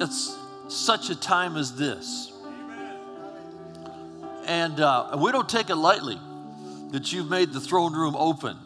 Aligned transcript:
it's 0.00 0.36
such 0.68 1.10
a 1.10 1.14
time 1.14 1.56
as 1.56 1.76
this. 1.76 2.32
And 4.46 4.78
uh, 4.80 5.18
we 5.22 5.32
don't 5.32 5.48
take 5.48 5.70
it 5.70 5.76
lightly 5.76 6.18
that 6.90 7.12
you've 7.12 7.28
made 7.28 7.52
the 7.52 7.60
throne 7.60 7.94
room 7.94 8.14
open. 8.16 8.56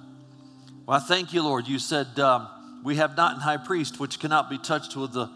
Well, 0.86 0.96
I 0.96 1.00
thank 1.00 1.32
you, 1.32 1.42
Lord. 1.42 1.66
You 1.66 1.78
said, 1.78 2.18
um, 2.18 2.48
We 2.84 2.96
have 2.96 3.16
not 3.16 3.34
an 3.34 3.40
high 3.40 3.56
priest 3.56 3.98
which 3.98 4.18
cannot 4.18 4.50
be 4.50 4.58
touched 4.58 4.96
with 4.96 5.12
the 5.12 5.30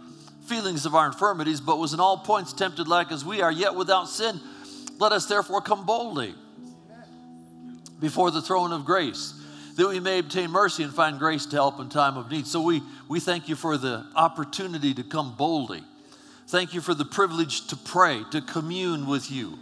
feelings 0.46 0.84
of 0.84 0.94
our 0.94 1.06
infirmities, 1.06 1.60
but 1.60 1.78
was 1.78 1.94
in 1.94 2.00
all 2.00 2.18
points 2.18 2.52
tempted 2.52 2.86
like 2.86 3.10
as 3.10 3.24
we 3.24 3.40
are, 3.40 3.50
yet 3.50 3.74
without 3.74 4.08
sin. 4.08 4.40
Let 4.98 5.12
us 5.12 5.26
therefore 5.26 5.60
come 5.60 5.86
boldly 5.86 6.34
before 8.00 8.30
the 8.30 8.42
throne 8.42 8.72
of 8.72 8.84
grace, 8.84 9.32
that 9.76 9.88
we 9.88 10.00
may 10.00 10.18
obtain 10.20 10.50
mercy 10.50 10.82
and 10.82 10.92
find 10.92 11.18
grace 11.18 11.46
to 11.46 11.56
help 11.56 11.80
in 11.80 11.88
time 11.88 12.16
of 12.16 12.30
need. 12.30 12.46
So 12.46 12.60
we, 12.62 12.82
we 13.08 13.20
thank 13.20 13.48
you 13.48 13.56
for 13.56 13.76
the 13.76 14.06
opportunity 14.14 14.94
to 14.94 15.02
come 15.02 15.34
boldly. 15.36 15.82
Thank 16.46 16.74
you 16.74 16.80
for 16.80 16.94
the 16.94 17.04
privilege 17.04 17.66
to 17.68 17.76
pray, 17.76 18.22
to 18.30 18.40
commune 18.40 19.06
with 19.06 19.30
you. 19.30 19.58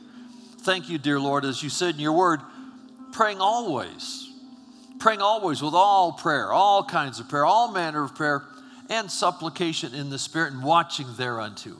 Thank 0.61 0.89
you, 0.89 0.99
dear 0.99 1.19
Lord, 1.19 1.45
as 1.45 1.63
you 1.63 1.71
said 1.71 1.95
in 1.95 2.01
your 2.01 2.13
word, 2.13 2.41
praying 3.13 3.41
always. 3.41 4.29
Praying 4.99 5.21
always 5.21 5.63
with 5.63 5.75
all 5.75 6.13
prayer, 6.13 6.53
all 6.53 6.85
kinds 6.85 7.19
of 7.19 7.29
prayer, 7.29 7.45
all 7.45 7.73
manner 7.73 8.05
of 8.05 8.15
prayer, 8.15 8.45
and 8.91 9.11
supplication 9.11 9.95
in 9.95 10.11
the 10.11 10.19
Spirit 10.19 10.53
and 10.53 10.63
watching 10.63 11.07
thereunto. 11.17 11.73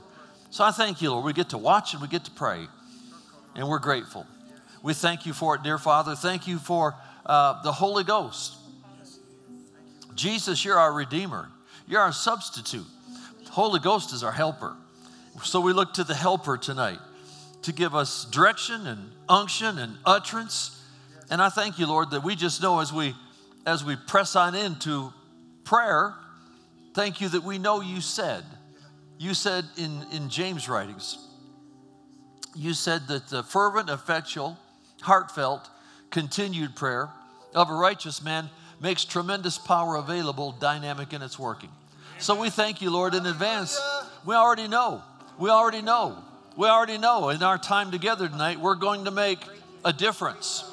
So 0.51 0.65
I 0.65 0.71
thank 0.71 1.03
you, 1.03 1.11
Lord. 1.11 1.25
We 1.25 1.33
get 1.33 1.51
to 1.51 1.59
watch 1.59 1.93
and 1.93 2.03
we 2.03 2.09
get 2.09 2.25
to 2.25 2.31
pray, 2.31 2.67
and 3.55 3.69
we're 3.69 3.79
grateful. 3.79 4.27
We 4.83 4.95
thank 4.95 5.27
you 5.27 5.33
for 5.33 5.55
it, 5.55 5.63
dear 5.63 5.79
Father. 5.79 6.17
Thank 6.17 6.49
you 6.49 6.59
for 6.59 6.95
uh, 7.27 7.63
the 7.63 7.73
Holy 7.73 8.05
Ghost. 8.05 8.57
Jesus, 10.15 10.65
you're 10.65 10.79
our 10.79 10.93
Redeemer, 10.93 11.49
you're 11.87 12.01
our 12.01 12.13
substitute. 12.13 12.87
Holy 13.51 13.81
Ghost 13.81 14.13
is 14.13 14.23
our 14.23 14.33
helper. 14.33 14.77
So 15.43 15.61
we 15.61 15.73
look 15.73 15.95
to 15.95 16.05
the 16.05 16.15
helper 16.15 16.57
tonight 16.57 16.99
to 17.63 17.73
give 17.73 17.95
us 17.95 18.25
direction 18.27 18.87
and 18.87 19.11
unction 19.29 19.79
and 19.79 19.97
utterance. 20.05 20.83
And 21.31 21.41
I 21.41 21.49
thank 21.49 21.79
you, 21.79 21.87
Lord, 21.87 22.11
that 22.11 22.23
we 22.23 22.35
just 22.35 22.63
know 22.63 22.81
as 22.81 22.93
we 22.93 23.15
as 23.67 23.85
we 23.85 23.97
press 23.97 24.35
on 24.35 24.55
into 24.55 25.13
prayer, 25.65 26.15
thank 26.95 27.21
you 27.21 27.29
that 27.29 27.45
we 27.45 27.59
know 27.59 27.81
you 27.81 28.01
said. 28.01 28.45
You 29.19 29.35
said 29.35 29.65
in, 29.77 30.05
in 30.13 30.29
James' 30.29 30.69
writings, 30.69 31.17
you 32.57 32.75
said 32.75 33.07
that 33.07 33.29
the 33.29 33.45
fervent, 33.45 33.89
effectual, 33.89 34.59
heartfelt, 35.01 35.71
continued 36.13 36.77
prayer 36.77 37.09
of 37.55 37.69
a 37.69 37.75
righteous 37.75 38.23
man 38.23 38.49
makes 38.81 39.05
tremendous 39.05 39.59
power 39.59 39.97
available, 39.97 40.53
dynamic 40.53 41.13
in 41.13 41.23
its 41.23 41.39
working. 41.39 41.71
So 42.19 42.41
we 42.41 42.51
thank 42.51 42.81
you, 42.81 42.91
Lord, 42.91 43.15
in 43.15 43.27
advance. 43.27 43.81
We 44.25 44.35
already 44.35 44.69
know. 44.69 45.03
We 45.39 45.51
already 45.51 45.83
know. 45.83 46.19
We 46.57 46.69
already 46.69 46.99
know 46.99 47.31
in 47.31 47.43
our 47.43 47.59
time 47.59 47.91
together 47.91 48.29
tonight, 48.29 48.61
we're 48.61 48.77
going 48.77 49.07
to 49.07 49.11
make 49.11 49.39
a 49.85 49.93
difference. 49.93 50.65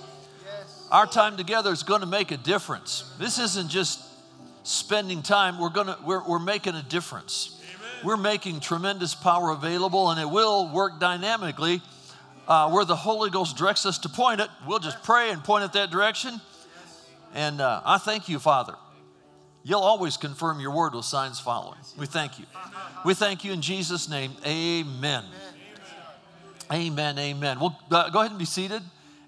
Our 0.91 1.07
time 1.07 1.37
together 1.37 1.71
is 1.71 1.83
going 1.83 2.01
to 2.01 2.07
make 2.07 2.31
a 2.31 2.37
difference. 2.37 3.11
This 3.17 3.39
isn't 3.39 3.69
just 3.69 4.01
spending 4.63 5.23
time, 5.23 5.57
we're, 5.59 5.69
gonna, 5.69 5.97
we're, 6.05 6.27
we're 6.27 6.39
making 6.39 6.75
a 6.75 6.83
difference. 6.83 7.59
We're 8.03 8.17
making 8.17 8.59
tremendous 8.59 9.15
power 9.15 9.51
available, 9.51 10.11
and 10.11 10.19
it 10.19 10.29
will 10.29 10.71
work 10.71 10.99
dynamically 10.99 11.81
uh, 12.50 12.69
where 12.72 12.83
the 12.83 12.95
Holy 12.95 13.30
Ghost 13.30 13.55
directs 13.55 13.86
us 13.86 14.00
to 14.00 14.09
point 14.09 14.42
it, 14.42 14.50
we'll 14.67 14.80
just 14.80 15.02
pray 15.03 15.30
and 15.30 15.44
point 15.44 15.64
it 15.64 15.73
that 15.73 15.92
direction. 15.92 16.42
And 17.36 17.61
uh, 17.61 17.81
I 17.86 18.00
thank 18.00 18.28
you, 18.28 18.39
Father. 18.39 18.73
You'll 19.64 19.81
always 19.81 20.17
confirm 20.17 20.59
your 20.59 20.72
word 20.72 20.95
with 20.95 21.05
signs 21.05 21.39
following. 21.39 21.77
We 21.95 22.08
thank 22.08 22.39
you. 22.39 22.45
We 23.05 23.14
thank 23.14 23.44
you 23.44 23.53
in 23.53 23.61
Jesus' 23.61 24.09
name. 24.09 24.31
Amen. 24.45 25.23
Amen. 26.72 27.20
Amen. 27.20 27.59
Well, 27.59 27.80
uh, 27.92 28.09
go 28.09 28.20
ahead 28.20 28.31
and 28.31 28.39
be 28.39 28.45
seated. 28.45 28.81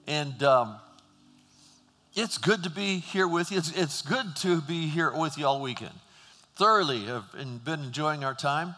And 0.07 0.41
um, 0.41 0.77
it's 2.15 2.39
good 2.39 2.63
to 2.63 2.71
be 2.71 2.99
here 2.99 3.27
with 3.27 3.51
you. 3.51 3.59
It's, 3.59 3.71
it's 3.77 4.01
good 4.01 4.35
to 4.37 4.61
be 4.61 4.87
here 4.87 5.11
with 5.15 5.37
you 5.37 5.45
all 5.45 5.61
weekend. 5.61 5.93
Thoroughly 6.55 7.01
have 7.05 7.31
been 7.63 7.83
enjoying 7.83 8.23
our 8.23 8.33
time. 8.33 8.73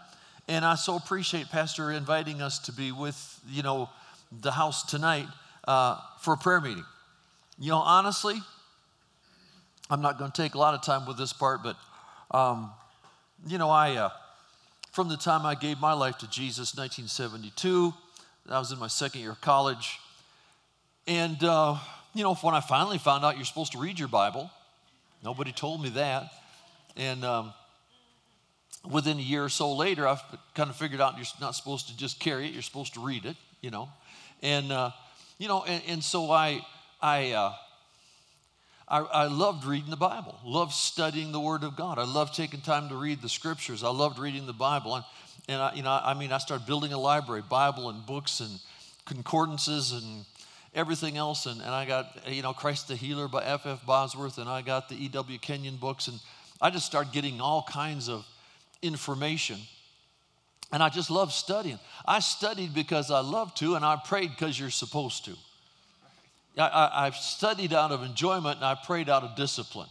And 0.50 0.66
I 0.66 0.76
so 0.76 0.98
appreciate 0.98 1.50
Pastor 1.50 1.92
inviting 1.92 2.42
us 2.42 2.60
to 2.60 2.74
be 2.74 2.92
with, 2.92 3.40
you 3.48 3.64
know, 3.64 3.90
the 4.42 4.52
house 4.52 4.84
tonight 4.84 5.28
uh, 5.68 5.98
for 6.20 6.34
a 6.34 6.38
prayer 6.38 6.62
meeting. 6.62 6.86
You 7.60 7.72
know, 7.72 7.78
honestly, 7.78 8.36
I'm 9.90 10.02
not 10.02 10.18
going 10.18 10.32
to 10.32 10.42
take 10.42 10.56
a 10.56 10.58
lot 10.58 10.74
of 10.74 10.82
time 10.82 11.06
with 11.06 11.18
this 11.18 11.34
part, 11.34 11.62
but, 11.64 11.76
um, 12.32 12.72
you 13.48 13.58
know, 13.58 13.70
I, 13.70 13.96
uh, 13.96 14.10
from 14.92 15.10
the 15.10 15.18
time 15.18 15.46
I 15.46 15.56
gave 15.56 15.80
my 15.80 15.94
life 15.94 16.18
to 16.20 16.30
Jesus, 16.30 16.76
1972, 16.76 17.94
I 18.50 18.60
was 18.60 18.72
in 18.72 18.80
my 18.80 18.88
second 18.88 19.22
year 19.22 19.32
of 19.32 19.42
college. 19.42 20.00
And, 21.08 21.44
uh, 21.44 21.78
you 22.14 22.24
know, 22.24 22.36
when 22.36 22.56
I 22.56 22.62
finally 22.62 22.98
found 22.98 23.26
out 23.26 23.36
you're 23.36 23.46
supposed 23.46 23.72
to 23.74 23.78
read 23.78 24.00
your 24.00 24.08
Bible, 24.08 24.50
nobody 25.24 25.52
told 25.52 25.82
me 25.82 25.90
that. 25.90 26.32
And 26.96 27.24
um, 27.26 27.54
within 28.90 29.18
a 29.18 29.22
year 29.22 29.44
or 29.44 29.50
so 29.50 29.74
later, 29.74 30.08
I 30.08 30.18
kind 30.56 30.70
of 30.70 30.76
figured 30.76 31.02
out 31.02 31.18
you're 31.18 31.26
not 31.42 31.56
supposed 31.56 31.88
to 31.90 31.98
just 31.98 32.20
carry 32.20 32.48
it, 32.48 32.54
you're 32.54 32.62
supposed 32.62 32.94
to 32.96 33.00
read 33.00 33.26
it, 33.26 33.36
you 33.62 33.72
know. 33.72 33.90
And, 34.44 34.74
uh, 34.74 34.92
you 35.40 35.48
know, 35.48 35.64
and, 35.64 35.82
and, 35.88 36.04
so 36.04 36.30
I, 36.30 36.60
I, 37.02 37.32
uh, 37.32 37.54
I, 38.90 39.00
I, 39.00 39.26
loved 39.28 39.64
reading 39.64 39.90
the 39.90 39.96
Bible, 39.96 40.38
loved 40.44 40.74
studying 40.74 41.32
the 41.32 41.40
Word 41.40 41.64
of 41.64 41.78
God. 41.78 41.98
I 41.98 42.04
loved 42.04 42.36
taking 42.36 42.60
time 42.60 42.90
to 42.90 42.96
read 42.96 43.22
the 43.22 43.30
Scriptures. 43.30 43.86
I 43.86 43.90
loved 43.90 44.20
reading 44.20 44.46
the 44.46 44.52
Bible. 44.52 44.96
And, 44.96 45.06
and 45.48 45.62
I, 45.62 45.74
you 45.76 45.82
know, 45.82 45.98
I 46.04 46.14
mean, 46.14 46.34
I 46.34 46.40
started 46.40 46.68
building 46.68 46.92
a 46.92 47.00
library, 47.00 47.42
Bible 47.50 47.90
and 47.90 48.06
books 48.06 48.42
and 48.42 48.60
concordances 49.06 49.94
and 49.94 50.26
everything 50.76 51.16
else. 51.16 51.46
And, 51.46 51.62
and 51.62 51.70
I 51.70 51.86
got, 51.86 52.28
you 52.28 52.42
know, 52.42 52.52
Christ 52.52 52.90
the 52.90 52.98
Healer 52.98 53.30
by 53.30 53.46
F.F. 53.46 53.86
Bosworth, 53.86 54.40
and 54.40 54.50
I 54.50 54.62
got 54.62 54.90
the 54.90 55.06
E.W. 55.06 55.40
Kenyon 55.40 55.78
books. 55.78 56.10
And 56.10 56.20
I 56.62 56.70
just 56.70 56.86
started 56.86 57.14
getting 57.14 57.40
all 57.40 57.64
kinds 57.64 58.10
of 58.10 58.26
information. 58.82 59.58
And 60.74 60.82
I 60.82 60.90
just 60.90 61.12
love 61.12 61.32
studying. 61.32 61.80
I 62.04 62.20
studied 62.20 62.74
because 62.74 63.12
I 63.12 63.20
love 63.20 63.54
to, 63.56 63.76
and 63.76 63.86
I 63.86 63.96
prayed 63.96 64.32
because 64.32 64.60
you're 64.60 64.72
supposed 64.72 65.24
to. 65.26 65.36
I, 66.58 67.06
have 67.06 67.16
studied 67.16 67.74
out 67.74 67.92
of 67.92 68.04
enjoyment 68.04 68.58
and 68.58 68.66
I 68.66 68.76
prayed 68.76 69.10
out 69.10 69.24
of 69.24 69.36
discipline. 69.36 69.90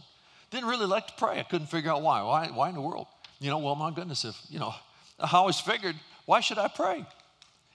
Didn't 0.51 0.69
really 0.69 0.85
like 0.85 1.07
to 1.07 1.13
pray. 1.13 1.39
I 1.39 1.43
couldn't 1.43 1.67
figure 1.67 1.91
out 1.91 2.01
why. 2.01 2.21
Why, 2.21 2.47
why 2.53 2.69
in 2.69 2.75
the 2.75 2.81
world? 2.81 3.07
You 3.39 3.49
know, 3.49 3.59
well, 3.59 3.75
my 3.75 3.91
goodness, 3.91 4.23
if, 4.23 4.39
you 4.49 4.59
know, 4.59 4.73
I 5.19 5.29
always 5.37 5.59
figured, 5.59 5.95
why 6.25 6.41
should 6.41 6.57
I 6.57 6.67
pray? 6.67 7.05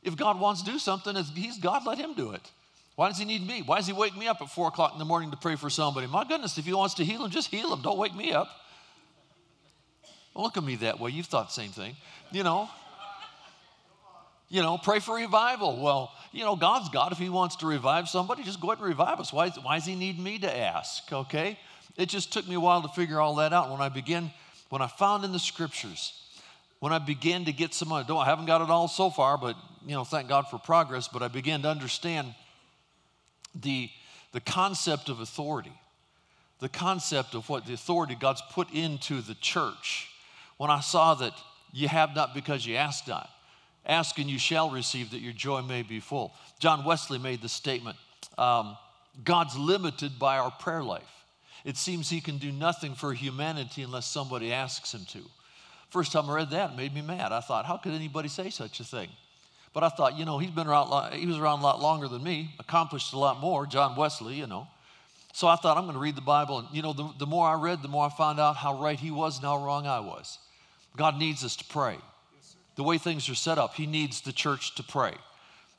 If 0.03 0.17
God 0.17 0.39
wants 0.39 0.63
to 0.63 0.71
do 0.71 0.79
something, 0.79 1.17
He's 1.35 1.59
God, 1.59 1.85
let 1.87 1.99
Him 1.99 2.15
do 2.15 2.33
it. 2.33 2.43
Why 2.95 3.09
does 3.09 3.19
He 3.19 3.25
need 3.25 3.47
me? 3.47 3.63
Why 3.63 3.77
does 3.77 3.87
He 3.87 3.93
wake 3.93 4.17
me 4.17 4.29
up 4.29 4.41
at 4.41 4.51
four 4.51 4.69
o'clock 4.69 4.93
in 4.93 4.99
the 4.99 5.05
morning 5.05 5.31
to 5.31 5.37
pray 5.37 5.57
for 5.57 5.71
somebody? 5.71 6.07
My 6.07 6.25
goodness, 6.25 6.57
if 6.57 6.65
He 6.65 6.73
wants 6.73 6.95
to 6.95 7.05
heal 7.05 7.25
Him, 7.25 7.31
just 7.31 7.49
heal 7.49 7.73
Him. 7.73 7.83
Don't 7.83 7.99
wake 7.99 8.15
me 8.15 8.33
up. 8.33 8.49
Look 10.35 10.57
at 10.57 10.63
me 10.63 10.77
that 10.77 11.01
way. 11.01 11.11
You've 11.11 11.27
thought 11.27 11.49
the 11.49 11.53
same 11.55 11.71
thing. 11.71 11.97
You 12.33 12.43
know, 12.43 12.71
you 14.49 14.63
know, 14.63 14.79
pray 14.79 14.99
for 14.99 15.17
revival. 15.17 15.83
Well, 15.83 16.13
you 16.33 16.45
know, 16.45 16.57
God's 16.57 16.89
God. 16.89 17.13
If 17.13 17.19
He 17.19 17.29
wants 17.29 17.57
to 17.57 17.67
revive 17.67 18.09
somebody, 18.09 18.43
just 18.43 18.61
go 18.61 18.69
ahead 18.69 18.79
and 18.79 18.89
revive 18.89 19.21
us. 19.21 19.33
Why, 19.33 19.51
why 19.51 19.77
does 19.77 19.87
He 19.87 19.95
need 19.95 20.19
me 20.19 20.39
to 20.39 20.57
ask? 20.57 21.13
Okay? 21.13 21.59
It 21.97 22.09
just 22.09 22.33
took 22.33 22.49
me 22.49 22.55
a 22.55 22.61
while 22.61 22.81
to 22.83 22.89
figure 22.89 23.21
all 23.21 23.35
that 23.37 23.53
out. 23.53 23.71
When 23.71 23.81
I 23.81 23.89
began, 23.91 24.31
when 24.71 24.81
I 24.81 24.87
found 24.87 25.25
in 25.25 25.33
the 25.33 25.39
scriptures, 25.39 26.13
when 26.81 26.93
I 26.93 26.99
began 26.99 27.45
to 27.45 27.53
get 27.53 27.75
some, 27.75 27.93
I 27.93 28.05
I 28.09 28.25
haven't 28.25 28.47
got 28.47 28.63
it 28.63 28.71
all 28.71 28.89
so 28.89 29.11
far, 29.11 29.37
but, 29.37 29.57
you 29.85 29.95
know, 29.95 30.05
thank 30.05 30.29
God 30.29 30.49
for 30.49 30.59
progress, 30.59 31.09
but 31.09 31.23
I 31.23 31.29
began 31.29 31.63
to 31.63 31.69
understand 31.69 32.35
the, 33.55 33.91
the 34.33 34.41
concept 34.41 35.09
of 35.09 35.21
authority, 35.21 35.73
the 36.61 36.69
concept 36.69 37.35
of 37.35 37.49
what 37.49 37.67
the 37.67 37.75
authority 37.75 38.17
God's 38.19 38.43
put 38.53 38.73
into 38.73 39.21
the 39.21 39.35
church. 39.35 40.09
When 40.57 40.71
I 40.71 40.81
saw 40.81 41.15
that 41.15 41.33
you 41.73 41.89
have 41.89 42.15
not 42.15 42.35
because 42.35 42.65
you 42.65 42.77
ask 42.77 43.07
not 43.07 43.29
Ask 43.87 44.19
and 44.19 44.29
you 44.29 44.39
shall 44.39 44.71
receive 44.71 45.11
that 45.11 45.21
your 45.21 45.33
joy 45.33 45.63
may 45.63 45.83
be 45.83 46.01
full. 46.01 46.35
John 46.59 46.85
Wesley 46.85 47.19
made 47.19 47.41
the 47.41 47.49
statement 47.49 47.97
um, 48.37 48.77
God's 49.25 49.57
limited 49.57 50.19
by 50.19 50.39
our 50.39 50.51
prayer 50.51 50.83
life. 50.83 51.03
It 51.65 51.77
seems 51.77 52.09
he 52.09 52.21
can 52.21 52.39
do 52.39 52.53
nothing 52.53 52.95
for 52.95 53.13
humanity 53.13 53.83
unless 53.83 54.07
somebody 54.07 54.53
asks 54.53 54.95
him 54.95 55.05
to. 55.09 55.21
First 55.91 56.13
time 56.13 56.29
I 56.29 56.35
read 56.35 56.51
that, 56.51 56.71
it 56.71 56.77
made 56.77 56.95
me 56.95 57.03
mad. 57.03 57.33
I 57.33 57.41
thought, 57.41 57.65
how 57.65 57.79
could 57.79 57.93
anybody 57.93 58.29
say 58.29 58.51
such 58.51 58.81
a 58.81 58.85
thing? 58.85 59.09
But 59.73 59.83
I 59.83 59.89
thought, 59.89 60.19
you 60.19 60.25
know, 60.25 60.39
he's 60.39 60.51
been 60.51 60.67
around, 60.67 61.15
he 61.15 61.27
was 61.27 61.39
around 61.39 61.61
a 61.61 61.63
lot 61.63 61.81
longer 61.81 62.09
than 62.09 62.23
me, 62.23 62.55
accomplished 62.59 63.13
a 63.13 63.19
lot 63.19 63.41
more, 63.41 63.67
John 63.67 63.97
Wesley, 63.97 64.35
you 64.35 64.47
know. 64.47 64.67
So 65.33 65.47
I 65.47 65.57
thought, 65.57 65.77
I'm 65.77 65.85
going 65.85 65.95
to 65.95 66.01
read 66.01 66.17
the 66.17 66.21
Bible. 66.21 66.59
And, 66.59 66.69
you 66.73 66.83
know, 66.83 66.93
the, 66.93 67.11
the 67.19 67.27
more 67.27 67.47
I 67.47 67.55
read, 67.55 67.83
the 67.83 67.89
more 67.89 68.07
I 68.07 68.09
found 68.09 68.41
out 68.41 68.57
how 68.57 68.81
right 68.81 68.99
he 68.99 69.11
was 69.11 69.37
and 69.37 69.47
how 69.47 69.65
wrong 69.65 69.87
I 69.87 70.01
was. 70.01 70.39
God 70.97 71.19
needs 71.19 71.45
us 71.45 71.57
to 71.57 71.65
pray 71.65 71.99
the 72.79 72.85
way 72.85 72.97
things 72.97 73.29
are 73.29 73.35
set 73.35 73.59
up, 73.59 73.75
he 73.75 73.89
needs 73.89 74.21
the 74.21 74.33
church 74.33 74.77
to 74.77 74.85
pray. 74.85 75.13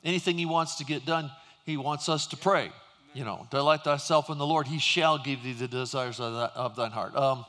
Anything 0.04 0.38
he 0.38 0.46
wants 0.46 0.76
to 0.76 0.84
get 0.84 1.06
done, 1.06 1.32
he 1.66 1.78
wants 1.78 2.10
us 2.10 2.28
to 2.28 2.36
pray. 2.36 2.72
You 3.14 3.24
know, 3.24 3.48
delight 3.52 3.86
thyself 3.86 4.30
in 4.30 4.38
the 4.38 4.46
Lord, 4.46 4.68
he 4.68 4.80
shall 4.80 5.18
give 5.18 5.42
thee 5.42 5.54
the 5.54 5.70
desires 5.70 6.20
of, 6.20 6.76
thine 6.76 6.92
heart. 6.92 7.16
Um, 7.16 7.46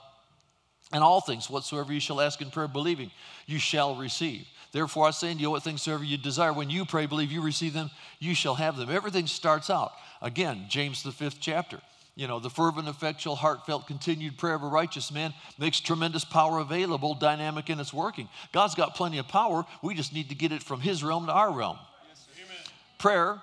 and 0.93 1.02
all 1.02 1.20
things, 1.20 1.50
whatsoever 1.50 1.93
you 1.93 1.99
shall 1.99 2.20
ask 2.20 2.41
in 2.41 2.52
prayer, 2.52 2.69
believing, 2.69 3.11
you 3.47 3.58
shall 3.58 3.97
receive. 3.97 4.47
Therefore, 4.70 5.08
I 5.08 5.11
say 5.11 5.32
unto 5.32 5.43
you, 5.43 5.50
what 5.50 5.64
things 5.64 5.82
soever 5.82 6.05
you 6.05 6.17
desire, 6.17 6.52
when 6.52 6.70
you 6.70 6.85
pray, 6.85 7.06
believe 7.06 7.32
you 7.32 7.43
receive 7.43 7.73
them, 7.73 7.91
you 8.20 8.37
shall 8.37 8.55
have 8.55 8.76
them. 8.76 8.88
Everything 8.88 9.26
starts 9.26 9.69
out. 9.69 9.91
Again, 10.23 10.67
James, 10.69 11.02
the 11.02 11.11
fifth 11.11 11.38
chapter. 11.41 11.81
You 12.21 12.27
know, 12.27 12.39
the 12.39 12.51
fervent, 12.51 12.87
effectual, 12.87 13.35
heartfelt, 13.35 13.87
continued 13.87 14.37
prayer 14.37 14.53
of 14.55 14.63
a 14.63 14.67
righteous 14.67 15.11
man 15.11 15.33
makes 15.59 15.81
tremendous 15.81 16.23
power 16.23 16.59
available, 16.59 17.15
dynamic 17.15 17.71
in 17.71 17.81
its 17.81 17.95
working. 17.95 18.29
God's 18.53 18.75
got 18.75 18.95
plenty 18.95 19.17
of 19.17 19.27
power. 19.27 19.65
We 19.83 19.95
just 19.95 20.13
need 20.13 20.29
to 20.29 20.35
get 20.35 20.53
it 20.53 20.63
from 20.63 20.83
His 20.83 21.03
realm 21.03 21.25
to 21.29 21.33
our 21.33 21.51
realm. 21.51 21.79
Yes, 22.11 22.27
prayer 22.99 23.41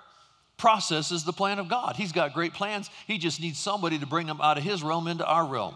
processes 0.57 1.23
the 1.23 1.33
plan 1.33 1.57
of 1.57 1.69
God. 1.69 1.95
He's 1.95 2.11
got 2.11 2.35
great 2.35 2.53
plans. 2.53 2.91
He 3.07 3.17
just 3.17 3.41
needs 3.41 3.57
somebody 3.57 3.97
to 3.97 4.05
bring 4.05 4.27
them 4.27 4.39
out 4.41 4.59
of 4.59 4.63
His 4.63 4.83
realm 4.83 5.07
into 5.07 5.25
our 5.25 5.47
realm. 5.47 5.73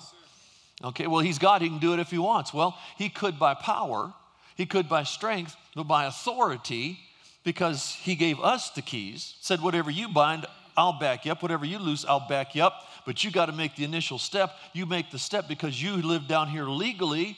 Okay, 0.84 1.08
well, 1.08 1.22
He's 1.22 1.40
God. 1.40 1.64
He 1.64 1.70
can 1.70 1.80
do 1.80 1.96
it 1.96 2.00
if 2.00 2.12
He 2.12 2.20
wants. 2.20 2.54
Well, 2.54 2.78
He 3.00 3.10
could 3.10 3.40
by 3.40 3.56
power, 3.56 4.14
He 4.56 4.68
could 4.68 4.88
by 4.88 5.06
strength, 5.06 5.56
but 5.76 5.86
by 5.86 6.06
authority, 6.06 7.00
because 7.44 7.96
He 7.96 8.14
gave 8.14 8.40
us 8.40 8.70
the 8.70 8.84
keys, 8.84 9.38
said, 9.42 9.60
Whatever 9.60 9.90
you 9.90 10.08
bind, 10.08 10.46
I'll 10.78 11.00
back 11.00 11.26
you 11.26 11.32
up. 11.32 11.42
Whatever 11.42 11.66
you 11.66 11.80
lose, 11.80 12.06
I'll 12.06 12.28
back 12.28 12.56
you 12.56 12.64
up. 12.64 12.88
But 13.06 13.24
you 13.24 13.32
got 13.32 13.48
to 13.48 13.52
make 13.52 13.76
the 13.76 13.84
initial 13.84 14.20
step. 14.20 14.52
You 14.74 14.86
make 14.86 15.12
the 15.12 15.20
step 15.20 15.48
because 15.48 15.82
you 15.82 15.98
live 15.98 16.28
down 16.28 16.48
here 16.48 16.66
legally. 16.66 17.38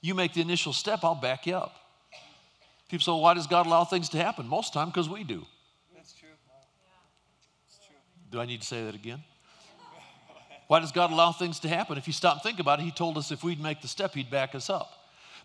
You 0.00 0.14
make 0.14 0.34
the 0.34 0.40
initial 0.40 0.72
step, 0.72 1.00
I'll 1.02 1.14
back 1.14 1.46
you 1.46 1.56
up. 1.56 1.74
People 2.88 3.04
say, 3.04 3.12
well, 3.12 3.20
why 3.20 3.34
does 3.34 3.46
God 3.46 3.66
allow 3.66 3.84
things 3.84 4.08
to 4.10 4.18
happen? 4.18 4.48
Most 4.48 4.68
of 4.68 4.72
the 4.74 4.78
time, 4.80 4.88
because 4.88 5.08
we 5.08 5.24
do. 5.24 5.46
That's 5.94 6.12
true. 6.12 6.28
That's 7.66 7.86
true. 7.86 7.96
Do 8.30 8.40
I 8.40 8.46
need 8.46 8.62
to 8.62 8.66
say 8.66 8.84
that 8.84 8.94
again? 8.94 9.22
Why 10.66 10.80
does 10.80 10.92
God 10.92 11.10
allow 11.10 11.32
things 11.32 11.60
to 11.60 11.68
happen? 11.68 11.98
If 11.98 12.06
you 12.06 12.12
stop 12.12 12.34
and 12.34 12.42
think 12.42 12.60
about 12.60 12.80
it, 12.80 12.84
He 12.84 12.90
told 12.90 13.18
us 13.18 13.30
if 13.30 13.44
we'd 13.44 13.60
make 13.60 13.82
the 13.82 13.88
step, 13.88 14.14
He'd 14.14 14.30
back 14.30 14.54
us 14.54 14.70
up 14.70 14.99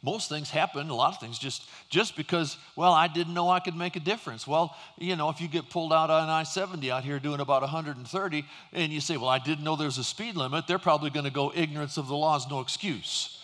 most 0.05 0.29
things 0.29 0.51
happen, 0.51 0.89
a 0.89 0.95
lot 0.95 1.13
of 1.13 1.19
things 1.19 1.39
just 1.39 1.67
just 1.89 2.15
because, 2.15 2.57
well, 2.75 2.93
I 2.93 3.07
didn't 3.07 3.33
know 3.33 3.49
I 3.49 3.59
could 3.59 3.75
make 3.75 3.95
a 3.95 3.99
difference. 3.99 4.47
Well, 4.47 4.75
you 4.97 5.15
know, 5.15 5.29
if 5.29 5.41
you 5.41 5.47
get 5.47 5.69
pulled 5.69 5.91
out 5.91 6.09
on 6.09 6.29
I-70 6.29 6.89
out 6.89 7.03
here 7.03 7.19
doing 7.19 7.39
about 7.39 7.61
130 7.61 8.45
and 8.73 8.93
you 8.93 9.01
say, 9.01 9.17
well, 9.17 9.29
I 9.29 9.39
didn't 9.39 9.63
know 9.63 9.75
there's 9.75 9.97
a 9.97 10.03
speed 10.03 10.35
limit, 10.35 10.67
they're 10.67 10.79
probably 10.79 11.09
going 11.09 11.25
to 11.25 11.31
go 11.31 11.51
ignorance 11.55 11.97
of 11.97 12.07
the 12.07 12.15
law 12.15 12.35
is 12.37 12.45
no 12.49 12.59
excuse. 12.59 13.41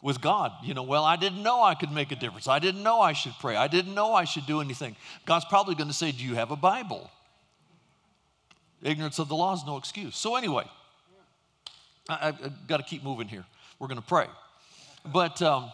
With 0.00 0.20
God, 0.20 0.52
you 0.64 0.74
know, 0.74 0.82
well, 0.82 1.04
I 1.04 1.14
didn't 1.14 1.44
know 1.44 1.62
I 1.62 1.76
could 1.76 1.92
make 1.92 2.10
a 2.10 2.16
difference. 2.16 2.48
I 2.48 2.58
didn't 2.58 2.82
know 2.82 3.00
I 3.00 3.12
should 3.12 3.34
pray. 3.40 3.54
I 3.54 3.68
didn't 3.68 3.94
know 3.94 4.14
I 4.14 4.24
should 4.24 4.46
do 4.46 4.60
anything. 4.60 4.96
God's 5.26 5.44
probably 5.44 5.76
going 5.76 5.88
to 5.88 5.94
say, 5.94 6.10
Do 6.10 6.24
you 6.24 6.34
have 6.34 6.50
a 6.50 6.56
Bible? 6.56 7.08
Ignorance 8.82 9.20
of 9.20 9.28
the 9.28 9.36
law 9.36 9.54
is 9.54 9.62
no 9.64 9.76
excuse. 9.76 10.16
So, 10.16 10.34
anyway, 10.34 10.64
I, 12.08 12.32
have 12.32 12.66
got 12.66 12.78
to 12.78 12.82
keep 12.82 13.04
moving 13.04 13.28
here. 13.28 13.44
We're 13.78 13.86
going 13.86 14.00
to 14.00 14.06
pray. 14.06 14.26
But, 15.04 15.42
um, 15.42 15.72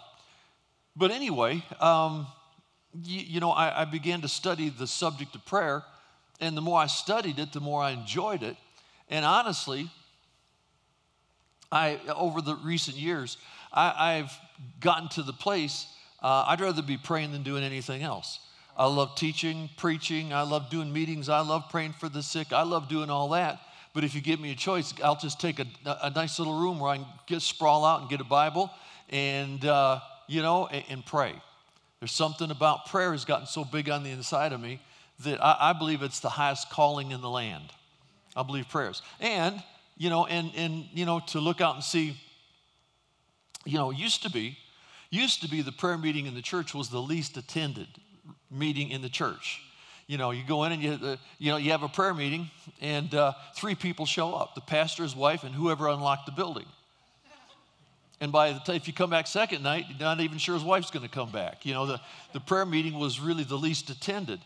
but 0.96 1.10
anyway, 1.10 1.62
um, 1.80 2.26
you, 3.02 3.20
you, 3.20 3.40
know, 3.40 3.50
I, 3.50 3.82
I 3.82 3.84
began 3.84 4.22
to 4.22 4.28
study 4.28 4.70
the 4.70 4.86
subject 4.86 5.34
of 5.34 5.44
prayer, 5.44 5.82
and 6.40 6.56
the 6.56 6.60
more 6.60 6.80
I 6.80 6.86
studied 6.86 7.38
it, 7.38 7.52
the 7.52 7.60
more 7.60 7.82
I 7.82 7.90
enjoyed 7.90 8.42
it. 8.42 8.56
And 9.08 9.24
honestly, 9.24 9.90
I 11.70 12.00
over 12.14 12.40
the 12.40 12.56
recent 12.56 12.96
years, 12.96 13.36
I, 13.72 14.14
have 14.14 14.32
gotten 14.80 15.08
to 15.10 15.22
the 15.22 15.32
place 15.32 15.86
uh, 16.20 16.44
I'd 16.48 16.60
rather 16.60 16.82
be 16.82 16.96
praying 16.96 17.32
than 17.32 17.42
doing 17.42 17.62
anything 17.62 18.02
else. 18.02 18.40
I 18.76 18.86
love 18.86 19.14
teaching, 19.16 19.70
preaching. 19.76 20.32
I 20.32 20.42
love 20.42 20.70
doing 20.70 20.92
meetings. 20.92 21.28
I 21.28 21.40
love 21.40 21.64
praying 21.70 21.94
for 21.94 22.08
the 22.08 22.22
sick. 22.22 22.52
I 22.52 22.62
love 22.62 22.88
doing 22.88 23.10
all 23.10 23.28
that. 23.30 23.60
But 23.94 24.04
if 24.04 24.14
you 24.14 24.20
give 24.20 24.40
me 24.40 24.52
a 24.52 24.54
choice, 24.54 24.94
I'll 25.02 25.18
just 25.18 25.40
take 25.40 25.58
a, 25.58 25.66
a 25.84 26.10
nice 26.10 26.38
little 26.38 26.58
room 26.58 26.78
where 26.78 26.90
I 26.90 26.96
can 26.96 27.06
get 27.26 27.42
sprawl 27.42 27.84
out 27.84 28.00
and 28.00 28.10
get 28.10 28.20
a 28.20 28.24
Bible 28.24 28.70
and, 29.10 29.64
uh, 29.64 30.00
you 30.26 30.42
know, 30.42 30.66
and, 30.66 30.84
and, 30.88 31.06
pray. 31.06 31.34
There's 32.00 32.12
something 32.12 32.50
about 32.50 32.86
prayer 32.86 33.12
has 33.12 33.24
gotten 33.24 33.46
so 33.46 33.64
big 33.64 33.88
on 33.88 34.02
the 34.02 34.10
inside 34.10 34.52
of 34.52 34.60
me 34.60 34.80
that 35.24 35.42
I, 35.42 35.70
I 35.70 35.72
believe 35.72 36.02
it's 36.02 36.20
the 36.20 36.28
highest 36.28 36.70
calling 36.70 37.10
in 37.10 37.20
the 37.20 37.30
land. 37.30 37.64
I 38.36 38.42
believe 38.42 38.68
prayers. 38.68 39.02
And, 39.20 39.62
you 39.96 40.10
know, 40.10 40.26
and, 40.26 40.52
and, 40.54 40.84
you 40.92 41.06
know, 41.06 41.20
to 41.28 41.40
look 41.40 41.60
out 41.60 41.74
and 41.74 41.82
see, 41.82 42.16
you 43.64 43.78
know, 43.78 43.90
used 43.90 44.22
to 44.22 44.30
be, 44.30 44.56
used 45.10 45.42
to 45.42 45.48
be 45.48 45.62
the 45.62 45.72
prayer 45.72 45.98
meeting 45.98 46.26
in 46.26 46.34
the 46.34 46.42
church 46.42 46.74
was 46.74 46.90
the 46.90 47.00
least 47.00 47.36
attended 47.36 47.88
meeting 48.50 48.90
in 48.90 49.02
the 49.02 49.08
church. 49.08 49.60
You 50.06 50.16
know, 50.16 50.30
you 50.30 50.42
go 50.46 50.64
in 50.64 50.72
and 50.72 50.82
you, 50.82 50.92
uh, 50.92 51.16
you 51.38 51.50
know, 51.50 51.58
you 51.58 51.70
have 51.72 51.82
a 51.82 51.88
prayer 51.88 52.14
meeting, 52.14 52.50
and 52.80 53.14
uh, 53.14 53.32
three 53.54 53.74
people 53.74 54.06
show 54.06 54.34
up: 54.34 54.54
the 54.54 54.62
pastor, 54.62 55.02
his 55.02 55.14
wife, 55.14 55.44
and 55.44 55.54
whoever 55.54 55.86
unlocked 55.88 56.24
the 56.24 56.32
building. 56.32 56.64
And 58.20 58.32
by 58.32 58.52
the 58.52 58.58
time, 58.58 58.76
if 58.76 58.88
you 58.88 58.92
come 58.92 59.10
back 59.10 59.26
second 59.26 59.62
night, 59.62 59.86
you're 59.88 59.98
not 59.98 60.20
even 60.20 60.38
sure 60.38 60.54
his 60.54 60.64
wife's 60.64 60.90
going 60.90 61.04
to 61.04 61.10
come 61.10 61.30
back. 61.30 61.64
You 61.64 61.74
know, 61.74 61.86
the, 61.86 62.00
the 62.32 62.40
prayer 62.40 62.66
meeting 62.66 62.98
was 62.98 63.20
really 63.20 63.44
the 63.44 63.56
least 63.56 63.90
attended. 63.90 64.40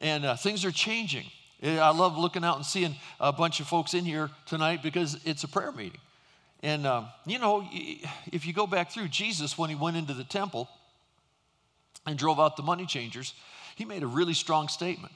And 0.00 0.24
uh, 0.24 0.36
things 0.36 0.64
are 0.64 0.70
changing. 0.70 1.26
I 1.62 1.90
love 1.90 2.16
looking 2.16 2.42
out 2.44 2.56
and 2.56 2.64
seeing 2.64 2.96
a 3.20 3.32
bunch 3.32 3.60
of 3.60 3.66
folks 3.66 3.92
in 3.92 4.06
here 4.06 4.30
tonight 4.46 4.82
because 4.82 5.20
it's 5.26 5.44
a 5.44 5.48
prayer 5.48 5.72
meeting. 5.72 6.00
And, 6.62 6.86
uh, 6.86 7.04
you 7.26 7.38
know, 7.38 7.66
if 8.32 8.46
you 8.46 8.54
go 8.54 8.66
back 8.66 8.90
through 8.90 9.08
Jesus, 9.08 9.58
when 9.58 9.68
he 9.68 9.76
went 9.76 9.98
into 9.98 10.14
the 10.14 10.24
temple 10.24 10.68
and 12.06 12.18
drove 12.18 12.40
out 12.40 12.56
the 12.56 12.62
money 12.62 12.86
changers, 12.86 13.34
he 13.76 13.84
made 13.84 14.02
a 14.02 14.06
really 14.06 14.34
strong 14.34 14.68
statement. 14.68 15.12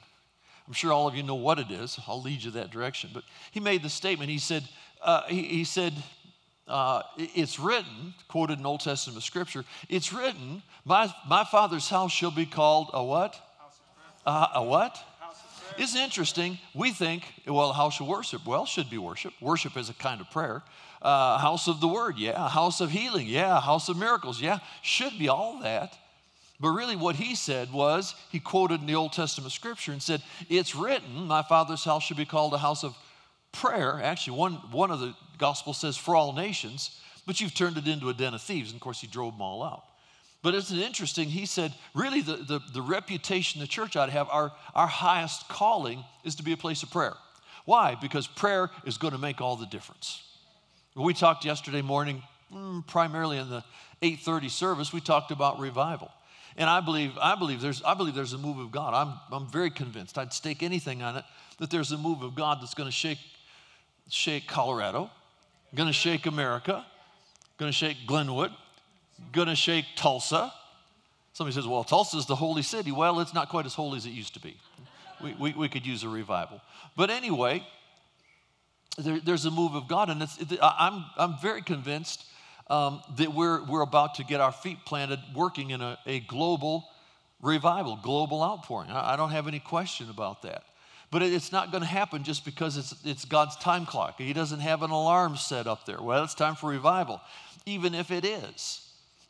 I'm 0.67 0.73
sure 0.73 0.91
all 0.91 1.07
of 1.07 1.15
you 1.15 1.23
know 1.23 1.35
what 1.35 1.57
it 1.57 1.71
is. 1.71 1.99
I'll 2.07 2.21
lead 2.21 2.43
you 2.43 2.51
that 2.51 2.71
direction. 2.71 3.09
But 3.13 3.23
he 3.51 3.59
made 3.59 3.81
the 3.83 3.89
statement. 3.89 4.29
He 4.29 4.39
said, 4.39 4.63
uh, 5.01 5.23
he, 5.27 5.43
he 5.43 5.63
said, 5.63 5.93
uh, 6.67 7.03
it's 7.17 7.59
written, 7.59 8.13
quoted 8.27 8.59
in 8.59 8.65
Old 8.65 8.81
Testament 8.81 9.23
scripture, 9.23 9.63
it's 9.89 10.11
written, 10.11 10.63
my, 10.83 11.13
my 11.27 11.43
father's 11.43 11.89
house 11.89 12.11
shall 12.11 12.31
be 12.31 12.45
called 12.45 12.89
a 12.93 13.03
what? 13.03 13.35
Uh, 14.25 14.47
a 14.55 14.63
what? 14.63 14.97
It's 15.77 15.95
interesting. 15.95 16.57
We 16.73 16.91
think, 16.91 17.23
well, 17.45 17.71
a 17.71 17.73
house 17.73 17.99
of 17.99 18.07
worship. 18.07 18.45
Well, 18.45 18.65
should 18.65 18.89
be 18.89 18.97
worship. 18.97 19.33
Worship 19.41 19.75
is 19.77 19.89
a 19.89 19.93
kind 19.93 20.21
of 20.21 20.31
prayer. 20.31 20.63
Uh, 21.01 21.37
house 21.37 21.67
of 21.67 21.81
the 21.81 21.87
word, 21.87 22.17
yeah. 22.17 22.47
House 22.47 22.81
of 22.81 22.89
healing, 22.89 23.27
yeah. 23.27 23.59
House 23.59 23.89
of 23.89 23.97
miracles, 23.97 24.41
yeah. 24.41 24.59
Should 24.81 25.19
be 25.19 25.27
all 25.27 25.59
that. 25.59 25.97
But 26.59 26.69
really, 26.69 26.95
what 26.95 27.17
he 27.17 27.35
said 27.35 27.73
was, 27.73 28.15
he 28.31 28.39
quoted 28.39 28.79
in 28.79 28.87
the 28.87 28.95
Old 28.95 29.11
Testament 29.11 29.51
scripture 29.51 29.91
and 29.91 30.01
said, 30.01 30.23
It's 30.49 30.75
written, 30.75 31.27
my 31.27 31.43
father's 31.43 31.83
house 31.83 32.03
should 32.03 32.17
be 32.17 32.25
called 32.25 32.53
a 32.53 32.57
house 32.57 32.83
of 32.83 32.95
prayer. 33.55 33.99
Actually, 34.03 34.37
one, 34.37 34.53
one 34.71 34.91
of 34.91 34.99
the 34.99 35.15
gospel 35.37 35.73
says 35.73 35.97
for 35.97 36.15
all 36.15 36.33
nations, 36.33 36.99
but 37.25 37.41
you've 37.41 37.53
turned 37.53 37.77
it 37.77 37.87
into 37.87 38.09
a 38.09 38.13
den 38.13 38.33
of 38.33 38.41
thieves. 38.41 38.71
And 38.71 38.77
of 38.77 38.81
course, 38.81 39.01
he 39.01 39.07
drove 39.07 39.33
them 39.33 39.41
all 39.41 39.63
out. 39.63 39.83
But 40.43 40.53
isn't 40.53 40.77
interesting? 40.77 41.29
He 41.29 41.47
said, 41.47 41.73
really, 41.95 42.21
the, 42.21 42.35
the, 42.35 42.59
the 42.73 42.81
reputation 42.81 43.61
the 43.61 43.67
church 43.67 43.95
ought 43.95 44.05
to 44.05 44.11
have, 44.11 44.29
our, 44.29 44.51
our 44.75 44.85
highest 44.85 45.47
calling 45.47 46.03
is 46.23 46.35
to 46.35 46.43
be 46.43 46.51
a 46.51 46.57
place 46.57 46.83
of 46.83 46.91
prayer. 46.91 47.15
Why? 47.65 47.95
Because 47.99 48.27
prayer 48.27 48.69
is 48.85 48.97
going 48.99 49.13
to 49.13 49.17
make 49.17 49.41
all 49.41 49.55
the 49.55 49.65
difference. 49.65 50.21
We 50.95 51.15
talked 51.15 51.45
yesterday 51.45 51.81
morning, 51.81 52.21
mm, 52.53 52.85
primarily 52.85 53.37
in 53.37 53.49
the 53.49 53.63
8:30 54.01 54.49
service, 54.51 54.93
we 54.93 55.01
talked 55.01 55.31
about 55.31 55.59
revival. 55.59 56.11
And 56.57 56.69
I 56.69 56.79
believe, 56.79 57.17
I 57.19 57.35
believe 57.35 57.59
there's, 57.59 57.81
I 57.83 57.95
believe 57.95 58.15
there's 58.15 58.33
a 58.33 58.37
move 58.37 58.59
of 58.59 58.71
God. 58.71 58.93
I'm, 58.93 59.19
I'm 59.31 59.47
very 59.47 59.69
convinced. 59.69 60.17
I'd 60.17 60.31
stake 60.31 60.63
anything 60.63 61.01
on 61.01 61.17
it 61.17 61.25
that 61.57 61.69
there's 61.69 61.91
a 61.91 61.97
move 61.97 62.21
of 62.21 62.35
God 62.35 62.59
that's 62.61 62.73
going 62.73 62.87
to 62.87 62.95
shake 62.95 63.17
shake 64.09 64.47
Colorado, 64.47 65.09
going 65.73 65.87
to 65.87 65.93
shake 65.93 66.25
America, 66.25 66.85
going 67.57 67.71
to 67.71 67.77
shake 67.77 67.97
Glenwood, 68.05 68.51
going 69.31 69.47
to 69.47 69.55
shake 69.55 69.85
Tulsa. 69.95 70.53
Somebody 71.33 71.55
says, 71.55 71.67
well, 71.67 71.83
Tulsa 71.83 72.17
is 72.17 72.25
the 72.25 72.35
holy 72.35 72.61
city. 72.61 72.91
Well, 72.91 73.19
it's 73.19 73.33
not 73.33 73.49
quite 73.49 73.65
as 73.65 73.73
holy 73.73 73.97
as 73.97 74.05
it 74.05 74.11
used 74.11 74.33
to 74.35 74.39
be. 74.39 74.57
We, 75.21 75.33
we, 75.39 75.53
we 75.53 75.69
could 75.69 75.85
use 75.85 76.03
a 76.03 76.09
revival. 76.09 76.61
But 76.95 77.09
anyway, 77.09 77.65
there, 78.97 79.19
there's 79.19 79.45
a 79.45 79.51
move 79.51 79.75
of 79.75 79.87
God, 79.87 80.09
and 80.09 80.21
it, 80.21 80.59
I'm, 80.61 81.05
I'm 81.17 81.35
very 81.41 81.61
convinced 81.61 82.25
um, 82.69 83.01
that 83.17 83.33
we're, 83.33 83.63
we're 83.65 83.81
about 83.81 84.15
to 84.15 84.23
get 84.23 84.41
our 84.41 84.51
feet 84.51 84.79
planted 84.85 85.19
working 85.33 85.71
in 85.71 85.81
a, 85.81 85.97
a 86.05 86.21
global 86.21 86.87
revival, 87.41 87.99
global 88.01 88.41
outpouring. 88.41 88.89
I, 88.89 89.13
I 89.13 89.15
don't 89.15 89.31
have 89.31 89.47
any 89.47 89.59
question 89.59 90.09
about 90.09 90.41
that. 90.43 90.63
But 91.15 91.21
it's 91.23 91.53
not 91.53 91.71
going 91.71 91.79
to 91.79 91.87
happen 91.87 92.25
just 92.25 92.43
because 92.43 92.75
it's, 92.75 92.93
it's 93.05 93.23
God's 93.23 93.55
time 93.55 93.85
clock. 93.85 94.15
He 94.17 94.33
doesn't 94.33 94.59
have 94.59 94.83
an 94.83 94.91
alarm 94.91 95.37
set 95.37 95.65
up 95.65 95.85
there. 95.85 96.01
Well, 96.01 96.21
it's 96.25 96.33
time 96.33 96.55
for 96.55 96.69
revival. 96.69 97.21
Even 97.65 97.95
if 97.95 98.11
it 98.11 98.25
is, 98.25 98.85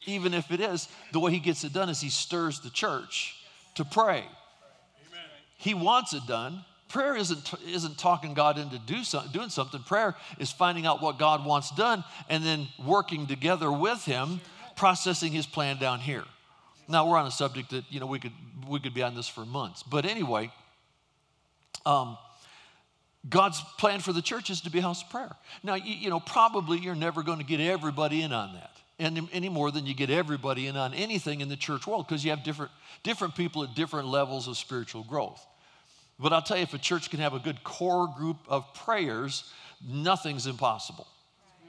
even 0.08 0.34
if 0.34 0.50
it 0.50 0.60
is, 0.60 0.88
the 1.12 1.20
way 1.20 1.32
He 1.32 1.40
gets 1.40 1.64
it 1.64 1.74
done 1.74 1.88
is 1.90 2.02
He 2.02 2.10
stirs 2.10 2.60
the 2.62 2.72
church 2.72 3.36
to 3.76 3.86
pray. 3.86 4.22
Amen. 4.22 5.30
He 5.60 5.76
wants 5.76 6.14
it 6.14 6.26
done. 6.26 6.66
Prayer 6.90 7.16
isn't, 7.16 7.54
isn't 7.68 8.00
talking 8.00 8.34
God 8.34 8.58
into 8.58 8.80
do 8.80 9.04
some, 9.04 9.30
doing 9.32 9.50
something. 9.50 9.84
Prayer 9.84 10.16
is 10.40 10.52
finding 10.52 10.88
out 10.88 11.04
what 11.04 11.20
God 11.20 11.46
wants 11.46 11.70
done 11.70 12.04
and 12.30 12.44
then 12.44 12.68
working 12.84 13.28
together 13.28 13.72
with 13.72 14.06
Him, 14.06 14.42
processing 14.76 15.32
His 15.32 15.46
plan 15.46 15.78
down 15.78 16.00
here. 16.00 16.24
Now 16.88 17.08
we're 17.08 17.20
on 17.20 17.28
a 17.28 17.32
subject 17.32 17.70
that 17.70 17.84
you 17.92 18.00
know 18.00 18.08
we 18.08 18.18
could 18.18 18.34
we 18.68 18.80
could 18.80 18.96
be 18.96 19.04
on 19.04 19.14
this 19.14 19.28
for 19.28 19.46
months, 19.46 19.84
but 19.84 20.06
anyway, 20.06 20.52
um, 21.86 22.18
God's 23.28 23.62
plan 23.78 24.00
for 24.00 24.14
the 24.14 24.22
church 24.22 24.50
is 24.50 24.62
to 24.62 24.70
be 24.70 24.80
a 24.80 24.82
house 24.82 25.04
of 25.04 25.10
prayer. 25.10 25.36
Now, 25.64 25.76
you, 25.76 25.96
you 25.96 26.10
know, 26.10 26.20
probably 26.20 26.80
you're 26.80 26.96
never 26.96 27.24
going 27.24 27.40
to 27.40 27.46
get 27.46 27.60
everybody 27.60 28.22
in 28.22 28.32
on 28.32 28.54
that. 28.54 28.72
and 29.00 29.28
any 29.34 29.50
more 29.50 29.72
than 29.72 29.86
you 29.86 29.94
get 29.94 30.10
everybody 30.10 30.68
in 30.68 30.78
on 30.78 30.94
anything 30.94 31.42
in 31.42 31.50
the 31.50 31.58
church 31.58 31.88
world 31.88 32.08
because 32.08 32.24
you 32.24 32.30
have 32.30 32.44
different, 32.44 32.72
different 33.04 33.36
people 33.36 33.64
at 33.64 33.74
different 33.76 34.08
levels 34.08 34.48
of 34.48 34.58
spiritual 34.58 35.04
growth. 35.04 35.46
But 36.20 36.34
I'll 36.34 36.42
tell 36.42 36.58
you, 36.58 36.64
if 36.64 36.74
a 36.74 36.78
church 36.78 37.10
can 37.10 37.20
have 37.20 37.34
a 37.34 37.40
good 37.40 37.64
core 37.64 38.08
group 38.16 38.38
of 38.48 38.74
prayers, 38.74 39.52
nothing's 39.86 40.48
impossible. 40.48 41.08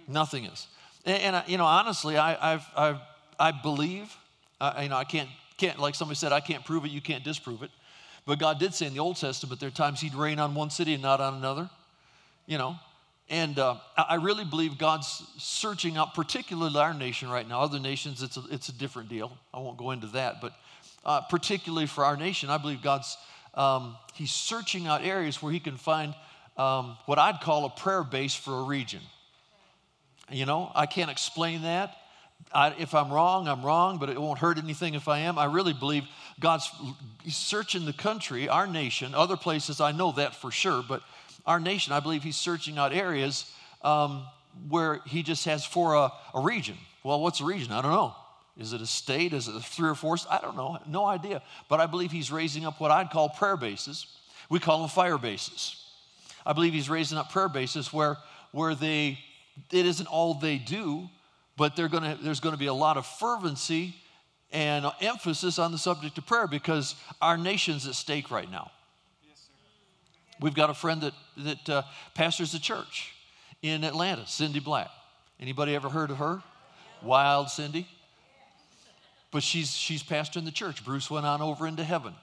Nothing 0.07 0.45
is. 0.45 0.69
And, 1.05 1.35
and 1.35 1.49
you 1.49 1.59
know, 1.59 1.65
honestly, 1.65 2.17
I, 2.17 2.55
I've, 2.55 2.67
I've, 2.77 3.01
I 3.41 3.51
believe, 3.51 4.15
uh, 4.61 4.81
you 4.83 4.89
know, 4.89 4.97
I 4.97 5.05
can't, 5.05 5.29
can't, 5.57 5.79
like 5.79 5.95
somebody 5.95 6.17
said, 6.17 6.33
I 6.33 6.41
can't 6.41 6.65
prove 6.65 6.85
it, 6.85 6.91
you 6.91 7.01
can't 7.01 7.25
disprove 7.25 7.63
it. 7.63 7.71
But 8.26 8.40
God 8.40 8.59
did 8.59 8.75
say 8.75 8.87
in 8.87 8.92
the 8.92 8.99
Old 8.99 9.16
Testament 9.16 9.61
there 9.61 9.68
are 9.68 9.73
times 9.73 10.00
He'd 10.00 10.14
rain 10.14 10.38
on 10.38 10.54
one 10.54 10.71
city 10.71 10.95
and 10.95 11.02
not 11.02 11.21
on 11.21 11.35
another, 11.35 11.71
you 12.47 12.59
know. 12.59 12.76
And 13.28 13.59
uh, 13.59 13.76
I 13.97 14.16
really 14.16 14.45
believe 14.45 14.78
God's 14.78 15.23
searching 15.38 15.97
out, 15.97 16.14
particularly 16.14 16.78
our 16.78 16.95
nation 16.95 17.28
right 17.28 17.49
now. 17.49 17.61
Other 17.61 17.80
nations, 17.80 18.23
it's 18.23 18.37
a, 18.37 18.42
it's 18.50 18.68
a 18.68 18.73
different 18.73 19.09
deal. 19.09 19.37
I 19.52 19.59
won't 19.59 19.78
go 19.78 19.90
into 19.90 20.06
that. 20.09 20.40
But 20.40 20.52
uh, 21.04 21.23
particularly 21.23 21.87
for 21.87 22.04
our 22.04 22.16
nation, 22.16 22.50
I 22.50 22.59
believe 22.59 22.83
God's 22.83 23.16
um, 23.54 23.97
He's 24.14 24.30
searching 24.30 24.87
out 24.87 25.04
areas 25.04 25.42
where 25.42 25.52
He 25.52 25.61
can 25.61 25.76
find 25.76 26.14
um, 26.56 26.97
what 27.06 27.18
I'd 27.18 27.40
call 27.40 27.64
a 27.64 27.71
prayer 27.71 28.04
base 28.04 28.35
for 28.35 28.61
a 28.61 28.62
region. 28.62 29.00
You 30.30 30.47
know, 30.47 30.71
I 30.75 30.87
can't 30.87 31.11
explain 31.11 31.62
that. 31.62 31.97
I, 32.52 32.75
if 32.78 32.95
I'm 32.95 33.12
wrong, 33.12 33.49
I'm 33.49 33.64
wrong, 33.64 33.99
but 33.99 34.09
it 34.09 34.21
won't 34.21 34.38
hurt 34.38 34.59
anything 34.59 34.95
if 34.95 35.09
I 35.09 35.21
am. 35.21 35.38
I 35.38 35.47
really 35.47 35.73
believe 35.73 36.05
God's 36.40 36.71
searching 37.28 37.85
the 37.85 37.93
country, 37.93 38.49
our 38.49 38.66
nation, 38.66 39.14
other 39.14 39.37
places, 39.37 39.81
I 39.81 39.93
know 39.93 40.12
that 40.12 40.35
for 40.35 40.50
sure, 40.50 40.85
but 40.87 41.02
our 41.45 41.61
nation, 41.61 41.93
I 41.93 42.00
believe 42.00 42.23
He's 42.23 42.37
searching 42.37 42.78
out 42.78 42.93
areas 42.93 43.50
um, 43.83 44.26
where 44.69 45.00
He 45.07 45.23
just 45.23 45.45
has 45.45 45.64
for 45.64 45.95
a, 45.95 46.12
a 46.35 46.40
region. 46.40 46.76
Well, 47.02 47.21
what's 47.21 47.40
a 47.40 47.45
region? 47.45 47.73
I 47.73 47.83
don't 47.83 47.93
know. 47.93 48.14
Is 48.59 48.73
it 48.73 48.81
a 48.81 48.87
state? 48.87 49.33
Is 49.33 49.49
it 49.49 49.61
three 49.62 49.88
or 49.88 49.95
four? 49.95 50.16
I 50.31 50.40
don't 50.40 50.57
know. 50.57 50.78
No 50.87 51.05
idea. 51.05 51.43
But 51.69 51.81
I 51.81 51.87
believe 51.87 52.11
He's 52.11 52.33
raising 52.33 52.64
up 52.64 52.81
what 52.81 52.90
I'd 52.90 53.11
call 53.11 53.28
prayer 53.28 53.57
bases. 53.57 54.07
We 54.49 54.61
call 54.61 54.81
them 54.81 54.88
fire 54.88 55.19
bases. 55.19 55.85
I 56.45 56.52
believe 56.52 56.73
He's 56.73 56.88
raising 56.88 57.19
up 57.19 57.31
prayer 57.31 57.49
bases 57.49 57.93
where, 57.93 58.16
where 58.52 58.75
they, 58.75 59.19
it 59.71 59.87
isn't 59.87 60.07
all 60.07 60.35
they 60.35 60.59
do, 60.59 61.09
but 61.57 61.77
gonna, 61.77 62.19
there's 62.23 62.41
going 62.41 62.55
to 62.55 62.59
be 62.59 62.67
a 62.67 62.75
lot 62.75 62.97
of 62.97 63.07
fervency 63.07 63.95
and 64.53 64.87
emphasis 65.01 65.59
on 65.59 65.73
the 65.73 65.79
subject 65.79 66.19
of 66.19 66.27
prayer 66.27 66.47
because 66.47 66.95
our 67.21 67.37
nation's 67.37 67.87
at 67.87 67.95
stake 67.95 68.31
right 68.31 68.51
now. 68.51 68.71
We've 70.41 70.55
got 70.55 70.71
a 70.71 70.75
friend 70.75 71.01
that, 71.01 71.15
that 71.39 71.69
uh, 71.69 71.83
pastors 72.15 72.53
a 72.55 72.61
church 72.61 73.15
in 73.63 73.85
Atlanta, 73.85 74.27
Cindy 74.27 74.61
Black. 74.61 74.91
Anybody 75.41 75.75
ever 75.75 75.89
heard 75.89 76.11
of 76.11 76.19
her? 76.19 76.43
Wild 77.03 77.51
Cindy. 77.51 77.87
But 79.31 79.43
she's, 79.43 79.75
she's 79.75 80.03
pastoring 80.03 80.45
the 80.45 80.51
church. 80.51 80.85
Bruce 80.85 81.11
went 81.11 81.27
on 81.27 81.41
over 81.41 81.67
into 81.67 81.85
heaven 81.85 82.15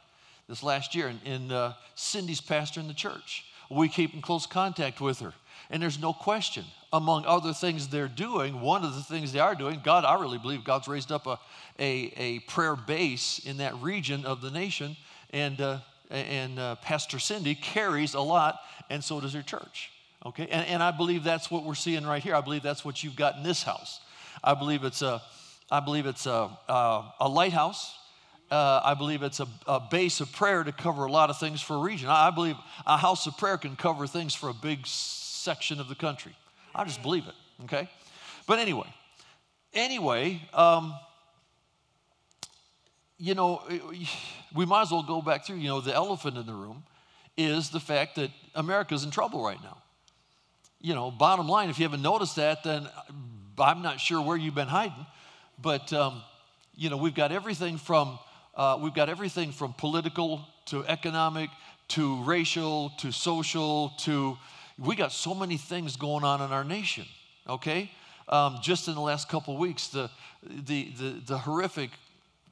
this 0.47 0.63
last 0.63 0.95
year, 0.95 1.07
and, 1.07 1.19
and 1.25 1.51
uh, 1.51 1.73
Cindy's 1.95 2.41
pastoring 2.41 2.87
the 2.87 2.93
church. 2.93 3.45
We 3.69 3.89
keep 3.89 4.13
in 4.13 4.21
close 4.21 4.45
contact 4.45 5.01
with 5.01 5.19
her. 5.19 5.33
And 5.73 5.81
there's 5.81 5.99
no 5.99 6.13
question, 6.13 6.65
among 6.93 7.25
other 7.25 7.51
things 7.51 7.87
they're 7.87 8.07
doing, 8.07 8.61
one 8.61 8.85
of 8.85 8.93
the 8.93 9.01
things 9.01 9.31
they 9.33 9.39
are 9.39 9.55
doing, 9.55 9.81
God, 9.83 10.05
I 10.05 10.21
really 10.21 10.37
believe 10.37 10.63
God's 10.63 10.87
raised 10.87 11.11
up 11.11 11.25
a, 11.25 11.39
a, 11.79 12.13
a 12.15 12.39
prayer 12.41 12.75
base 12.75 13.39
in 13.43 13.57
that 13.57 13.73
region 13.77 14.23
of 14.23 14.41
the 14.41 14.51
nation. 14.51 14.95
And, 15.31 15.59
uh, 15.59 15.79
and 16.11 16.59
uh, 16.59 16.75
Pastor 16.75 17.17
Cindy 17.17 17.55
carries 17.55 18.13
a 18.13 18.21
lot, 18.21 18.59
and 18.91 19.03
so 19.03 19.19
does 19.19 19.33
her 19.33 19.41
church. 19.41 19.89
Okay? 20.23 20.43
And, 20.43 20.67
and 20.67 20.83
I 20.83 20.91
believe 20.91 21.23
that's 21.23 21.49
what 21.49 21.63
we're 21.63 21.73
seeing 21.73 22.05
right 22.05 22.21
here. 22.21 22.35
I 22.35 22.41
believe 22.41 22.61
that's 22.61 22.85
what 22.85 23.03
you've 23.03 23.15
got 23.15 23.37
in 23.37 23.41
this 23.41 23.63
house. 23.63 23.99
I 24.43 24.53
believe 24.53 24.83
it's 24.83 25.01
a, 25.01 25.23
I 25.71 25.79
believe 25.79 26.05
it's 26.05 26.27
a, 26.27 26.51
a, 26.69 27.13
a 27.19 27.27
lighthouse. 27.27 27.97
Uh, 28.51 28.79
I 28.83 28.93
believe 28.93 29.23
it's 29.23 29.39
a, 29.39 29.47
a, 29.65 29.79
base 29.79 30.21
of 30.21 30.31
prayer 30.31 30.63
to 30.63 30.71
cover 30.71 31.05
a 31.05 31.11
lot 31.11 31.31
of 31.31 31.39
things 31.39 31.63
for 31.63 31.73
a 31.77 31.79
region. 31.79 32.09
I, 32.09 32.27
I 32.27 32.29
believe 32.29 32.57
a 32.85 32.97
house 32.97 33.25
of 33.25 33.35
prayer 33.39 33.57
can 33.57 33.75
cover 33.75 34.05
things 34.05 34.35
for 34.35 34.49
a 34.49 34.53
big 34.53 34.85
section 35.43 35.79
of 35.79 35.87
the 35.87 35.95
country. 35.95 36.35
I 36.73 36.83
just 36.85 37.01
believe 37.01 37.27
it, 37.27 37.35
okay? 37.65 37.89
But 38.47 38.59
anyway, 38.59 38.87
anyway, 39.73 40.41
um, 40.53 40.93
you 43.17 43.35
know, 43.35 43.61
we 44.55 44.65
might 44.65 44.81
as 44.81 44.91
well 44.91 45.03
go 45.03 45.21
back 45.21 45.45
through, 45.45 45.57
you 45.57 45.67
know, 45.67 45.81
the 45.81 45.93
elephant 45.93 46.37
in 46.37 46.45
the 46.45 46.53
room 46.53 46.83
is 47.37 47.69
the 47.69 47.79
fact 47.79 48.15
that 48.15 48.29
America's 48.55 49.03
in 49.03 49.11
trouble 49.11 49.43
right 49.43 49.61
now. 49.63 49.77
You 50.81 50.93
know, 50.93 51.11
bottom 51.11 51.47
line, 51.47 51.69
if 51.69 51.79
you 51.79 51.85
haven't 51.85 52.01
noticed 52.01 52.35
that, 52.35 52.63
then 52.63 52.87
I'm 53.57 53.81
not 53.81 53.99
sure 53.99 54.21
where 54.21 54.35
you've 54.35 54.55
been 54.55 54.67
hiding. 54.67 55.05
But, 55.61 55.93
um, 55.93 56.21
you 56.75 56.89
know, 56.89 56.97
we've 56.97 57.15
got 57.15 57.31
everything 57.31 57.77
from, 57.77 58.19
uh, 58.55 58.77
we've 58.81 58.93
got 58.93 59.09
everything 59.09 59.51
from 59.51 59.73
political 59.73 60.45
to 60.65 60.83
economic 60.85 61.49
to 61.89 62.21
racial 62.23 62.91
to 62.99 63.11
social 63.11 63.93
to 63.99 64.37
we 64.77 64.95
got 64.95 65.11
so 65.11 65.33
many 65.33 65.57
things 65.57 65.95
going 65.95 66.23
on 66.23 66.41
in 66.41 66.51
our 66.51 66.63
nation, 66.63 67.05
okay? 67.47 67.91
Um, 68.29 68.59
just 68.61 68.87
in 68.87 68.95
the 68.95 69.01
last 69.01 69.29
couple 69.29 69.57
weeks, 69.57 69.87
the, 69.87 70.09
the, 70.43 70.91
the, 70.97 71.21
the 71.25 71.37
horrific 71.37 71.91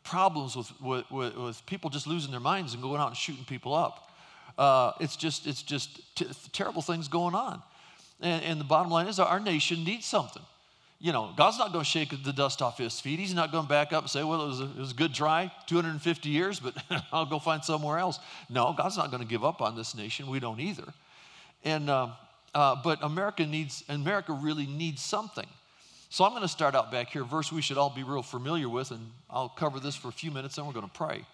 problems 0.03 0.55
with, 0.55 0.71
with, 0.81 1.35
with, 1.35 1.65
people 1.65 1.89
just 1.89 2.07
losing 2.07 2.31
their 2.31 2.39
minds 2.39 2.73
and 2.73 2.81
going 2.81 2.99
out 2.99 3.07
and 3.07 3.17
shooting 3.17 3.45
people 3.45 3.73
up. 3.73 4.11
Uh, 4.57 4.91
it's 4.99 5.15
just, 5.15 5.47
it's 5.47 5.61
just 5.61 6.15
t- 6.15 6.27
terrible 6.51 6.81
things 6.81 7.07
going 7.07 7.35
on. 7.35 7.61
And, 8.19 8.43
and 8.43 8.59
the 8.59 8.65
bottom 8.65 8.91
line 8.91 9.07
is 9.07 9.19
our 9.19 9.39
nation 9.39 9.83
needs 9.83 10.05
something. 10.05 10.43
You 10.99 11.11
know, 11.11 11.31
God's 11.35 11.57
not 11.57 11.71
going 11.71 11.83
to 11.83 11.89
shake 11.89 12.11
the 12.23 12.33
dust 12.33 12.61
off 12.61 12.77
his 12.77 12.99
feet. 12.99 13.19
He's 13.19 13.33
not 13.33 13.51
going 13.51 13.63
to 13.63 13.69
back 13.69 13.91
up 13.91 14.03
and 14.03 14.09
say, 14.09 14.23
well, 14.23 14.43
it 14.43 14.47
was 14.47 14.59
a, 14.61 14.65
it 14.65 14.77
was 14.77 14.91
a 14.91 14.95
good 14.95 15.15
try, 15.15 15.51
250 15.65 16.29
years, 16.29 16.59
but 16.59 16.75
I'll 17.11 17.25
go 17.25 17.39
find 17.39 17.63
somewhere 17.63 17.97
else. 17.97 18.19
No, 18.49 18.73
God's 18.77 18.97
not 18.97 19.09
going 19.09 19.23
to 19.23 19.27
give 19.27 19.43
up 19.43 19.61
on 19.61 19.75
this 19.75 19.95
nation. 19.95 20.29
We 20.29 20.39
don't 20.39 20.59
either. 20.59 20.93
And, 21.63 21.89
uh, 21.89 22.09
uh, 22.53 22.75
but 22.83 22.99
America 23.03 23.45
needs, 23.45 23.83
America 23.89 24.33
really 24.33 24.65
needs 24.65 25.01
something. 25.01 25.47
So 26.09 26.25
I'm 26.25 26.31
going 26.31 26.41
to 26.41 26.47
start 26.49 26.75
out 26.75 26.91
back 26.91 27.09
here, 27.09 27.23
verse 27.23 27.51
we 27.51 27.61
should 27.61 27.77
all 27.77 27.89
be 27.89 28.03
real 28.03 28.21
familiar 28.21 28.67
with, 28.67 28.91
and 28.91 29.11
I'll 29.29 29.47
cover 29.47 29.79
this 29.79 29.95
for 29.95 30.09
a 30.09 30.11
few 30.11 30.29
minutes, 30.29 30.55
then 30.55 30.65
we're 30.65 30.73
going 30.73 30.85
to 30.85 30.93
pray. 30.93 31.25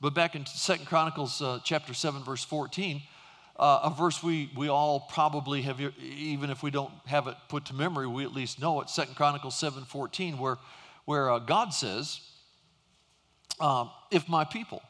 But 0.00 0.14
back 0.14 0.34
in 0.34 0.46
Second 0.46 0.86
Chronicles 0.86 1.42
uh, 1.42 1.58
chapter 1.62 1.92
7, 1.92 2.22
verse 2.22 2.42
14, 2.44 3.02
uh, 3.58 3.80
a 3.82 3.90
verse 3.90 4.22
we, 4.22 4.50
we 4.56 4.68
all 4.68 5.00
probably 5.00 5.62
have, 5.62 5.80
even 6.00 6.48
if 6.48 6.62
we 6.62 6.70
don't 6.70 6.92
have 7.06 7.26
it 7.26 7.34
put 7.48 7.66
to 7.66 7.74
memory, 7.74 8.06
we 8.06 8.24
at 8.24 8.32
least 8.32 8.60
know 8.60 8.80
it, 8.80 8.88
Second 8.88 9.14
Chronicles 9.14 9.58
7, 9.58 9.84
14, 9.84 10.38
where, 10.38 10.56
where 11.04 11.30
uh, 11.30 11.38
God 11.40 11.74
says, 11.74 12.20
um, 13.60 13.90
if 14.10 14.28
my 14.28 14.44
people, 14.44 14.82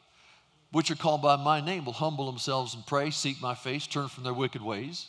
which 0.71 0.91
are 0.91 0.95
called 0.95 1.21
by 1.21 1.35
my 1.35 1.61
name, 1.61 1.85
will 1.85 1.93
humble 1.93 2.25
themselves 2.25 2.75
and 2.75 2.85
pray, 2.85 3.09
seek 3.09 3.41
my 3.41 3.55
face, 3.55 3.87
turn 3.87 4.07
from 4.07 4.23
their 4.23 4.33
wicked 4.33 4.61
ways, 4.61 5.07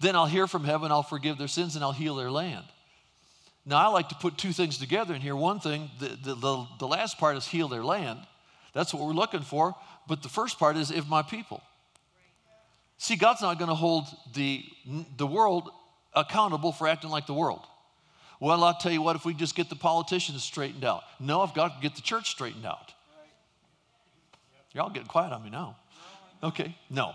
then 0.00 0.16
I'll 0.16 0.26
hear 0.26 0.46
from 0.46 0.64
heaven, 0.64 0.90
I'll 0.90 1.02
forgive 1.02 1.38
their 1.38 1.48
sins, 1.48 1.76
and 1.76 1.84
I'll 1.84 1.92
heal 1.92 2.16
their 2.16 2.30
land. 2.30 2.64
Now, 3.66 3.76
I 3.76 3.88
like 3.88 4.08
to 4.08 4.14
put 4.14 4.38
two 4.38 4.52
things 4.52 4.78
together 4.78 5.14
in 5.14 5.20
here. 5.20 5.36
One 5.36 5.60
thing, 5.60 5.90
the, 5.98 6.08
the, 6.08 6.34
the, 6.34 6.66
the 6.78 6.88
last 6.88 7.18
part 7.18 7.36
is 7.36 7.46
heal 7.46 7.68
their 7.68 7.84
land. 7.84 8.20
That's 8.72 8.94
what 8.94 9.06
we're 9.06 9.12
looking 9.12 9.42
for. 9.42 9.74
But 10.08 10.22
the 10.22 10.30
first 10.30 10.58
part 10.58 10.76
is 10.76 10.90
if 10.90 11.06
my 11.06 11.22
people. 11.22 11.62
See, 12.96 13.16
God's 13.16 13.42
not 13.42 13.58
going 13.58 13.68
to 13.68 13.74
hold 13.74 14.06
the, 14.34 14.64
the 15.16 15.26
world 15.26 15.70
accountable 16.14 16.72
for 16.72 16.88
acting 16.88 17.10
like 17.10 17.26
the 17.26 17.34
world. 17.34 17.66
Well, 18.40 18.64
I'll 18.64 18.74
tell 18.74 18.92
you 18.92 19.02
what, 19.02 19.16
if 19.16 19.26
we 19.26 19.34
just 19.34 19.54
get 19.54 19.68
the 19.68 19.76
politicians 19.76 20.42
straightened 20.42 20.84
out. 20.84 21.02
No, 21.18 21.42
I've 21.42 21.54
got 21.54 21.76
to 21.76 21.82
get 21.82 21.94
the 21.94 22.02
church 22.02 22.30
straightened 22.30 22.64
out. 22.64 22.94
Y'all 24.72 24.90
getting 24.90 25.08
quiet 25.08 25.32
on 25.32 25.42
me 25.42 25.50
now. 25.50 25.76
Okay, 26.42 26.76
no. 26.88 27.12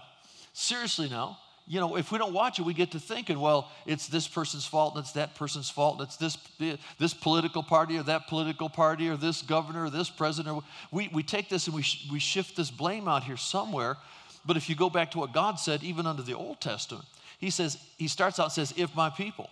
Seriously 0.54 1.10
now, 1.10 1.38
you 1.68 1.80
know, 1.80 1.98
if 1.98 2.12
we 2.12 2.20
don't 2.20 2.34
watch 2.34 2.60
it, 2.60 2.62
we 2.62 2.76
get 2.76 2.92
to 2.92 3.00
thinking, 3.00 3.40
well, 3.40 3.72
it's 3.88 4.08
this 4.08 4.28
person's 4.28 4.66
fault, 4.66 4.96
and 4.96 5.04
it's 5.04 5.14
that 5.14 5.34
person's 5.34 5.70
fault, 5.70 6.00
and 6.00 6.08
it's 6.08 6.18
this, 6.18 6.38
this 7.00 7.14
political 7.14 7.64
party 7.64 7.98
or 7.98 8.04
that 8.04 8.28
political 8.28 8.70
party 8.70 9.10
or 9.10 9.18
this 9.18 9.42
governor 9.42 9.86
or 9.86 9.90
this 9.90 10.10
president. 10.10 10.64
We, 10.92 11.10
we 11.12 11.24
take 11.24 11.50
this 11.50 11.66
and 11.66 11.76
we, 11.76 11.82
sh- 11.82 12.08
we 12.12 12.20
shift 12.20 12.56
this 12.56 12.70
blame 12.70 13.08
out 13.08 13.24
here 13.24 13.38
somewhere. 13.38 13.98
But 14.46 14.58
if 14.58 14.70
you 14.70 14.76
go 14.76 14.92
back 14.92 15.10
to 15.12 15.18
what 15.18 15.34
God 15.34 15.56
said, 15.56 15.82
even 15.84 16.06
under 16.06 16.22
the 16.22 16.36
Old 16.36 16.62
Testament, 16.62 17.06
He 17.40 17.50
says, 17.50 17.80
He 17.98 18.08
starts 18.08 18.40
out 18.40 18.46
and 18.46 18.54
says, 18.54 18.74
if 18.78 18.96
my 18.96 19.10
people, 19.10 19.50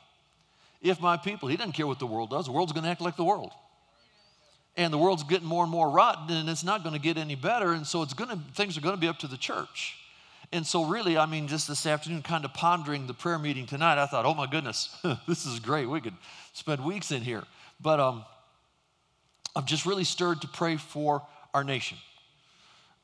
if 0.83 1.01
my 1.01 1.17
people, 1.17 1.49
He 1.49 1.57
doesn't 1.57 1.71
care 1.71 1.87
what 1.87 1.97
the 1.97 2.05
world 2.05 2.29
does. 2.29 2.45
The 2.45 2.51
world's 2.51 2.73
going 2.73 2.83
to 2.83 2.91
act 2.91 3.01
like 3.01 3.15
the 3.15 3.23
world. 3.23 3.51
And 4.75 4.91
the 4.91 4.97
world's 4.97 5.23
getting 5.23 5.47
more 5.47 5.63
and 5.63 5.71
more 5.71 5.89
rotten, 5.89 6.35
and 6.35 6.49
it's 6.49 6.63
not 6.63 6.83
going 6.83 6.95
to 6.95 7.01
get 7.01 7.17
any 7.17 7.35
better. 7.35 7.73
And 7.73 7.85
so 7.85 8.01
it's 8.01 8.13
going 8.13 8.31
to, 8.31 8.39
things 8.55 8.77
are 8.77 8.81
going 8.81 8.95
to 8.95 9.01
be 9.01 9.07
up 9.07 9.19
to 9.19 9.27
the 9.27 9.37
church. 9.37 9.97
And 10.51 10.65
so, 10.65 10.85
really, 10.85 11.17
I 11.17 11.25
mean, 11.25 11.47
just 11.47 11.67
this 11.67 11.85
afternoon, 11.85 12.21
kind 12.21 12.45
of 12.45 12.53
pondering 12.53 13.07
the 13.07 13.13
prayer 13.13 13.39
meeting 13.39 13.65
tonight, 13.65 14.01
I 14.01 14.05
thought, 14.05 14.25
oh 14.25 14.33
my 14.33 14.45
goodness, 14.45 14.95
this 15.27 15.45
is 15.45 15.59
great. 15.59 15.87
We 15.87 16.01
could 16.01 16.15
spend 16.53 16.83
weeks 16.83 17.11
in 17.11 17.21
here. 17.21 17.43
But 17.81 17.99
um, 17.99 18.23
I'm 19.55 19.65
just 19.65 19.85
really 19.85 20.03
stirred 20.03 20.41
to 20.41 20.47
pray 20.47 20.77
for 20.77 21.23
our 21.53 21.63
nation. 21.63 21.97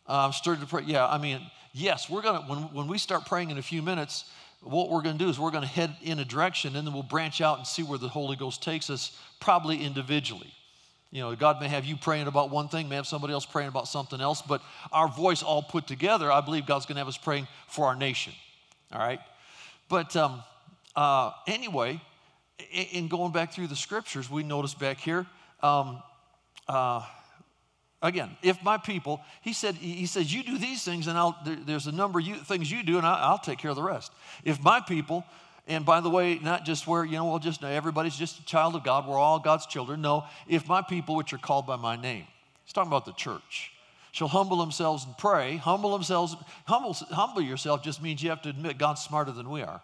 Uh, 0.08 0.26
I'm 0.26 0.32
stirred 0.34 0.60
to 0.62 0.66
pray. 0.66 0.84
Yeah, 0.86 1.08
I 1.08 1.18
mean, 1.18 1.40
yes, 1.74 2.10
we're 2.10 2.22
going 2.22 2.42
to, 2.42 2.48
when, 2.48 2.60
when 2.74 2.88
we 2.88 2.98
start 2.98 3.26
praying 3.26 3.52
in 3.52 3.58
a 3.58 3.64
few 3.64 3.82
minutes, 3.82 4.26
what 4.62 4.90
we're 4.90 5.02
going 5.02 5.18
to 5.18 5.24
do 5.24 5.30
is 5.30 5.40
we're 5.40 5.52
going 5.52 5.64
to 5.64 5.70
head 5.70 5.96
in 6.02 6.20
a 6.20 6.26
direction 6.26 6.76
and 6.76 6.86
then 6.86 6.94
we'll 6.94 7.04
branch 7.04 7.42
out 7.42 7.58
and 7.58 7.68
see 7.68 7.84
where 7.84 7.98
the 7.98 8.10
Holy 8.10 8.36
Ghost 8.36 8.62
takes 8.62 8.90
us, 8.90 9.18
probably 9.40 9.84
individually. 9.84 10.52
You 11.12 11.22
know, 11.22 11.36
God 11.36 11.60
may 11.60 11.68
have 11.68 11.86
you 11.86 11.98
praying 11.98 12.28
about 12.28 12.52
one 12.52 12.68
thing, 12.68 12.88
may 12.88 12.96
have 12.96 13.08
somebody 13.08 13.34
else 13.34 13.46
praying 13.46 13.70
about 13.70 13.88
something 13.88 14.22
else, 14.22 14.44
but 14.44 14.62
our 14.92 15.08
voice 15.08 15.42
all 15.42 15.64
put 15.64 15.88
together, 15.88 16.32
I 16.32 16.42
believe 16.42 16.68
God's 16.68 16.86
going 16.86 16.98
to 16.98 17.00
have 17.00 17.08
us 17.08 17.18
praying 17.18 17.48
for 17.68 17.88
our 17.88 17.96
nation. 17.96 18.34
All 18.94 19.00
right? 19.00 19.20
But 19.88 20.16
um, 20.16 20.44
uh, 20.96 21.32
anyway, 21.48 22.00
in 22.92 23.08
going 23.08 23.32
back 23.32 23.54
through 23.54 23.68
the 23.68 23.76
scriptures, 23.76 24.30
we 24.30 24.44
notice 24.44 24.76
back 24.76 25.00
here, 25.00 25.26
um, 25.64 26.04
uh, 26.68 27.04
again, 28.04 28.38
if 28.44 28.62
my 28.64 28.78
people, 28.78 29.20
he 29.42 29.54
said, 29.54 29.76
he 29.76 30.06
says, 30.06 30.32
you 30.32 30.44
do 30.44 30.60
these 30.60 30.84
things, 30.84 31.08
and 31.08 31.18
I'll, 31.18 31.36
there, 31.44 31.58
there's 31.66 31.88
a 31.88 31.92
number 31.92 32.20
of 32.20 32.28
you, 32.28 32.36
things 32.36 32.72
you 32.72 32.84
do, 32.84 32.98
and 32.98 33.08
I, 33.08 33.32
will 33.32 33.40
take 33.40 33.58
care 33.58 33.72
of 33.72 33.76
the 33.76 33.84
rest. 33.84 34.12
If 34.44 34.62
my 34.62 34.80
people 34.80 35.26
and 35.70 35.86
by 35.86 36.02
the 36.02 36.10
way, 36.10 36.40
not 36.40 36.66
just 36.66 36.88
where, 36.88 37.06
you 37.06 37.14
know, 37.14 37.26
well, 37.26 37.40
just 37.40 37.64
everybody's 37.64 38.16
just 38.16 38.40
a 38.40 38.46
child 38.46 38.76
of 38.76 38.84
God. 38.84 39.08
We're 39.08 39.20
all 39.20 39.38
God's 39.38 39.68
children. 39.68 40.02
No, 40.02 40.26
if 40.48 40.68
my 40.68 40.82
people, 40.82 41.16
which 41.16 41.32
are 41.32 41.38
called 41.38 41.68
by 41.68 41.76
my 41.76 41.96
name, 41.96 42.26
he's 42.66 42.74
talking 42.74 42.90
about 42.90 43.06
the 43.06 43.14
church, 43.14 43.72
shall 44.12 44.28
humble 44.28 44.58
themselves 44.58 45.06
and 45.06 45.16
pray. 45.18 45.58
Humble 45.58 45.92
themselves, 45.92 46.36
humble, 46.66 46.94
humble 47.12 47.42
yourself 47.42 47.84
just 47.84 48.02
means 48.02 48.24
you 48.24 48.32
have 48.32 48.42
to 48.42 48.50
admit 48.50 48.80
God's 48.80 49.02
smarter 49.02 49.32
than 49.32 49.48
we 49.48 49.62
are. 49.62 49.80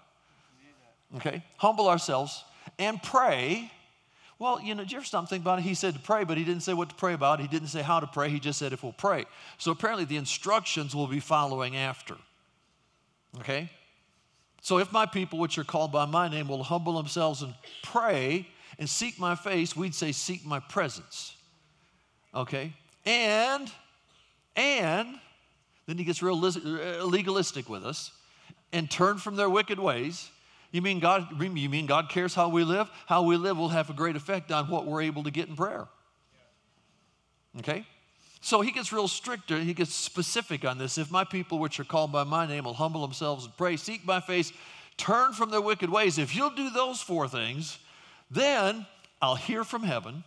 Okay? 1.17 1.43
Humble 1.57 1.87
ourselves 1.87 2.43
and 2.79 3.01
pray. 3.01 3.71
Well, 4.39 4.59
you 4.59 4.73
know, 4.73 4.81
did 4.81 4.91
you 4.91 4.97
ever 4.97 5.05
stop 5.05 5.31
about 5.31 5.59
it? 5.59 5.61
He 5.61 5.75
said 5.75 5.93
to 5.93 5.99
pray, 5.99 6.23
but 6.23 6.37
he 6.37 6.43
didn't 6.43 6.63
say 6.63 6.73
what 6.73 6.89
to 6.89 6.95
pray 6.95 7.13
about. 7.13 7.39
He 7.39 7.47
didn't 7.47 7.69
say 7.69 7.83
how 7.83 7.99
to 7.99 8.07
pray. 8.07 8.29
He 8.29 8.39
just 8.39 8.57
said 8.57 8.73
if 8.73 8.81
we'll 8.81 8.91
pray. 8.91 9.25
So 9.59 9.71
apparently 9.71 10.03
the 10.03 10.17
instructions 10.17 10.95
will 10.95 11.07
be 11.07 11.19
following 11.19 11.77
after. 11.77 12.15
Okay? 13.39 13.69
So 14.65 14.79
if 14.79 14.91
my 14.91 15.05
people, 15.05 15.37
which 15.37 15.59
are 15.59 15.63
called 15.63 15.91
by 15.91 16.07
my 16.07 16.27
name, 16.27 16.47
will 16.47 16.63
humble 16.63 16.97
themselves 16.97 17.43
and 17.43 17.53
pray 17.83 18.47
and 18.79 18.89
seek 18.89 19.19
my 19.19 19.35
face, 19.35 19.75
we'd 19.75 19.93
say, 19.93 20.11
seek 20.11 20.43
my 20.43 20.59
presence. 20.59 21.35
Okay? 22.33 22.73
And, 23.05 23.71
and, 24.55 25.19
then 25.85 25.99
he 25.99 26.03
gets 26.03 26.23
real 26.23 26.43
uh, 26.43 27.05
legalistic 27.05 27.69
with 27.69 27.85
us 27.85 28.09
and 28.73 28.89
turn 28.89 29.19
from 29.19 29.35
their 29.35 29.51
wicked 29.51 29.77
ways. 29.77 30.31
You 30.71 30.81
mean 30.81 30.99
God, 30.99 31.27
you 31.39 31.69
mean 31.69 31.85
God 31.85 32.09
cares 32.09 32.33
how 32.33 32.49
we 32.49 32.63
live? 32.63 32.89
How 33.05 33.21
we 33.21 33.37
live 33.37 33.59
will 33.59 33.69
have 33.69 33.91
a 33.91 33.93
great 33.93 34.15
effect 34.15 34.51
on 34.51 34.71
what 34.71 34.87
we're 34.87 35.03
able 35.03 35.21
to 35.25 35.31
get 35.31 35.47
in 35.47 35.55
prayer. 35.55 35.87
Okay? 37.59 37.85
So 38.45 38.61
he 38.61 38.71
gets 38.71 38.93
real 38.93 39.07
strict, 39.07 39.49
he 39.49 39.73
gets 39.73 39.95
specific 39.95 40.65
on 40.65 40.77
this. 40.77 40.99
If 40.99 41.09
my 41.09 41.23
people, 41.23 41.57
which 41.57 41.79
are 41.79 41.83
called 41.83 42.11
by 42.11 42.23
my 42.23 42.45
name, 42.45 42.65
will 42.65 42.75
humble 42.75 43.01
themselves 43.01 43.45
and 43.45 43.57
pray, 43.57 43.75
seek 43.75 44.05
my 44.05 44.19
face, 44.19 44.53
turn 44.97 45.33
from 45.33 45.49
their 45.49 45.61
wicked 45.61 45.89
ways, 45.89 46.19
if 46.19 46.35
you'll 46.35 46.51
do 46.51 46.69
those 46.69 47.01
four 47.01 47.27
things, 47.27 47.79
then 48.29 48.85
I'll 49.19 49.33
hear 49.33 49.63
from 49.63 49.81
heaven. 49.81 50.23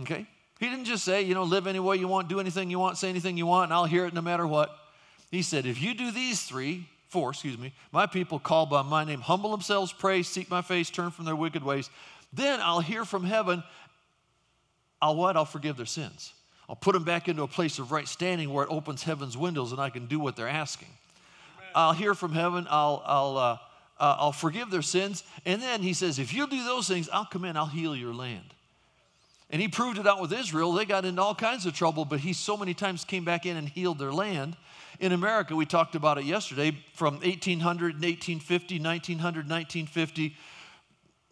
Okay? 0.00 0.26
He 0.58 0.70
didn't 0.70 0.86
just 0.86 1.04
say, 1.04 1.20
you 1.20 1.34
know, 1.34 1.44
live 1.44 1.66
any 1.66 1.78
way 1.78 1.96
you 1.96 2.08
want, 2.08 2.30
do 2.30 2.40
anything 2.40 2.70
you 2.70 2.78
want, 2.78 2.96
say 2.96 3.10
anything 3.10 3.36
you 3.36 3.44
want, 3.44 3.64
and 3.64 3.74
I'll 3.74 3.84
hear 3.84 4.06
it 4.06 4.14
no 4.14 4.22
matter 4.22 4.46
what. 4.46 4.74
He 5.30 5.42
said, 5.42 5.66
if 5.66 5.82
you 5.82 5.92
do 5.92 6.10
these 6.10 6.40
three, 6.44 6.88
four, 7.08 7.32
excuse 7.32 7.58
me, 7.58 7.74
my 7.92 8.06
people 8.06 8.38
called 8.38 8.70
by 8.70 8.80
my 8.80 9.04
name, 9.04 9.20
humble 9.20 9.50
themselves, 9.50 9.92
pray, 9.92 10.22
seek 10.22 10.48
my 10.48 10.62
face, 10.62 10.88
turn 10.88 11.10
from 11.10 11.26
their 11.26 11.36
wicked 11.36 11.64
ways, 11.64 11.90
then 12.32 12.60
I'll 12.62 12.80
hear 12.80 13.04
from 13.04 13.24
heaven. 13.24 13.62
I'll 15.02 15.16
what? 15.16 15.36
I'll 15.36 15.44
forgive 15.44 15.76
their 15.76 15.84
sins. 15.84 16.32
I'll 16.68 16.76
put 16.76 16.94
them 16.94 17.04
back 17.04 17.28
into 17.28 17.42
a 17.42 17.48
place 17.48 17.78
of 17.78 17.92
right 17.92 18.08
standing 18.08 18.52
where 18.52 18.64
it 18.64 18.70
opens 18.70 19.02
heaven's 19.02 19.36
windows 19.36 19.72
and 19.72 19.80
I 19.80 19.90
can 19.90 20.06
do 20.06 20.18
what 20.18 20.36
they're 20.36 20.48
asking. 20.48 20.88
Amen. 21.58 21.70
I'll 21.74 21.92
hear 21.92 22.14
from 22.14 22.32
heaven. 22.32 22.66
I'll, 22.70 23.02
I'll, 23.04 23.36
uh, 23.36 23.58
uh, 24.00 24.16
I'll 24.18 24.32
forgive 24.32 24.70
their 24.70 24.82
sins. 24.82 25.24
And 25.44 25.60
then 25.60 25.82
he 25.82 25.92
says, 25.92 26.18
if 26.18 26.32
you'll 26.32 26.46
do 26.46 26.64
those 26.64 26.88
things, 26.88 27.08
I'll 27.12 27.26
come 27.26 27.44
in, 27.44 27.56
I'll 27.56 27.66
heal 27.66 27.94
your 27.94 28.14
land. 28.14 28.54
And 29.50 29.60
he 29.60 29.68
proved 29.68 29.98
it 29.98 30.06
out 30.06 30.20
with 30.20 30.32
Israel. 30.32 30.72
They 30.72 30.84
got 30.84 31.04
into 31.04 31.20
all 31.22 31.34
kinds 31.34 31.66
of 31.66 31.74
trouble, 31.74 32.04
but 32.04 32.20
he 32.20 32.32
so 32.32 32.56
many 32.56 32.74
times 32.74 33.04
came 33.04 33.24
back 33.24 33.46
in 33.46 33.56
and 33.56 33.68
healed 33.68 33.98
their 33.98 34.12
land. 34.12 34.56
In 35.00 35.12
America, 35.12 35.54
we 35.54 35.66
talked 35.66 35.94
about 35.94 36.18
it 36.18 36.24
yesterday 36.24 36.76
from 36.94 37.14
1800 37.20 37.94
and 37.94 38.04
1850, 38.04 38.80
1900, 38.80 39.48
1950. 39.48 40.36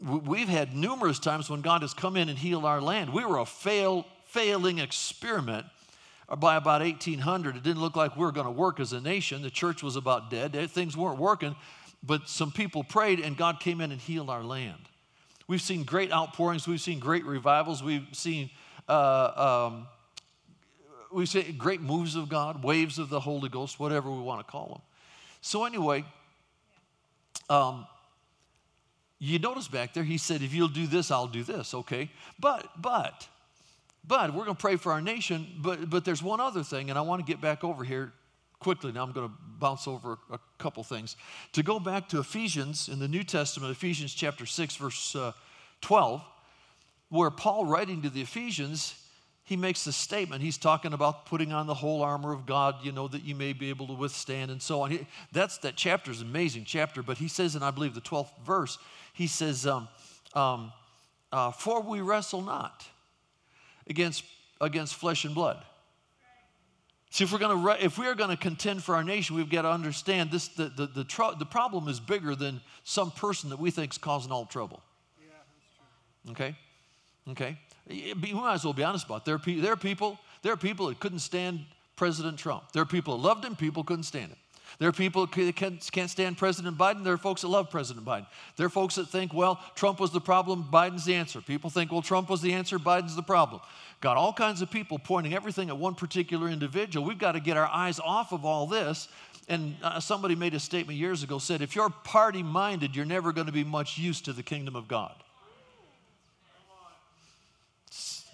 We've 0.01 0.49
had 0.49 0.75
numerous 0.75 1.19
times 1.19 1.49
when 1.49 1.63
God 1.63 1.83
has 1.83 1.95
come 1.95 2.17
in 2.17 2.29
and 2.29 2.39
healed 2.39 2.65
our 2.65 2.81
land. 2.81 3.13
We 3.13 3.25
were 3.25 3.39
a 3.39 3.47
fail, 3.47 4.05
failing 4.33 4.79
experiment. 4.79 5.67
By 6.39 6.57
about 6.57 6.81
1800, 6.81 7.57
it 7.57 7.63
didn't 7.63 7.83
look 7.83 7.95
like 7.95 8.17
we 8.17 8.23
were 8.23 8.33
going 8.33 8.47
to 8.47 8.53
work 8.53 8.81
as 8.81 8.95
a 8.95 9.01
nation. 9.01 9.43
The 9.43 9.51
church 9.51 9.83
was 9.83 9.97
about 9.97 10.31
dead. 10.31 10.55
Things 10.71 10.97
weren't 10.97 11.19
working, 11.19 11.55
but 12.03 12.29
some 12.29 12.51
people 12.51 12.85
prayed 12.85 13.21
and 13.21 13.37
God 13.37 13.61
came 13.61 13.83
in 13.83 13.93
and 13.93 14.01
healed 14.01 14.31
our 14.31 14.43
land. 14.43 14.89
We've 15.47 15.61
seen 15.61 15.85
great 15.85 16.11
outpourings. 16.11 16.67
We've 16.67 16.81
seen 16.81 17.01
great 17.01 17.27
revivals. 17.27 17.83
We've 17.83 18.07
seen 18.13 18.51
uh, 18.89 19.69
um, 19.71 19.87
we 21.13 21.27
say 21.27 21.53
great 21.53 21.81
moves 21.81 22.17
of 22.17 22.29
God, 22.29 22.65
waves 22.65 22.99
of 22.99 23.09
the 23.09 23.21
Holy 23.21 23.49
Ghost, 23.49 23.79
whatever 23.79 24.11
we 24.11 24.21
want 24.21 24.45
to 24.45 24.51
call 24.51 24.69
them. 24.69 24.81
So 25.41 25.65
anyway, 25.65 26.05
um, 27.51 27.87
you 29.19 29.39
notice 29.39 29.69
back 29.69 29.95
there, 29.95 30.05
he 30.05 30.19
said, 30.19 30.43
if 30.43 30.55
you'll 30.55 30.69
do 30.69 30.87
this, 30.87 31.11
I'll 31.11 31.27
do 31.27 31.45
this, 31.45 31.75
okay? 31.75 32.11
But, 32.41 32.69
but, 32.81 33.29
but 34.05 34.35
we're 34.35 34.45
going 34.45 34.57
to 34.57 34.61
pray 34.61 34.77
for 34.77 34.93
our 34.93 35.01
nation. 35.01 35.47
But, 35.59 35.89
but 35.89 36.05
there's 36.05 36.23
one 36.23 36.41
other 36.41 36.63
thing, 36.63 36.91
and 36.91 36.99
I 36.99 37.03
want 37.03 37.25
to 37.25 37.31
get 37.31 37.41
back 37.41 37.63
over 37.65 37.85
here 37.85 38.13
quickly. 38.59 38.93
Now 38.93 39.03
I'm 39.03 39.13
going 39.13 39.29
to 39.29 39.35
bounce 39.59 39.87
over 39.87 40.19
a 40.31 40.39
couple 40.59 40.83
things. 40.83 41.17
To 41.53 41.63
go 41.63 41.79
back 41.79 42.09
to 42.11 42.19
Ephesians 42.19 42.89
in 42.89 42.99
the 42.99 43.09
New 43.09 43.25
Testament, 43.25 43.73
Ephesians 43.73 44.15
chapter 44.15 44.47
6, 44.47 44.77
verse 44.77 45.15
uh, 45.15 45.33
12, 45.83 46.23
where 47.11 47.31
Paul, 47.31 47.67
writing 47.67 48.03
to 48.03 48.11
the 48.11 48.23
Ephesians, 48.23 48.95
he 49.45 49.57
makes 49.57 49.87
a 49.87 49.93
statement. 49.93 50.43
He's 50.43 50.59
talking 50.59 50.93
about 50.93 51.27
putting 51.27 51.53
on 51.53 51.67
the 51.67 51.75
whole 51.75 52.03
armor 52.03 52.33
of 52.33 52.47
God, 52.47 52.77
you 52.83 52.93
know, 52.93 53.09
that 53.09 53.25
you 53.25 53.35
may 53.35 53.53
be 53.53 53.69
able 53.69 53.87
to 53.89 53.93
withstand 53.93 54.51
and 54.51 54.63
so 54.63 54.83
on. 54.83 54.93
He, 54.93 55.07
that's 55.33 55.59
that 55.59 55.77
chapter 55.77 56.11
is 56.11 56.23
amazing 56.23 56.65
chapter. 56.65 57.03
But 57.03 57.19
he 57.19 57.29
says, 57.29 57.55
and 57.55 57.65
I 57.65 57.71
believe 57.71 57.95
the 57.95 58.01
12th 58.01 58.31
verse, 58.45 58.79
he 59.13 59.27
says, 59.27 59.67
um, 59.67 59.89
um, 60.35 60.73
uh, 61.33 61.51
For 61.51 61.83
we 61.83 62.01
wrestle 62.01 62.43
not 62.43 62.87
against, 63.89 64.25
against 64.61 64.95
flesh 64.95 65.25
and 65.25 65.35
blood. 65.35 65.63
See, 67.13 67.25
if 67.25 67.33
we're 67.33 67.39
going 67.39 67.63
to 67.63 67.85
if 67.85 67.99
we 67.99 68.07
are 68.07 68.15
going 68.15 68.31
to 68.31 68.39
contend 68.39 68.83
for 68.83 68.95
our 68.95 69.05
nation, 69.05 69.37
we've 69.37 69.51
got 69.51 69.63
to 69.63 69.71
understand 69.71 70.31
this. 70.31 70.49
The 70.49 70.71
the 70.71 70.87
the, 70.87 71.05
tr- 71.05 71.37
the 71.39 71.45
problem 71.45 71.87
is 71.89 72.01
bigger 72.01 72.35
than 72.35 72.63
some 72.85 73.11
person 73.11 73.51
that 73.51 73.59
we 73.59 73.71
think 73.71 73.93
is 73.93 73.99
causing 73.99 74.33
all 74.33 74.47
trouble. 74.47 74.83
Yeah, 75.21 75.29
that's 76.25 76.33
true. 76.33 76.33
Okay, 76.33 76.57
okay. 77.33 77.59
We 78.23 78.33
might 78.33 78.55
as 78.55 78.65
well 78.65 78.73
be 78.73 78.83
honest 78.83 79.05
about 79.05 79.23
it. 79.23 79.25
There 79.27 79.35
are, 79.35 79.39
pe- 79.39 79.61
there 79.61 79.73
are 79.75 79.77
people. 79.77 80.19
There 80.41 80.55
are 80.55 80.57
people 80.57 80.87
that 80.87 81.01
couldn't 81.01 81.19
stand 81.19 81.61
President 81.97 82.39
Trump. 82.39 82.73
There 82.73 82.81
are 82.83 82.87
people 82.87 83.19
that 83.19 83.23
loved 83.23 83.45
him. 83.45 83.57
People 83.57 83.85
couldn't 83.85 84.05
stand 84.05 84.31
him. 84.31 84.39
There 84.79 84.89
are 84.89 84.93
people 84.93 85.27
that 85.27 85.57
can't 85.57 86.11
stand 86.11 86.39
President 86.39 86.79
Biden. 86.79 87.05
There 87.05 87.15
are 87.15 87.19
folks 87.19 87.43
that 87.43 87.49
love 87.49 87.71
President 87.71 88.07
Biden. 88.07 88.27
There 88.57 88.67
are 88.67 88.71
folks 88.71 88.95
that 88.97 89.09
think, 89.09 89.33
well, 89.33 89.61
Trump 89.75 90.01
was 90.01 90.11
the 90.11 90.21
problem, 90.21 90.67
Biden's 90.73 91.05
the 91.05 91.15
answer. 91.15 91.41
People 91.41 91.71
think, 91.71 91.93
well, 91.93 92.03
Trump 92.03 92.29
was 92.29 92.41
the 92.41 92.53
answer, 92.53 92.79
Biden's 92.79 93.17
the 93.17 93.23
problem. 93.23 93.61
Got 94.01 94.17
all 94.17 94.33
kinds 94.33 94.63
of 94.63 94.71
people 94.71 94.99
pointing 94.99 95.35
everything 95.35 95.69
at 95.69 95.79
one 95.79 95.95
particular 95.95 96.49
individual. 96.49 97.07
We've 97.07 97.19
got 97.19 97.33
to 97.33 97.41
get 97.41 97.57
our 97.57 97.69
eyes 97.69 98.01
off 98.01 98.33
of 98.33 98.45
all 98.45 98.67
this. 98.67 99.09
And 99.49 99.77
uh, 99.83 99.99
somebody 99.99 100.37
made 100.37 100.55
a 100.55 100.61
statement 100.61 100.99
years 100.99 101.23
ago 101.23 101.39
said, 101.39 101.63
if 101.63 101.75
you're 101.75 101.91
party 101.91 102.43
minded, 102.43 102.95
you're 102.95 103.05
never 103.05 103.33
going 103.33 103.49
to 103.49 103.53
be 103.53 103.65
much 103.65 103.99
use 103.99 104.21
to 104.23 104.33
the 104.33 104.43
kingdom 104.43 104.77
of 104.77 104.87
God. 104.87 105.15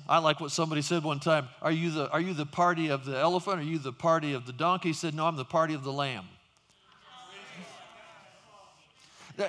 I 0.08 0.18
like 0.18 0.40
what 0.40 0.50
somebody 0.50 0.80
said 0.80 1.04
one 1.04 1.20
time. 1.20 1.48
Are 1.60 1.70
you 1.70 1.90
the, 1.90 2.10
are 2.10 2.20
you 2.20 2.32
the 2.32 2.46
party 2.46 2.88
of 2.88 3.04
the 3.04 3.18
elephant? 3.18 3.60
Are 3.60 3.64
you 3.64 3.78
the 3.78 3.92
party 3.92 4.32
of 4.32 4.46
the 4.46 4.52
donkey? 4.52 4.88
He 4.88 4.94
said, 4.94 5.14
No, 5.14 5.26
I'm 5.26 5.36
the 5.36 5.44
party 5.44 5.74
of 5.74 5.84
the 5.84 5.92
lamb. 5.92 6.24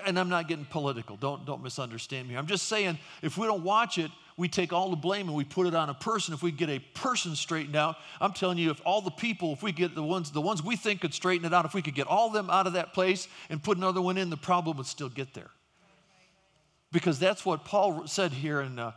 And 0.06 0.19
I'm 0.19 0.30
not 0.30 0.48
getting 0.48 0.65
political. 0.65 1.15
Don't, 1.15 1.45
don't 1.45 1.63
misunderstand 1.63 2.28
me. 2.28 2.36
I'm 2.36 2.45
just 2.45 2.67
saying, 2.67 3.00
if 3.24 3.39
we 3.39 3.48
don't 3.48 3.63
watch 3.63 3.98
it, 3.98 4.12
we 4.38 4.48
take 4.48 4.72
all 4.72 4.91
the 4.91 4.95
blame 4.95 5.28
and 5.28 5.36
we 5.36 5.43
put 5.43 5.65
it 5.65 5.74
on 5.74 5.89
a 5.89 5.95
person. 5.95 6.34
If 6.34 6.43
we 6.43 6.52
get 6.52 6.69
a 6.69 6.78
person 6.93 7.36
straightened 7.36 7.76
out, 7.76 7.95
I'm 8.22 8.32
telling 8.32 8.60
you, 8.60 8.69
if 8.69 8.80
all 8.86 9.02
the 9.02 9.10
people, 9.10 9.52
if 9.54 9.63
we 9.63 9.72
get 9.72 9.95
the 9.95 10.04
ones, 10.04 10.32
the 10.32 10.41
ones 10.41 10.62
we 10.63 10.76
think 10.76 11.02
could 11.02 11.13
straighten 11.13 11.45
it 11.45 11.54
out, 11.56 11.65
if 11.65 11.74
we 11.74 11.82
could 11.82 11.95
get 11.95 12.06
all 12.06 12.30
them 12.30 12.52
out 12.52 12.67
of 12.67 12.74
that 12.74 12.93
place 12.93 13.28
and 13.50 13.63
put 13.63 13.78
another 13.78 14.02
one 14.02 14.15
in, 14.17 14.30
the 14.30 14.38
problem 14.38 14.78
would 14.78 14.86
still 14.86 15.10
get 15.10 15.34
there. 15.34 15.50
Because 16.91 17.17
that's 17.17 17.43
what 17.43 17.65
Paul 17.65 18.06
said 18.06 18.32
here 18.32 18.62
in 18.62 18.78
uh, 18.78 18.91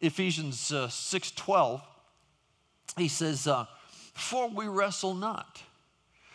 Ephesians 0.00 0.72
uh, 0.72 0.88
6:12, 0.88 1.82
he 2.96 3.08
says, 3.08 3.46
uh, 3.46 3.66
"For 4.14 4.48
we 4.48 4.66
wrestle 4.66 5.14
not 5.14 5.62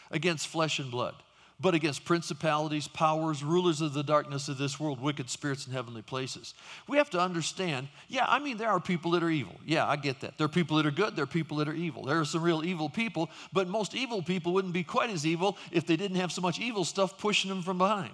against 0.10 0.47
flesh 0.47 0.80
and 0.80 0.89
blood, 0.89 1.15
but 1.60 1.76
against 1.76 2.04
principalities, 2.04 2.88
powers, 2.88 3.43
rulers 3.43 3.82
of 3.82 3.93
the 3.93 4.04
darkness 4.04 4.50
of 4.50 4.58
this 4.58 4.80
world, 4.80 5.00
wicked 5.00 5.30
spirits 5.30 5.67
in 5.67 5.74
heavenly 5.74 6.02
places." 6.02 6.56
We 6.88 6.97
have 6.97 7.12
to 7.12 7.19
understand. 7.19 7.88
Yeah, 8.08 8.26
I 8.28 8.39
mean, 8.39 8.58
there 8.58 8.69
are 8.69 8.80
people 8.80 9.12
that 9.12 9.24
are 9.24 9.30
evil. 9.30 9.60
Yeah, 9.63 9.88
I 9.88 9.95
get 9.95 10.21
that. 10.21 10.38
There 10.38 10.45
are 10.45 10.50
people 10.50 10.78
that 10.78 10.86
are 10.88 10.91
good. 10.91 11.15
There 11.15 11.24
are 11.24 11.28
people 11.28 11.58
that 11.58 11.67
are 11.67 11.74
evil. 11.74 12.04
There 12.04 12.19
are 12.19 12.26
some 12.26 12.41
real 12.41 12.65
evil 12.65 12.89
people, 12.89 13.30
but 13.54 13.67
most 13.67 13.93
evil 13.93 14.24
people 14.24 14.54
wouldn't 14.54 14.74
be 14.74 14.84
quite 14.84 15.12
as 15.12 15.26
evil 15.26 15.58
if 15.71 15.86
they 15.86 15.97
didn't 15.97 16.17
have 16.17 16.32
so 16.32 16.41
much 16.41 16.60
evil 16.60 16.84
stuff 16.84 17.17
pushing 17.17 17.50
them 17.50 17.62
from 17.62 17.78
behind. 17.78 18.13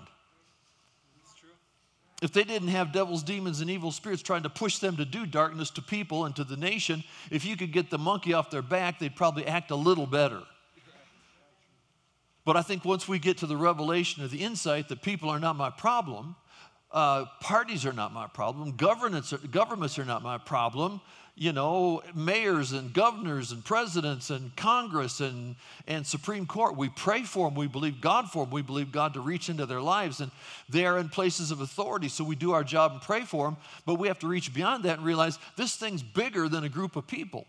If 2.21 2.32
they 2.34 2.43
didn't 2.43 2.69
have 2.69 2.91
devils, 2.91 3.21
demons, 3.21 3.62
and 3.62 3.69
evil 3.69 3.91
spirits 3.91 4.23
trying 4.23 4.43
to 4.43 4.49
push 4.49 4.80
them 4.80 4.97
to 4.97 5.06
do 5.06 5.25
darkness 5.25 5.69
to 5.71 5.82
people 5.82 6.25
and 6.25 6.36
to 6.36 6.43
the 6.43 6.58
nation, 6.58 7.03
if 7.30 7.45
you 7.45 7.56
could 7.56 7.71
get 7.71 7.91
the 7.91 7.97
monkey 7.97 8.34
off 8.34 8.49
their 8.49 8.63
back, 8.63 8.97
they'd 8.97 9.15
probably 9.15 9.45
act 9.45 9.69
a 9.69 9.75
little 9.75 10.08
better. 10.08 10.41
But 12.43 12.58
I 12.58 12.62
think 12.62 12.86
once 12.86 13.08
we 13.08 13.19
get 13.19 13.38
to 13.39 13.45
the 13.45 13.58
revelation 13.58 14.23
of 14.23 14.32
the 14.32 14.41
insight 14.43 14.88
that 14.89 15.01
people 15.01 15.30
are 15.30 15.39
not 15.39 15.58
my 15.58 15.69
problem, 15.69 16.36
uh, 16.91 17.25
parties 17.41 17.86
are 17.86 17.93
not 17.93 18.13
my 18.13 18.25
problem, 18.25 18.75
governments 18.77 19.34
are, 19.34 19.38
governments 19.38 19.99
are 19.99 20.06
not 20.06 20.23
my 20.23 20.38
problem, 20.38 21.01
you 21.39 21.54
know, 21.54 22.02
mayors 22.15 22.71
and 22.71 22.91
governors 22.91 23.52
and 23.52 23.63
presidents 23.63 24.32
and 24.32 24.56
Congress 24.56 25.19
and, 25.19 25.56
and 25.88 26.06
Supreme 26.06 26.47
Court. 26.47 26.76
We 26.76 26.89
pray 26.89 27.21
for 27.21 27.47
them. 27.47 27.56
We 27.56 27.67
believe 27.67 28.02
God 28.02 28.32
for 28.32 28.43
them. 28.43 28.52
We 28.52 28.63
believe 28.63 28.91
God 28.91 29.13
to 29.13 29.21
reach 29.21 29.47
into 29.47 29.67
their 29.67 29.80
lives. 29.80 30.19
And 30.19 30.32
they 30.67 30.88
are 30.88 30.97
in 30.97 31.10
places 31.10 31.52
of 31.52 31.62
authority. 31.62 32.10
So 32.10 32.23
we 32.23 32.36
do 32.36 32.54
our 32.54 32.63
job 32.63 32.93
and 32.93 33.02
pray 33.02 33.21
for 33.21 33.45
them. 33.45 33.58
But 33.86 33.95
we 33.95 34.08
have 34.08 34.17
to 34.19 34.28
reach 34.28 34.52
beyond 34.52 34.84
that 34.86 34.97
and 34.97 35.06
realize 35.06 35.38
this 35.56 35.76
thing's 35.76 36.02
bigger 36.02 36.50
than 36.50 36.63
a 36.63 36.69
group 36.69 36.95
of 36.95 37.06
people. 37.06 37.45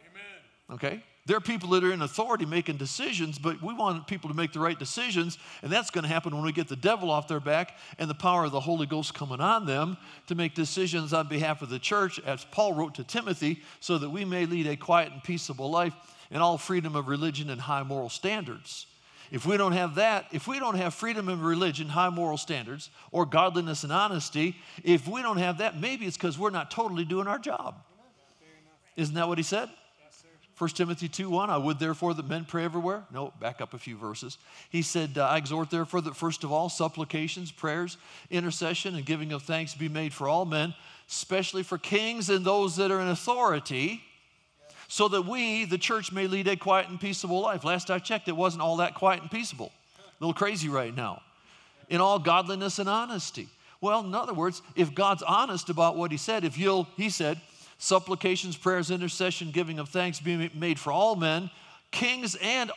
Amen. 0.00 0.74
Okay? 0.76 1.04
There 1.26 1.36
are 1.36 1.40
people 1.40 1.70
that 1.70 1.82
are 1.82 1.92
in 1.92 2.02
authority 2.02 2.46
making 2.46 2.76
decisions, 2.76 3.36
but 3.36 3.60
we 3.60 3.74
want 3.74 4.06
people 4.06 4.30
to 4.30 4.36
make 4.36 4.52
the 4.52 4.60
right 4.60 4.78
decisions, 4.78 5.38
and 5.60 5.72
that's 5.72 5.90
going 5.90 6.04
to 6.04 6.08
happen 6.08 6.32
when 6.32 6.44
we 6.44 6.52
get 6.52 6.68
the 6.68 6.76
devil 6.76 7.10
off 7.10 7.26
their 7.26 7.40
back 7.40 7.76
and 7.98 8.08
the 8.08 8.14
power 8.14 8.44
of 8.44 8.52
the 8.52 8.60
Holy 8.60 8.86
Ghost 8.86 9.12
coming 9.12 9.40
on 9.40 9.66
them 9.66 9.96
to 10.28 10.36
make 10.36 10.54
decisions 10.54 11.12
on 11.12 11.26
behalf 11.26 11.62
of 11.62 11.68
the 11.68 11.80
church, 11.80 12.20
as 12.20 12.44
Paul 12.44 12.74
wrote 12.74 12.94
to 12.94 13.04
Timothy, 13.04 13.60
so 13.80 13.98
that 13.98 14.10
we 14.10 14.24
may 14.24 14.46
lead 14.46 14.68
a 14.68 14.76
quiet 14.76 15.10
and 15.10 15.22
peaceable 15.22 15.68
life 15.68 15.94
in 16.30 16.36
all 16.38 16.58
freedom 16.58 16.94
of 16.94 17.08
religion 17.08 17.50
and 17.50 17.60
high 17.60 17.82
moral 17.82 18.08
standards. 18.08 18.86
If 19.32 19.44
we 19.44 19.56
don't 19.56 19.72
have 19.72 19.96
that, 19.96 20.26
if 20.30 20.46
we 20.46 20.60
don't 20.60 20.76
have 20.76 20.94
freedom 20.94 21.28
of 21.28 21.42
religion, 21.42 21.88
high 21.88 22.10
moral 22.10 22.36
standards, 22.36 22.90
or 23.10 23.26
godliness 23.26 23.82
and 23.82 23.92
honesty, 23.92 24.56
if 24.84 25.08
we 25.08 25.22
don't 25.22 25.38
have 25.38 25.58
that, 25.58 25.80
maybe 25.80 26.06
it's 26.06 26.16
because 26.16 26.38
we're 26.38 26.50
not 26.50 26.70
totally 26.70 27.04
doing 27.04 27.26
our 27.26 27.40
job. 27.40 27.74
Isn't 28.94 29.16
that 29.16 29.26
what 29.26 29.38
he 29.38 29.44
said? 29.44 29.68
1 30.58 30.70
Timothy 30.70 31.08
2 31.08 31.28
1, 31.28 31.50
I 31.50 31.58
would 31.58 31.78
therefore 31.78 32.14
that 32.14 32.28
men 32.28 32.46
pray 32.46 32.64
everywhere. 32.64 33.04
No, 33.12 33.32
back 33.40 33.60
up 33.60 33.74
a 33.74 33.78
few 33.78 33.96
verses. 33.96 34.38
He 34.70 34.80
said, 34.80 35.18
uh, 35.18 35.26
I 35.26 35.36
exhort 35.36 35.70
therefore 35.70 36.00
that 36.00 36.16
first 36.16 36.44
of 36.44 36.52
all, 36.52 36.70
supplications, 36.70 37.52
prayers, 37.52 37.98
intercession, 38.30 38.94
and 38.94 39.04
giving 39.04 39.32
of 39.32 39.42
thanks 39.42 39.74
be 39.74 39.90
made 39.90 40.14
for 40.14 40.28
all 40.28 40.46
men, 40.46 40.74
especially 41.10 41.62
for 41.62 41.76
kings 41.76 42.30
and 42.30 42.42
those 42.42 42.76
that 42.76 42.90
are 42.90 43.00
in 43.00 43.08
authority, 43.08 44.02
so 44.88 45.08
that 45.08 45.26
we, 45.26 45.66
the 45.66 45.76
church, 45.76 46.10
may 46.10 46.26
lead 46.26 46.48
a 46.48 46.56
quiet 46.56 46.88
and 46.88 46.98
peaceable 46.98 47.42
life. 47.42 47.62
Last 47.62 47.90
I 47.90 47.98
checked, 47.98 48.28
it 48.28 48.36
wasn't 48.36 48.62
all 48.62 48.78
that 48.78 48.94
quiet 48.94 49.20
and 49.20 49.30
peaceable. 49.30 49.72
A 49.98 50.24
little 50.24 50.32
crazy 50.32 50.70
right 50.70 50.94
now. 50.96 51.20
In 51.90 52.00
all 52.00 52.18
godliness 52.18 52.78
and 52.78 52.88
honesty. 52.88 53.48
Well, 53.82 54.00
in 54.00 54.14
other 54.14 54.32
words, 54.32 54.62
if 54.74 54.94
God's 54.94 55.22
honest 55.22 55.68
about 55.68 55.96
what 55.96 56.10
he 56.10 56.16
said, 56.16 56.44
if 56.44 56.56
you'll, 56.56 56.88
he 56.96 57.10
said, 57.10 57.40
supplications, 57.78 58.56
prayers, 58.56 58.90
intercession, 58.90 59.50
giving 59.50 59.78
of 59.78 59.88
thanks 59.88 60.20
being 60.20 60.50
made 60.54 60.78
for 60.78 60.92
all 60.92 61.16
men, 61.16 61.50
kings 61.90 62.36
and 62.42 62.70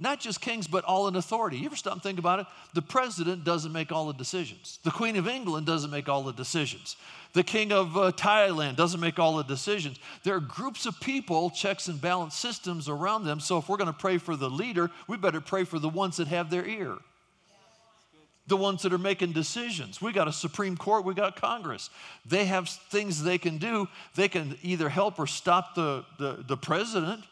not 0.00 0.18
just 0.18 0.40
kings, 0.40 0.66
but 0.66 0.84
all 0.84 1.06
in 1.06 1.14
authority. 1.14 1.56
You 1.58 1.66
ever 1.66 1.76
stop 1.76 1.92
and 1.92 2.02
think 2.02 2.18
about 2.18 2.40
it? 2.40 2.46
The 2.74 2.82
president 2.82 3.44
doesn't 3.44 3.72
make 3.72 3.92
all 3.92 4.06
the 4.08 4.14
decisions. 4.14 4.80
The 4.82 4.90
Queen 4.90 5.14
of 5.16 5.28
England 5.28 5.66
doesn't 5.66 5.90
make 5.90 6.08
all 6.08 6.24
the 6.24 6.32
decisions. 6.32 6.96
The 7.32 7.44
King 7.44 7.72
of 7.72 7.96
uh, 7.96 8.10
Thailand 8.12 8.74
doesn't 8.74 9.00
make 9.00 9.20
all 9.20 9.36
the 9.36 9.44
decisions. 9.44 9.98
There 10.24 10.34
are 10.34 10.40
groups 10.40 10.86
of 10.86 10.98
people, 11.00 11.50
checks 11.50 11.86
and 11.86 12.00
balance 12.00 12.34
systems 12.34 12.88
around 12.88 13.24
them. 13.24 13.38
So 13.38 13.58
if 13.58 13.68
we're 13.68 13.76
going 13.76 13.92
to 13.92 13.98
pray 13.98 14.18
for 14.18 14.34
the 14.34 14.50
leader, 14.50 14.90
we 15.06 15.16
better 15.16 15.40
pray 15.40 15.62
for 15.62 15.78
the 15.78 15.88
ones 15.88 16.16
that 16.16 16.26
have 16.26 16.50
their 16.50 16.66
ear 16.66 16.96
the 18.46 18.56
ones 18.56 18.82
that 18.82 18.92
are 18.92 18.98
making 18.98 19.32
decisions. 19.32 20.02
We 20.02 20.12
got 20.12 20.28
a 20.28 20.32
Supreme 20.32 20.76
Court, 20.76 21.04
we 21.04 21.14
got 21.14 21.40
Congress. 21.40 21.88
They 22.26 22.44
have 22.44 22.68
things 22.68 23.22
they 23.22 23.38
can 23.38 23.58
do. 23.58 23.88
They 24.14 24.28
can 24.28 24.58
either 24.62 24.88
help 24.88 25.18
or 25.18 25.26
stop 25.26 25.74
the, 25.74 26.04
the, 26.18 26.44
the 26.46 26.56
president, 26.56 27.24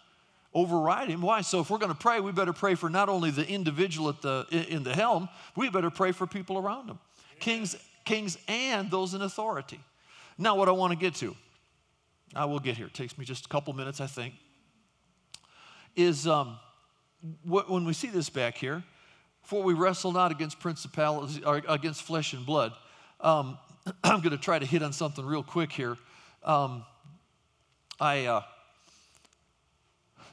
override 0.54 1.08
him. 1.08 1.20
Why? 1.20 1.42
So 1.42 1.60
if 1.60 1.70
we're 1.70 1.78
going 1.78 1.92
to 1.92 1.98
pray, 1.98 2.20
we 2.20 2.32
better 2.32 2.54
pray 2.54 2.74
for 2.74 2.88
not 2.88 3.08
only 3.08 3.30
the 3.30 3.46
individual 3.46 4.08
at 4.08 4.22
the, 4.22 4.46
in 4.70 4.84
the 4.84 4.94
helm, 4.94 5.28
we 5.54 5.68
better 5.68 5.90
pray 5.90 6.12
for 6.12 6.26
people 6.26 6.56
around 6.56 6.88
them. 6.88 6.98
Kings, 7.40 7.76
kings 8.04 8.38
and 8.48 8.90
those 8.90 9.12
in 9.12 9.20
authority. 9.20 9.80
Now, 10.38 10.56
what 10.56 10.68
I 10.68 10.72
want 10.72 10.92
to 10.92 10.98
get 10.98 11.14
to, 11.16 11.36
I 12.34 12.46
will 12.46 12.60
get 12.60 12.78
here. 12.78 12.86
It 12.86 12.94
takes 12.94 13.18
me 13.18 13.26
just 13.26 13.44
a 13.44 13.48
couple 13.48 13.74
minutes, 13.74 14.00
I 14.00 14.06
think, 14.06 14.34
is 15.94 16.26
um, 16.26 16.58
when 17.44 17.84
we 17.84 17.92
see 17.92 18.08
this 18.08 18.30
back 18.30 18.56
here, 18.56 18.82
for 19.42 19.62
we 19.62 19.74
wrestle 19.74 20.12
not 20.12 20.30
against 20.30 20.60
principalities 20.60 21.40
or 21.44 21.62
against 21.68 22.02
flesh 22.02 22.32
and 22.32 22.46
blood. 22.46 22.72
Um, 23.20 23.58
I'm 24.04 24.20
going 24.20 24.36
to 24.36 24.42
try 24.42 24.58
to 24.58 24.66
hit 24.66 24.82
on 24.82 24.92
something 24.92 25.24
real 25.24 25.42
quick 25.42 25.72
here. 25.72 25.96
Um, 26.44 26.84
I, 28.00 28.26
uh, 28.26 28.42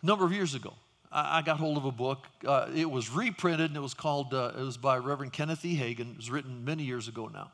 a 0.02 0.06
number 0.06 0.26
of 0.26 0.32
years 0.32 0.56
ago, 0.56 0.74
I, 1.12 1.40
I 1.40 1.42
got 1.42 1.58
hold 1.58 1.78
of 1.78 1.86
a 1.86 1.92
book. 1.92 2.28
Uh, 2.46 2.68
it 2.74 2.90
was 2.90 3.10
reprinted 3.10 3.72
and 3.72 3.78
it 3.78 3.82
was 3.82 3.94
called, 3.94 4.34
uh, 4.34 4.54
it 4.58 4.62
was 4.62 4.78
by 4.78 4.98
Reverend 4.98 5.34
Kenneth 5.34 5.66
E. 5.66 5.76
Hagin. 5.78 6.12
It 6.12 6.18
was 6.18 6.30
written 6.32 6.64
many 6.64 6.84
years 6.84 7.08
ago 7.08 7.30
now. 7.32 7.52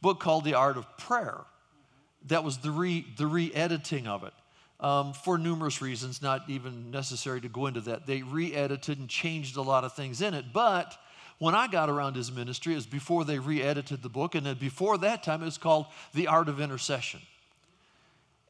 book 0.00 0.20
called 0.20 0.44
The 0.44 0.54
Art 0.54 0.76
of 0.76 0.86
Prayer. 0.96 1.40
That 2.26 2.44
was 2.44 2.58
the 2.58 2.70
re, 2.70 3.06
the 3.16 3.26
re-editing 3.26 4.06
of 4.06 4.24
it 4.24 4.34
um, 4.80 5.12
for 5.12 5.36
numerous 5.38 5.82
reasons, 5.82 6.22
not 6.22 6.42
even 6.48 6.90
necessary 6.90 7.40
to 7.42 7.48
go 7.48 7.66
into 7.66 7.80
that. 7.82 8.06
They 8.06 8.22
re 8.22 8.54
edited 8.54 8.98
and 8.98 9.08
changed 9.08 9.56
a 9.56 9.62
lot 9.62 9.84
of 9.84 9.94
things 9.94 10.22
in 10.22 10.34
it. 10.34 10.46
But 10.52 10.96
when 11.38 11.54
I 11.54 11.68
got 11.68 11.88
around 11.88 12.16
his 12.16 12.32
ministry, 12.32 12.72
it 12.72 12.76
was 12.76 12.86
before 12.86 13.24
they 13.24 13.38
re 13.38 13.62
edited 13.62 14.02
the 14.02 14.08
book. 14.08 14.34
And 14.34 14.46
then 14.46 14.56
before 14.56 14.98
that 14.98 15.22
time, 15.22 15.42
it 15.42 15.46
was 15.46 15.58
called 15.58 15.86
The 16.14 16.26
Art 16.26 16.48
of 16.48 16.60
Intercession. 16.60 17.20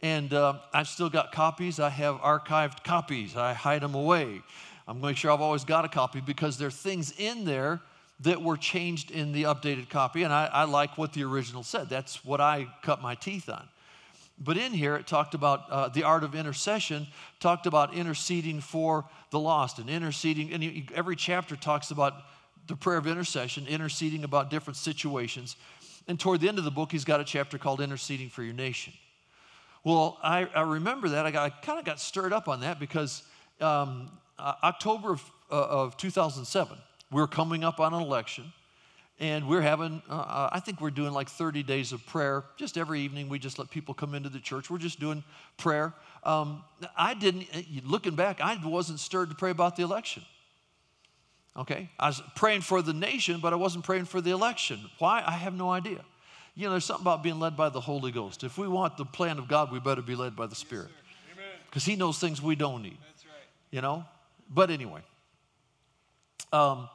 And 0.03 0.33
uh, 0.33 0.55
I've 0.73 0.89
still 0.89 1.11
got 1.11 1.33
copies. 1.33 1.79
I 1.79 1.91
have 1.91 2.17
archived 2.17 2.85
copies. 2.85 3.37
I 3.37 3.53
hide 3.53 3.83
them 3.83 3.95
away. 3.95 4.41
I'm 4.89 4.95
going 4.95 5.03
to 5.03 5.07
make 5.09 5.17
sure 5.19 5.31
I've 5.31 5.43
always 5.43 5.65
got 5.65 5.85
a 5.85 5.89
copy 5.89 6.21
because 6.21 6.59
there 6.59 6.69
are 6.69 6.73
things 6.73 7.13
in 7.19 7.45
there 7.45 7.81
that 8.21 8.43
were 8.43 8.57
changed 8.57 9.11
in 9.11 9.33
the 9.33 9.45
updated 9.45 9.89
copy. 9.89 10.23
And 10.23 10.33
I, 10.33 10.47
I 10.47 10.65
like 10.65 10.97
what 10.97 11.13
the 11.13 11.25
original 11.25 11.63
said. 11.63 11.89
That's 11.89 12.25
what 12.25 12.41
I 12.41 12.67
cut 12.83 13.03
my 13.03 13.15
teeth 13.15 13.49
on. 13.49 13.69
But 14.41 14.57
in 14.57 14.73
here, 14.73 14.97
it 14.97 15.07
talked 15.07 15.35
about 15.35 15.71
uh, 15.71 15.89
the 15.89 16.03
art 16.03 16.25
of 16.25 16.35
intercession, 16.35 17.07
talked 17.41 17.67
about 17.67 17.93
interceding 17.93 18.61
for 18.61 19.05
the 19.31 19.39
lost 19.39 19.79
and 19.79 19.91
interceding. 19.91 20.53
And 20.53 20.91
every 20.95 21.15
chapter 21.15 21.57
talks 21.57 21.91
about 21.91 22.15
the 22.67 22.75
prayer 22.75 22.97
of 22.97 23.07
intercession, 23.07 23.67
interceding 23.67 24.25
about 24.25 24.49
different 24.51 24.79
situations. 24.79 25.57
And 26.09 26.19
toward 26.19 26.41
the 26.41 26.49
end 26.49 26.59
of 26.59 26.65
the 26.65 26.71
book, 26.71 26.91
he's 26.91 27.05
got 27.05 27.21
a 27.21 27.25
chapter 27.25 27.59
called 27.59 27.83
Interceding 27.83 28.31
for 28.31 28.43
Your 28.43 28.55
Nation. 28.55 28.95
Well, 29.85 30.19
I, 30.23 30.47
I 30.55 30.63
remember 30.63 31.11
that. 31.11 31.27
I, 31.27 31.47
I 31.47 31.51
kind 31.51 31.79
of 31.79 31.85
got 31.85 32.01
stirred 32.01 32.33
up 32.33 32.49
on 32.49 32.61
that 32.61 32.81
because 32.81 33.23
um, 33.61 34.11
uh, 34.39 34.55
October 34.63 35.13
of, 35.13 35.33
uh, 35.51 35.55
of 35.55 35.97
2007, 35.99 36.79
we 37.11 37.17
we're 37.17 37.27
coming 37.27 37.63
up 37.63 37.79
on 37.79 37.93
an 37.93 38.01
election. 38.01 38.53
And 39.21 39.47
we're 39.47 39.61
having, 39.61 40.01
uh, 40.09 40.15
uh, 40.15 40.49
I 40.51 40.61
think 40.61 40.81
we're 40.81 40.91
doing 40.91 41.13
like 41.13 41.29
30 41.29 41.63
days 41.63 41.93
of 41.93 42.05
prayer. 42.07 42.43
Just 42.57 42.79
every 42.79 43.01
evening, 43.01 43.29
we 43.29 43.39
just 43.39 43.59
let 43.59 43.71
people 43.71 43.93
come 43.93 44.15
into 44.15 44.31
the 44.31 44.41
church. 44.41 44.71
We're 44.71 44.79
just 44.79 44.99
doing 44.99 45.23
prayer. 45.59 45.93
Um, 46.25 46.65
I 46.97 47.13
didn't, 47.13 47.47
uh, 47.55 47.61
looking 47.85 48.15
back, 48.15 48.41
I 48.41 48.59
wasn't 48.65 48.99
stirred 48.99 49.29
to 49.29 49.37
pray 49.37 49.51
about 49.51 49.77
the 49.77 49.83
election. 49.83 50.23
Okay? 51.55 51.91
I 51.99 52.07
was 52.07 52.23
praying 52.35 52.63
for 52.63 52.81
the 52.81 52.95
nation, 52.95 53.41
but 53.43 53.53
I 53.53 53.57
wasn't 53.57 53.85
praying 53.85 54.07
for 54.07 54.23
the 54.23 54.31
election. 54.31 54.81
Why? 54.99 55.23
I 55.25 55.33
have 55.33 55.53
no 55.53 55.71
idea. 55.71 56.03
You 56.55 56.65
know, 56.65 56.71
there's 56.71 56.87
something 56.87 57.05
about 57.05 57.23
being 57.23 57.39
led 57.39 57.59
by 57.59 57.69
the 57.69 57.81
Holy 57.81 58.13
Ghost. 58.13 58.43
If 58.43 58.57
we 58.57 58.69
want 58.69 58.97
the 58.97 59.05
plan 59.05 59.39
of 59.39 59.49
God, 59.49 59.71
we 59.71 59.81
better 59.81 60.03
be 60.03 60.15
led 60.15 60.35
by 60.35 60.47
the 60.47 60.55
Spirit. 60.55 60.89
Because 61.67 61.85
He 61.85 61.95
knows 61.95 62.19
things 62.19 62.41
we 62.41 62.57
don't 62.57 62.83
need. 62.83 62.97
That's 63.07 63.27
right. 63.27 63.35
You 63.71 63.83
know? 63.83 64.07
But 64.49 64.71
anyway. 64.71 65.03
Um, 66.53 66.89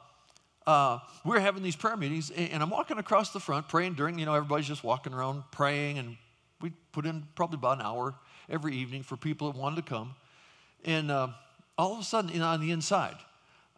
uh, 0.66 0.98
we 1.24 1.36
are 1.36 1.40
having 1.40 1.62
these 1.62 1.76
prayer 1.76 1.96
meetings, 1.96 2.30
and 2.30 2.62
I'm 2.62 2.70
walking 2.70 2.98
across 2.98 3.32
the 3.32 3.40
front 3.40 3.68
praying 3.68 3.94
during, 3.94 4.18
you 4.18 4.26
know, 4.26 4.34
everybody's 4.34 4.66
just 4.66 4.82
walking 4.82 5.12
around 5.12 5.44
praying, 5.52 5.98
and 5.98 6.16
we 6.60 6.70
put 6.92 7.06
in 7.06 7.26
probably 7.34 7.56
about 7.56 7.78
an 7.78 7.86
hour 7.86 8.14
every 8.48 8.74
evening 8.74 9.02
for 9.02 9.16
people 9.16 9.50
that 9.50 9.58
wanted 9.58 9.76
to 9.76 9.82
come. 9.82 10.14
And 10.84 11.10
uh, 11.10 11.28
all 11.78 11.94
of 11.94 12.00
a 12.00 12.04
sudden, 12.04 12.32
you 12.32 12.40
know, 12.40 12.46
on 12.46 12.60
the 12.60 12.72
inside, 12.72 13.16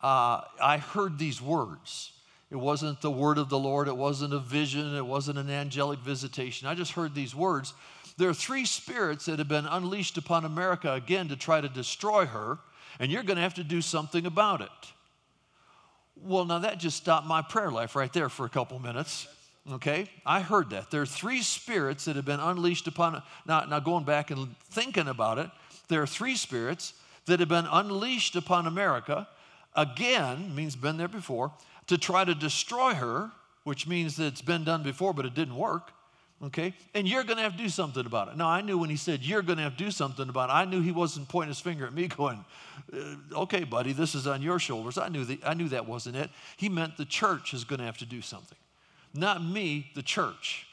uh, 0.02 0.42
I 0.62 0.78
heard 0.78 1.18
these 1.18 1.42
words. 1.42 2.12
It 2.50 2.56
wasn't 2.56 3.02
the 3.02 3.10
word 3.10 3.36
of 3.36 3.50
the 3.50 3.58
Lord, 3.58 3.88
it 3.88 3.96
wasn't 3.96 4.32
a 4.32 4.38
vision, 4.38 4.94
it 4.96 5.04
wasn't 5.04 5.38
an 5.38 5.50
angelic 5.50 5.98
visitation. 5.98 6.66
I 6.66 6.74
just 6.74 6.92
heard 6.92 7.14
these 7.14 7.34
words. 7.34 7.74
There 8.16 8.30
are 8.30 8.34
three 8.34 8.64
spirits 8.64 9.26
that 9.26 9.38
have 9.38 9.48
been 9.48 9.66
unleashed 9.66 10.16
upon 10.16 10.46
America 10.46 10.94
again 10.94 11.28
to 11.28 11.36
try 11.36 11.60
to 11.60 11.68
destroy 11.68 12.24
her, 12.24 12.58
and 12.98 13.12
you're 13.12 13.22
going 13.22 13.36
to 13.36 13.42
have 13.42 13.54
to 13.54 13.64
do 13.64 13.82
something 13.82 14.24
about 14.24 14.62
it. 14.62 14.92
Well, 16.22 16.44
now 16.44 16.58
that 16.60 16.78
just 16.78 16.96
stopped 16.96 17.26
my 17.26 17.42
prayer 17.42 17.70
life 17.70 17.96
right 17.96 18.12
there 18.12 18.28
for 18.28 18.46
a 18.46 18.48
couple 18.48 18.78
minutes. 18.78 19.28
Okay, 19.70 20.08
I 20.24 20.40
heard 20.40 20.70
that. 20.70 20.90
There 20.90 21.02
are 21.02 21.06
three 21.06 21.42
spirits 21.42 22.06
that 22.06 22.16
have 22.16 22.24
been 22.24 22.40
unleashed 22.40 22.86
upon. 22.86 23.22
Now, 23.46 23.64
now 23.64 23.80
going 23.80 24.04
back 24.04 24.30
and 24.30 24.56
thinking 24.70 25.08
about 25.08 25.38
it, 25.38 25.50
there 25.88 26.02
are 26.02 26.06
three 26.06 26.36
spirits 26.36 26.94
that 27.26 27.40
have 27.40 27.48
been 27.48 27.66
unleashed 27.70 28.34
upon 28.34 28.66
America 28.66 29.28
again, 29.76 30.54
means 30.54 30.74
been 30.74 30.96
there 30.96 31.08
before, 31.08 31.52
to 31.86 31.98
try 31.98 32.24
to 32.24 32.34
destroy 32.34 32.94
her 32.94 33.30
which 33.68 33.86
means 33.86 34.16
that 34.16 34.24
it's 34.24 34.40
been 34.40 34.64
done 34.64 34.82
before, 34.82 35.12
but 35.12 35.26
it 35.26 35.34
didn't 35.34 35.54
work. 35.54 35.92
Okay? 36.44 36.72
And 36.94 37.08
you're 37.08 37.24
going 37.24 37.36
to 37.36 37.42
have 37.42 37.56
to 37.56 37.58
do 37.58 37.68
something 37.68 38.06
about 38.06 38.28
it. 38.28 38.36
Now, 38.36 38.48
I 38.48 38.60
knew 38.60 38.78
when 38.78 38.90
he 38.90 38.96
said, 38.96 39.22
You're 39.22 39.42
going 39.42 39.56
to 39.56 39.64
have 39.64 39.76
to 39.76 39.84
do 39.84 39.90
something 39.90 40.28
about 40.28 40.50
it, 40.50 40.52
I 40.52 40.64
knew 40.64 40.80
he 40.80 40.92
wasn't 40.92 41.28
pointing 41.28 41.48
his 41.48 41.60
finger 41.60 41.86
at 41.86 41.92
me 41.92 42.06
going, 42.08 42.44
uh, 42.92 43.40
Okay, 43.40 43.64
buddy, 43.64 43.92
this 43.92 44.14
is 44.14 44.26
on 44.26 44.40
your 44.40 44.58
shoulders. 44.58 44.98
I 44.98 45.08
knew, 45.08 45.24
that, 45.24 45.40
I 45.44 45.54
knew 45.54 45.68
that 45.70 45.86
wasn't 45.86 46.16
it. 46.16 46.30
He 46.56 46.68
meant 46.68 46.96
the 46.96 47.04
church 47.04 47.54
is 47.54 47.64
going 47.64 47.80
to 47.80 47.86
have 47.86 47.98
to 47.98 48.06
do 48.06 48.22
something. 48.22 48.58
Not 49.14 49.42
me, 49.42 49.90
the 49.94 50.02
church. 50.02 50.66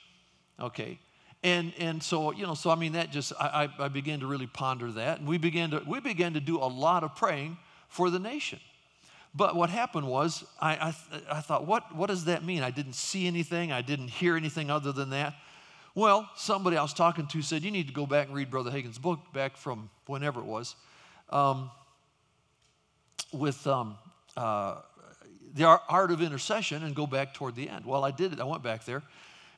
Okay? 0.59 0.99
And, 1.43 1.73
and 1.79 2.01
so, 2.01 2.31
you 2.31 2.45
know, 2.45 2.53
so 2.53 2.69
I 2.69 2.75
mean, 2.75 2.93
that 2.93 3.11
just, 3.11 3.33
I, 3.39 3.69
I 3.79 3.87
began 3.87 4.19
to 4.21 4.27
really 4.27 4.47
ponder 4.47 4.91
that. 4.91 5.19
And 5.19 5.27
we 5.27 5.37
began 5.37 5.71
to, 5.71 5.81
we 5.85 5.99
began 5.99 6.33
to 6.33 6.39
do 6.39 6.57
a 6.57 6.65
lot 6.65 7.03
of 7.03 7.15
praying 7.15 7.57
for 7.87 8.09
the 8.09 8.19
nation. 8.19 8.59
But 9.33 9.55
what 9.55 9.69
happened 9.69 10.07
was, 10.07 10.45
I, 10.61 10.75
I, 10.75 10.95
I 11.37 11.41
thought, 11.41 11.67
what, 11.67 11.93
what 11.95 12.07
does 12.07 12.25
that 12.25 12.43
mean? 12.43 12.63
I 12.63 12.71
didn't 12.71 12.93
see 12.93 13.27
anything, 13.27 13.71
I 13.71 13.81
didn't 13.81 14.07
hear 14.07 14.37
anything 14.37 14.71
other 14.71 14.91
than 14.91 15.09
that. 15.09 15.35
Well, 15.95 16.29
somebody 16.35 16.75
I 16.75 16.81
was 16.81 16.93
talking 16.93 17.25
to 17.27 17.41
said, 17.41 17.63
You 17.63 17.71
need 17.71 17.87
to 17.87 17.93
go 17.93 18.05
back 18.05 18.27
and 18.27 18.35
read 18.35 18.51
Brother 18.51 18.69
Hagin's 18.69 18.97
book 18.97 19.19
back 19.33 19.55
from 19.55 19.89
whenever 20.07 20.41
it 20.41 20.45
was 20.45 20.75
um, 21.29 21.71
with 23.31 23.65
um, 23.65 23.95
uh, 24.35 24.81
the 25.53 25.63
art 25.63 26.11
of 26.11 26.21
intercession 26.21 26.83
and 26.83 26.93
go 26.93 27.07
back 27.07 27.33
toward 27.33 27.55
the 27.55 27.69
end. 27.69 27.85
Well, 27.85 28.03
I 28.03 28.11
did 28.11 28.33
it. 28.33 28.41
I 28.41 28.43
went 28.43 28.61
back 28.61 28.83
there. 28.83 29.03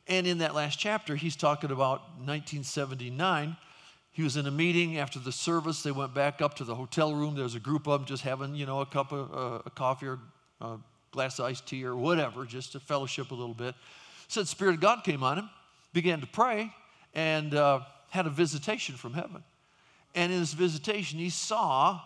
And 0.08 0.28
in 0.28 0.38
that 0.38 0.54
last 0.54 0.78
chapter, 0.78 1.16
he's 1.16 1.36
talking 1.36 1.72
about 1.72 2.02
1979. 2.18 3.58
He 4.12 4.22
was 4.22 4.38
in 4.38 4.46
a 4.46 4.52
meeting 4.52 5.00
after 5.00 5.18
the 5.18 5.32
service. 5.32 5.82
They 5.82 5.92
went 5.92 6.14
back 6.14 6.40
up 6.40 6.54
to 6.58 6.64
the 6.64 6.76
hotel 6.76 7.16
room. 7.16 7.34
There 7.34 7.46
was 7.46 7.56
a 7.56 7.60
group 7.60 7.88
of 7.88 8.02
them 8.02 8.08
just 8.08 8.22
having, 8.22 8.54
you 8.54 8.68
know, 8.68 8.82
a 8.82 8.86
cup 8.86 9.12
of 9.12 9.34
uh, 9.34 9.62
a 9.66 9.72
coffee 9.72 10.06
or 10.06 10.20
a 10.62 10.78
glass 11.12 11.40
of 11.40 11.46
iced 11.46 11.66
tea 11.66 11.84
or 11.84 11.96
whatever, 11.96 12.46
just 12.46 12.74
to 12.74 12.80
fellowship 12.80 13.32
a 13.32 13.36
little 13.36 13.56
bit. 13.56 13.74
Said, 14.28 14.48
Spirit 14.48 14.76
of 14.76 14.82
God 14.82 15.04
came 15.04 15.24
on 15.24 15.40
him 15.40 15.50
began 15.98 16.22
to 16.22 16.28
pray 16.28 16.72
and 17.16 17.56
uh, 17.56 17.80
had 18.12 18.28
a 18.28 18.30
visitation 18.30 18.94
from 18.96 19.14
heaven. 19.14 19.44
And 20.14 20.32
in 20.32 20.40
this 20.40 20.54
visitation, 20.54 21.18
he 21.18 21.32
saw, 21.32 22.00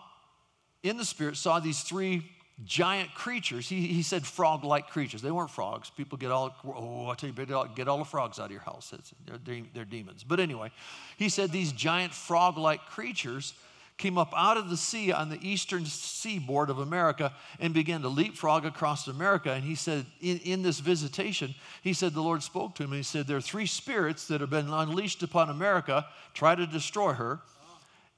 in 0.82 0.96
the 0.96 1.04
spirit, 1.04 1.36
saw 1.36 1.60
these 1.60 1.82
three 1.82 2.22
giant 2.64 3.12
creatures. 3.14 3.68
He, 3.68 3.86
he 3.88 4.02
said 4.02 4.24
frog 4.24 4.64
like 4.64 4.88
creatures. 4.88 5.20
They 5.20 5.30
weren't 5.30 5.50
frogs. 5.50 5.90
People 5.90 6.16
get 6.16 6.30
all, 6.30 6.56
oh, 6.64 7.10
I 7.10 7.14
tell 7.16 7.28
you, 7.28 7.34
get 7.34 7.50
all, 7.52 7.66
get 7.66 7.86
all 7.86 7.98
the 7.98 8.06
frogs 8.06 8.38
out 8.38 8.46
of 8.46 8.50
your 8.50 8.62
house. 8.62 8.94
They're, 9.26 9.62
they're 9.74 9.84
demons. 9.84 10.24
But 10.24 10.40
anyway, 10.40 10.70
he 11.18 11.28
said 11.28 11.52
these 11.52 11.70
giant 11.72 12.14
frog 12.14 12.56
like 12.56 12.80
creatures 12.86 13.52
came 13.98 14.18
up 14.18 14.32
out 14.36 14.56
of 14.56 14.70
the 14.70 14.76
sea 14.76 15.12
on 15.12 15.28
the 15.28 15.38
eastern 15.46 15.84
seaboard 15.84 16.70
of 16.70 16.78
America 16.78 17.32
and 17.60 17.72
began 17.72 18.02
to 18.02 18.08
leapfrog 18.08 18.64
across 18.64 19.06
America. 19.06 19.52
And 19.52 19.62
he 19.62 19.74
said, 19.74 20.06
in, 20.20 20.38
in 20.38 20.62
this 20.62 20.80
visitation, 20.80 21.54
he 21.82 21.92
said, 21.92 22.12
the 22.12 22.22
Lord 22.22 22.42
spoke 22.42 22.74
to 22.76 22.82
him 22.82 22.90
and 22.90 22.96
he 22.96 23.02
said, 23.04 23.26
There 23.26 23.36
are 23.36 23.42
three 23.42 23.66
spirits 23.66 24.26
that 24.28 24.40
have 24.40 24.50
been 24.50 24.68
unleashed 24.68 25.22
upon 25.22 25.50
America, 25.50 26.06
try 26.34 26.54
to 26.54 26.66
destroy 26.66 27.12
her. 27.12 27.40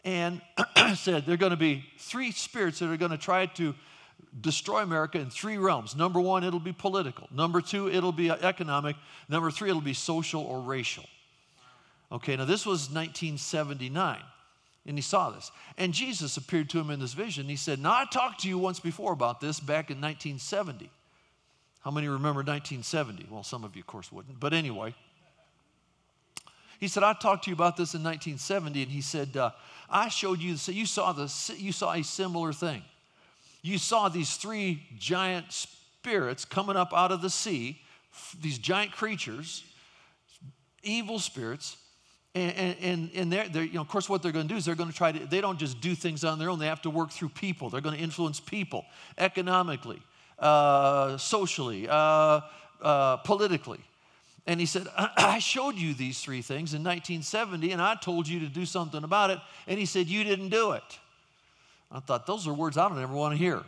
And 0.05 0.41
said, 0.97 1.27
There 1.27 1.35
are 1.35 1.39
going 1.39 1.51
to 1.51 1.57
be 1.57 1.85
three 1.99 2.31
spirits 2.31 2.79
that 2.79 2.91
are 2.91 2.97
going 2.97 3.11
to 3.11 3.19
try 3.19 3.47
to 3.47 3.75
destroy 4.41 4.83
America 4.83 5.19
in 5.19 5.31
three 5.31 5.59
realms. 5.59 5.95
Number 5.95 6.21
one, 6.21 6.45
it'll 6.45 6.61
be 6.61 6.73
political. 6.73 7.29
Number 7.33 7.61
two, 7.61 7.89
it'll 7.89 8.13
be 8.13 8.31
uh, 8.31 8.37
economic. 8.43 8.97
Number 9.29 9.51
three, 9.51 9.71
it'll 9.71 9.81
be 9.81 9.95
social 9.95 10.43
or 10.43 10.61
racial. 10.61 11.05
Okay, 12.11 12.37
now 12.37 12.45
this 12.45 12.67
was 12.67 12.91
1979. 12.91 14.19
And 14.87 14.99
he 14.99 15.03
saw 15.03 15.31
this. 15.31 15.51
And 15.79 15.95
Jesus 15.95 16.37
appeared 16.37 16.69
to 16.71 16.81
him 16.81 16.91
in 16.91 17.01
this 17.01 17.15
vision. 17.15 17.49
He 17.49 17.57
said, 17.57 17.79
Now, 17.79 17.93
I 17.93 18.05
talked 18.05 18.41
to 18.41 18.49
you 18.49 18.59
once 18.59 18.81
before 18.81 19.13
about 19.13 19.41
this 19.41 19.59
back 19.59 19.91
in 19.91 19.97
1970. 20.01 20.91
How 21.81 21.91
many 21.91 22.07
remember 22.07 22.41
1970? 22.41 23.29
Well, 23.31 23.43
some 23.43 23.65
of 23.65 23.77
you, 23.77 23.81
of 23.81 23.87
course, 23.87 24.13
wouldn't. 24.13 24.41
But 24.41 24.53
anyway, 24.53 24.95
he 26.81 26.89
said, 26.89 27.03
I 27.03 27.15
talked 27.15 27.45
to 27.45 27.51
you 27.51 27.55
about 27.55 27.77
this 27.77 27.95
in 27.95 28.03
1970. 28.03 28.83
And 28.83 28.91
he 28.91 29.01
said, 29.01 29.37
uh, 29.37 29.51
I 29.89 30.09
showed 30.09 30.41
you, 30.41 30.57
so 30.57 30.73
you 30.73 30.87
saw, 30.87 31.13
the, 31.13 31.33
you 31.57 31.73
saw 31.73 31.93
a 31.93 32.03
similar 32.03 32.53
thing. 32.53 32.83
You 33.63 33.79
saw 33.79 34.11
these 34.11 34.37
three 34.37 34.83
giant 34.99 35.47
spirits 35.51 36.45
coming 36.45 36.77
up 36.77 36.93
out 36.93 37.13
of 37.13 37.23
the 37.23 37.31
sea, 37.31 37.81
these 38.39 38.59
giant 38.59 38.93
creatures, 38.93 39.65
evil 40.83 41.19
spirits 41.19 41.79
and, 42.35 42.77
and, 42.81 43.11
and 43.15 43.33
they're, 43.33 43.49
they're, 43.49 43.63
you 43.63 43.75
know, 43.75 43.81
of 43.81 43.89
course, 43.89 44.09
what 44.09 44.21
they're 44.21 44.33
going 44.33 44.49
to 44.49 44.53
do 44.53 44.59
is 44.59 44.65
they're 44.65 44.75
going 44.75 44.91
to 44.91 44.97
try 44.97 45.13
to, 45.13 45.27
they 45.27 45.41
don't 45.41 45.59
just 45.59 45.81
do 45.81 45.95
things 45.95 46.25
on 46.25 46.39
their 46.39 46.51
own. 46.51 46.59
They 46.59 46.67
have 46.67 46.83
to 46.83 46.91
work 46.91 47.11
through 47.11 47.29
people. 47.29 47.71
They're 47.71 47.81
going 47.81 47.97
to 47.97 48.03
influence 48.03 48.41
people 48.41 48.85
economically, 49.17 50.03
uh, 50.41 51.17
socially, 51.17 51.89
uh, 51.89 52.41
uh, 52.83 53.19
politically. 53.19 53.81
And 54.49 54.59
he 54.59 54.67
said, 54.67 54.89
I 54.97 55.39
showed 55.39 55.77
you 55.77 55.95
these 55.95 56.21
three 56.21 56.43
things 56.43 56.75
in 56.75 56.83
1970, 56.83 57.71
and 57.71 57.81
I 57.81 57.95
told 57.95 58.27
you 58.27 58.41
to 58.41 58.47
do 58.47 58.67
something 58.67 59.05
about 59.05 59.31
it. 59.31 59.39
And 59.69 59.79
he 59.79 59.87
said, 59.87 60.09
You 60.09 60.25
didn't 60.25 60.49
do 60.49 60.73
it. 60.73 60.99
I 61.93 62.01
thought, 62.01 62.27
Those 62.27 62.49
are 62.49 62.53
words 62.53 62.77
I 62.77 62.89
don't 62.89 63.01
ever 63.01 63.15
want 63.15 63.33
to 63.35 63.39
hear. 63.39 63.59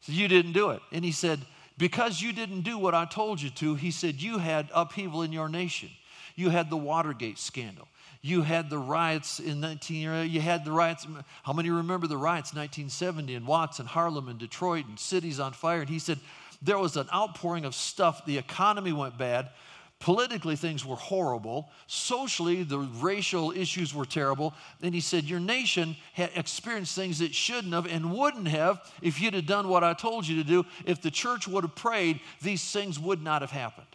He 0.00 0.12
said, 0.12 0.14
You 0.14 0.28
didn't 0.28 0.52
do 0.52 0.70
it. 0.70 0.80
And 0.92 1.04
he 1.04 1.12
said, 1.12 1.40
Because 1.76 2.22
you 2.22 2.32
didn't 2.32 2.60
do 2.60 2.78
what 2.78 2.94
I 2.94 3.04
told 3.04 3.42
you 3.42 3.50
to, 3.50 3.74
he 3.74 3.90
said, 3.90 4.22
You 4.22 4.38
had 4.38 4.70
upheaval 4.72 5.22
in 5.22 5.32
your 5.32 5.48
nation. 5.48 5.90
You 6.34 6.50
had 6.50 6.70
the 6.70 6.76
Watergate 6.76 7.38
scandal. 7.38 7.88
You 8.20 8.42
had 8.42 8.70
the 8.70 8.78
riots 8.78 9.40
in 9.40 9.60
19, 9.60 10.30
you 10.30 10.40
had 10.40 10.64
the 10.64 10.70
riots, 10.70 11.06
how 11.42 11.52
many 11.52 11.70
remember 11.70 12.06
the 12.06 12.16
riots 12.16 12.54
1970 12.54 13.34
in 13.34 13.46
Watts 13.46 13.80
and 13.80 13.88
Harlem 13.88 14.28
and 14.28 14.38
Detroit 14.38 14.86
and 14.86 14.98
cities 14.98 15.40
on 15.40 15.52
fire? 15.52 15.80
And 15.80 15.90
he 15.90 15.98
said 15.98 16.20
there 16.62 16.78
was 16.78 16.96
an 16.96 17.08
outpouring 17.12 17.64
of 17.64 17.74
stuff. 17.74 18.24
The 18.24 18.38
economy 18.38 18.92
went 18.92 19.18
bad. 19.18 19.50
Politically, 19.98 20.56
things 20.56 20.84
were 20.84 20.96
horrible. 20.96 21.70
Socially, 21.86 22.64
the 22.64 22.78
racial 22.78 23.52
issues 23.52 23.94
were 23.94 24.04
terrible. 24.04 24.54
And 24.82 24.94
he 24.94 25.00
said, 25.00 25.24
Your 25.24 25.38
nation 25.38 25.96
had 26.12 26.30
experienced 26.34 26.94
things 26.96 27.20
it 27.20 27.34
shouldn't 27.34 27.72
have 27.72 27.86
and 27.86 28.12
wouldn't 28.12 28.48
have 28.48 28.80
if 29.00 29.20
you'd 29.20 29.34
have 29.34 29.46
done 29.46 29.68
what 29.68 29.84
I 29.84 29.94
told 29.94 30.26
you 30.26 30.36
to 30.36 30.44
do. 30.44 30.66
If 30.86 31.00
the 31.00 31.10
church 31.10 31.46
would 31.46 31.62
have 31.62 31.76
prayed, 31.76 32.20
these 32.40 32.68
things 32.70 32.98
would 32.98 33.22
not 33.22 33.42
have 33.42 33.52
happened. 33.52 33.86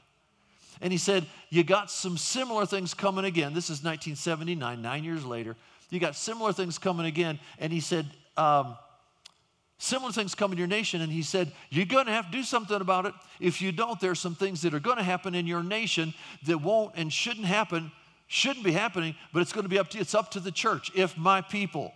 And 0.82 0.92
he 0.92 0.98
said, 0.98 1.26
You 1.50 1.64
got 1.64 1.92
some 1.92 2.18
similar 2.18 2.66
things 2.66 2.94
coming 2.94 3.26
again. 3.26 3.54
This 3.54 3.66
is 3.66 3.84
1979, 3.84 4.82
nine 4.82 5.04
years 5.04 5.26
later. 5.26 5.56
You 5.90 6.00
got 6.00 6.16
similar 6.16 6.54
things 6.54 6.78
coming 6.78 7.06
again. 7.06 7.40
And 7.60 7.72
he 7.72 7.80
said, 7.80 8.06
um, 8.36 8.78
Similar 9.80 10.12
things 10.12 10.34
come 10.34 10.52
in 10.52 10.58
your 10.58 10.68
nation. 10.68 11.02
And 11.02 11.12
he 11.12 11.22
said, 11.22 11.52
You're 11.70 11.86
going 11.86 12.08
to 12.08 12.12
have 12.12 12.26
to 12.26 12.32
do 12.32 12.44
something 12.44 12.82
about 12.82 13.06
it. 13.06 13.14
If 13.40 13.62
you 13.62 13.72
don't, 13.72 14.00
there's 14.00 14.20
some 14.20 14.36
things 14.36 14.62
that 14.64 14.74
are 14.74 14.80
going 14.80 14.98
to 14.98 15.04
happen 15.04 15.36
in 15.36 15.46
your 15.46 15.64
nation 15.64 16.14
that 16.46 16.60
won't 16.60 16.94
and 16.96 17.14
shouldn't 17.14 17.46
happen, 17.46 17.92
shouldn't 18.26 18.66
be 18.66 18.72
happening, 18.72 19.16
but 19.34 19.42
it's 19.42 19.54
going 19.54 19.66
to 19.66 19.70
be 19.70 19.78
up 19.78 19.90
to 19.90 19.98
you. 19.98 20.02
It's 20.02 20.16
up 20.16 20.32
to 20.32 20.40
the 20.40 20.52
church. 20.52 20.92
If 20.96 21.16
my 21.16 21.42
people, 21.42 21.94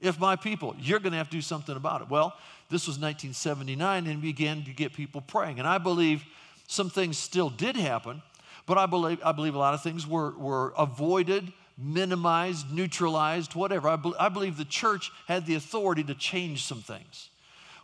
if 0.00 0.18
my 0.18 0.34
people, 0.34 0.74
you're 0.78 0.98
going 0.98 1.12
to 1.12 1.18
have 1.18 1.28
to 1.28 1.36
do 1.36 1.42
something 1.42 1.76
about 1.76 2.00
it. 2.00 2.08
Well, 2.08 2.34
this 2.70 2.86
was 2.86 2.96
1979 2.98 4.06
and 4.06 4.22
began 4.22 4.64
to 4.64 4.72
get 4.72 4.94
people 4.94 5.20
praying. 5.20 5.58
And 5.58 5.68
I 5.68 5.76
believe 5.76 6.24
some 6.70 6.88
things 6.88 7.18
still 7.18 7.50
did 7.50 7.76
happen, 7.76 8.22
but 8.64 8.78
I 8.78 8.86
believe, 8.86 9.20
I 9.24 9.32
believe 9.32 9.56
a 9.56 9.58
lot 9.58 9.74
of 9.74 9.82
things 9.82 10.06
were, 10.06 10.30
were 10.38 10.72
avoided, 10.78 11.52
minimized, 11.76 12.70
neutralized, 12.70 13.56
whatever. 13.56 13.88
I, 13.88 13.96
be, 13.96 14.12
I 14.20 14.28
believe 14.28 14.56
the 14.56 14.64
church 14.64 15.10
had 15.26 15.46
the 15.46 15.56
authority 15.56 16.04
to 16.04 16.14
change 16.14 16.64
some 16.64 16.80
things. 16.80 17.30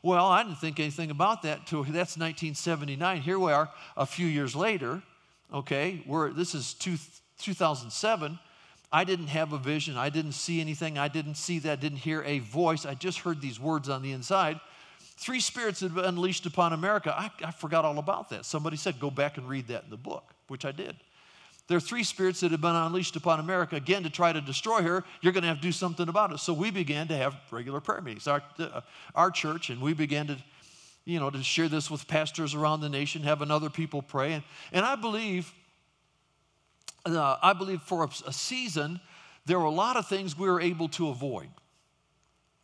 Well, 0.05 0.27
I 0.27 0.44
didn't 0.44 0.59
think 0.59 0.79
anything 0.79 1.11
about 1.11 1.42
that 1.42 1.66
till 1.66 1.83
that's 1.83 2.16
1979. 2.16 3.22
Here 3.22 3.40
we 3.40 3.51
are 3.51 3.68
a 3.96 4.07
few 4.07 4.29
years 4.29 4.55
later, 4.55 5.03
okay, 5.53 6.05
where 6.07 6.31
this 6.31 6.55
is 6.55 6.72
two, 6.72 6.96
2007. 7.40 8.38
I 8.92 9.03
didn't 9.03 9.27
have 9.27 9.53
a 9.53 9.59
vision. 9.59 9.96
I 9.96 10.11
didn't 10.11 10.33
see 10.33 10.61
anything. 10.61 10.96
I 10.96 11.09
didn't 11.09 11.35
see 11.35 11.59
that. 11.59 11.72
I 11.72 11.77
didn't 11.83 11.99
hear 11.99 12.22
a 12.22 12.38
voice. 12.38 12.87
I 12.87 12.94
just 12.94 13.18
heard 13.18 13.40
these 13.40 13.59
words 13.59 13.88
on 13.88 14.03
the 14.03 14.12
inside. 14.12 14.61
Three 15.16 15.40
spirits 15.40 15.81
had 15.81 15.94
been 15.94 16.05
unleashed 16.05 16.44
upon 16.44 16.72
America. 16.72 17.14
I, 17.16 17.31
I 17.42 17.50
forgot 17.50 17.85
all 17.85 17.98
about 17.98 18.29
that. 18.31 18.44
Somebody 18.44 18.76
said, 18.76 19.00
go 19.00 19.11
back 19.11 19.38
and 19.38 19.48
read 19.48 19.68
that 19.68 19.85
in 19.85 19.90
the 19.90 19.96
book, 19.96 20.35
which 20.48 20.64
I 20.64 20.72
did. 20.72 20.94
There 21.68 21.76
are 21.76 21.81
three 21.81 22.05
spirits 22.05 22.40
that 22.40 22.52
have 22.52 22.61
been 22.61 22.76
unleashed 22.76 23.16
upon 23.16 23.40
America 23.40 23.76
again 23.76 24.05
to 24.05 24.11
try 24.11 24.33
to 24.33 24.40
destroy 24.40 24.83
her. 24.83 25.05
You're 25.20 25.33
going 25.33 25.42
to 25.42 25.48
have 25.48 25.57
to 25.57 25.62
do 25.62 25.72
something 25.72 26.09
about 26.09 26.33
it. 26.33 26.38
So 26.38 26.52
we 26.52 26.70
began 26.70 27.09
to 27.09 27.16
have 27.16 27.35
regular 27.50 27.81
prayer 27.81 28.00
meetings, 28.00 28.29
our, 28.29 28.42
uh, 28.59 28.83
our 29.14 29.31
church, 29.31 29.70
and 29.70 29.81
we 29.81 29.94
began 29.94 30.29
to, 30.29 30.37
you 31.05 31.18
know, 31.18 31.31
to 31.31 31.42
share 31.42 31.68
this 31.68 31.90
with 31.90 32.07
pastors 32.07 32.55
around 32.55 32.83
the 32.83 32.88
nation, 32.88 33.22
having 33.22 33.50
other 33.50 33.70
people 33.70 34.02
pray. 34.02 34.35
And, 34.35 34.44
and 34.70 34.85
I 34.85 34.94
believe, 34.94 35.52
uh, 37.05 37.37
I 37.42 37.52
believe 37.52 37.81
for 37.83 38.05
a, 38.05 38.09
a 38.29 38.33
season, 38.33 39.00
there 39.46 39.59
were 39.59 39.64
a 39.64 39.70
lot 39.70 39.96
of 39.96 40.07
things 40.07 40.38
we 40.38 40.48
were 40.48 40.61
able 40.61 40.88
to 40.90 41.09
avoid. 41.09 41.48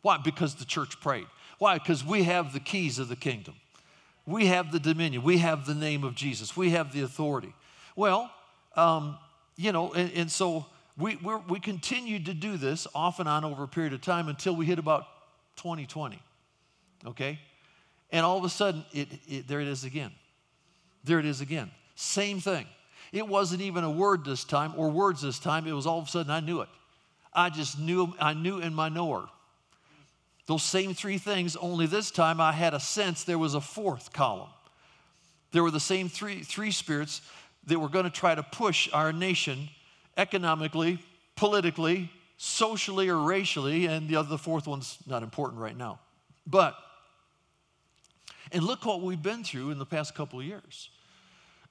Why? 0.02 0.18
Because 0.18 0.56
the 0.56 0.64
church 0.64 1.00
prayed. 1.00 1.26
Why? 1.62 1.78
Because 1.78 2.04
we 2.04 2.24
have 2.24 2.52
the 2.52 2.58
keys 2.58 2.98
of 2.98 3.08
the 3.08 3.14
kingdom. 3.14 3.54
We 4.26 4.46
have 4.46 4.72
the 4.72 4.80
dominion. 4.80 5.22
We 5.22 5.38
have 5.38 5.64
the 5.64 5.76
name 5.76 6.02
of 6.02 6.16
Jesus. 6.16 6.56
We 6.56 6.70
have 6.70 6.92
the 6.92 7.02
authority. 7.02 7.54
Well, 7.94 8.32
um, 8.74 9.16
you 9.56 9.70
know, 9.70 9.92
and, 9.92 10.10
and 10.12 10.28
so 10.28 10.66
we, 10.98 11.16
we 11.48 11.60
continued 11.60 12.26
to 12.26 12.34
do 12.34 12.56
this 12.56 12.88
off 12.96 13.20
and 13.20 13.28
on 13.28 13.44
over 13.44 13.62
a 13.62 13.68
period 13.68 13.92
of 13.92 14.00
time 14.00 14.26
until 14.26 14.56
we 14.56 14.66
hit 14.66 14.80
about 14.80 15.04
2020. 15.54 16.20
Okay? 17.06 17.38
And 18.10 18.26
all 18.26 18.38
of 18.38 18.42
a 18.42 18.50
sudden, 18.50 18.84
it, 18.92 19.06
it, 19.28 19.46
there 19.46 19.60
it 19.60 19.68
is 19.68 19.84
again. 19.84 20.10
There 21.04 21.20
it 21.20 21.26
is 21.26 21.40
again. 21.40 21.70
Same 21.94 22.40
thing. 22.40 22.66
It 23.12 23.28
wasn't 23.28 23.62
even 23.62 23.84
a 23.84 23.90
word 23.92 24.24
this 24.24 24.42
time 24.42 24.74
or 24.76 24.90
words 24.90 25.22
this 25.22 25.38
time. 25.38 25.68
It 25.68 25.74
was 25.74 25.86
all 25.86 26.00
of 26.00 26.08
a 26.08 26.10
sudden 26.10 26.32
I 26.32 26.40
knew 26.40 26.62
it. 26.62 26.68
I 27.32 27.50
just 27.50 27.78
knew, 27.78 28.12
I 28.18 28.34
knew 28.34 28.58
in 28.58 28.74
my 28.74 28.88
knower. 28.88 29.28
Those 30.46 30.62
same 30.62 30.94
three 30.94 31.18
things, 31.18 31.56
only 31.56 31.86
this 31.86 32.10
time 32.10 32.40
I 32.40 32.52
had 32.52 32.74
a 32.74 32.80
sense 32.80 33.24
there 33.24 33.38
was 33.38 33.54
a 33.54 33.60
fourth 33.60 34.12
column. 34.12 34.50
There 35.52 35.62
were 35.62 35.70
the 35.70 35.80
same 35.80 36.08
three, 36.08 36.42
three 36.42 36.70
spirits 36.70 37.22
that 37.66 37.78
were 37.78 37.88
going 37.88 38.04
to 38.04 38.10
try 38.10 38.34
to 38.34 38.42
push 38.42 38.88
our 38.92 39.12
nation 39.12 39.68
economically, 40.16 40.98
politically, 41.36 42.10
socially, 42.38 43.08
or 43.08 43.18
racially, 43.18 43.86
and 43.86 44.08
the 44.08 44.16
other, 44.16 44.30
the 44.30 44.38
fourth 44.38 44.66
one's 44.66 44.98
not 45.06 45.22
important 45.22 45.60
right 45.60 45.76
now. 45.76 46.00
But, 46.46 46.76
and 48.50 48.64
look 48.64 48.84
what 48.84 49.00
we've 49.00 49.22
been 49.22 49.44
through 49.44 49.70
in 49.70 49.78
the 49.78 49.86
past 49.86 50.14
couple 50.14 50.40
of 50.40 50.44
years. 50.44 50.90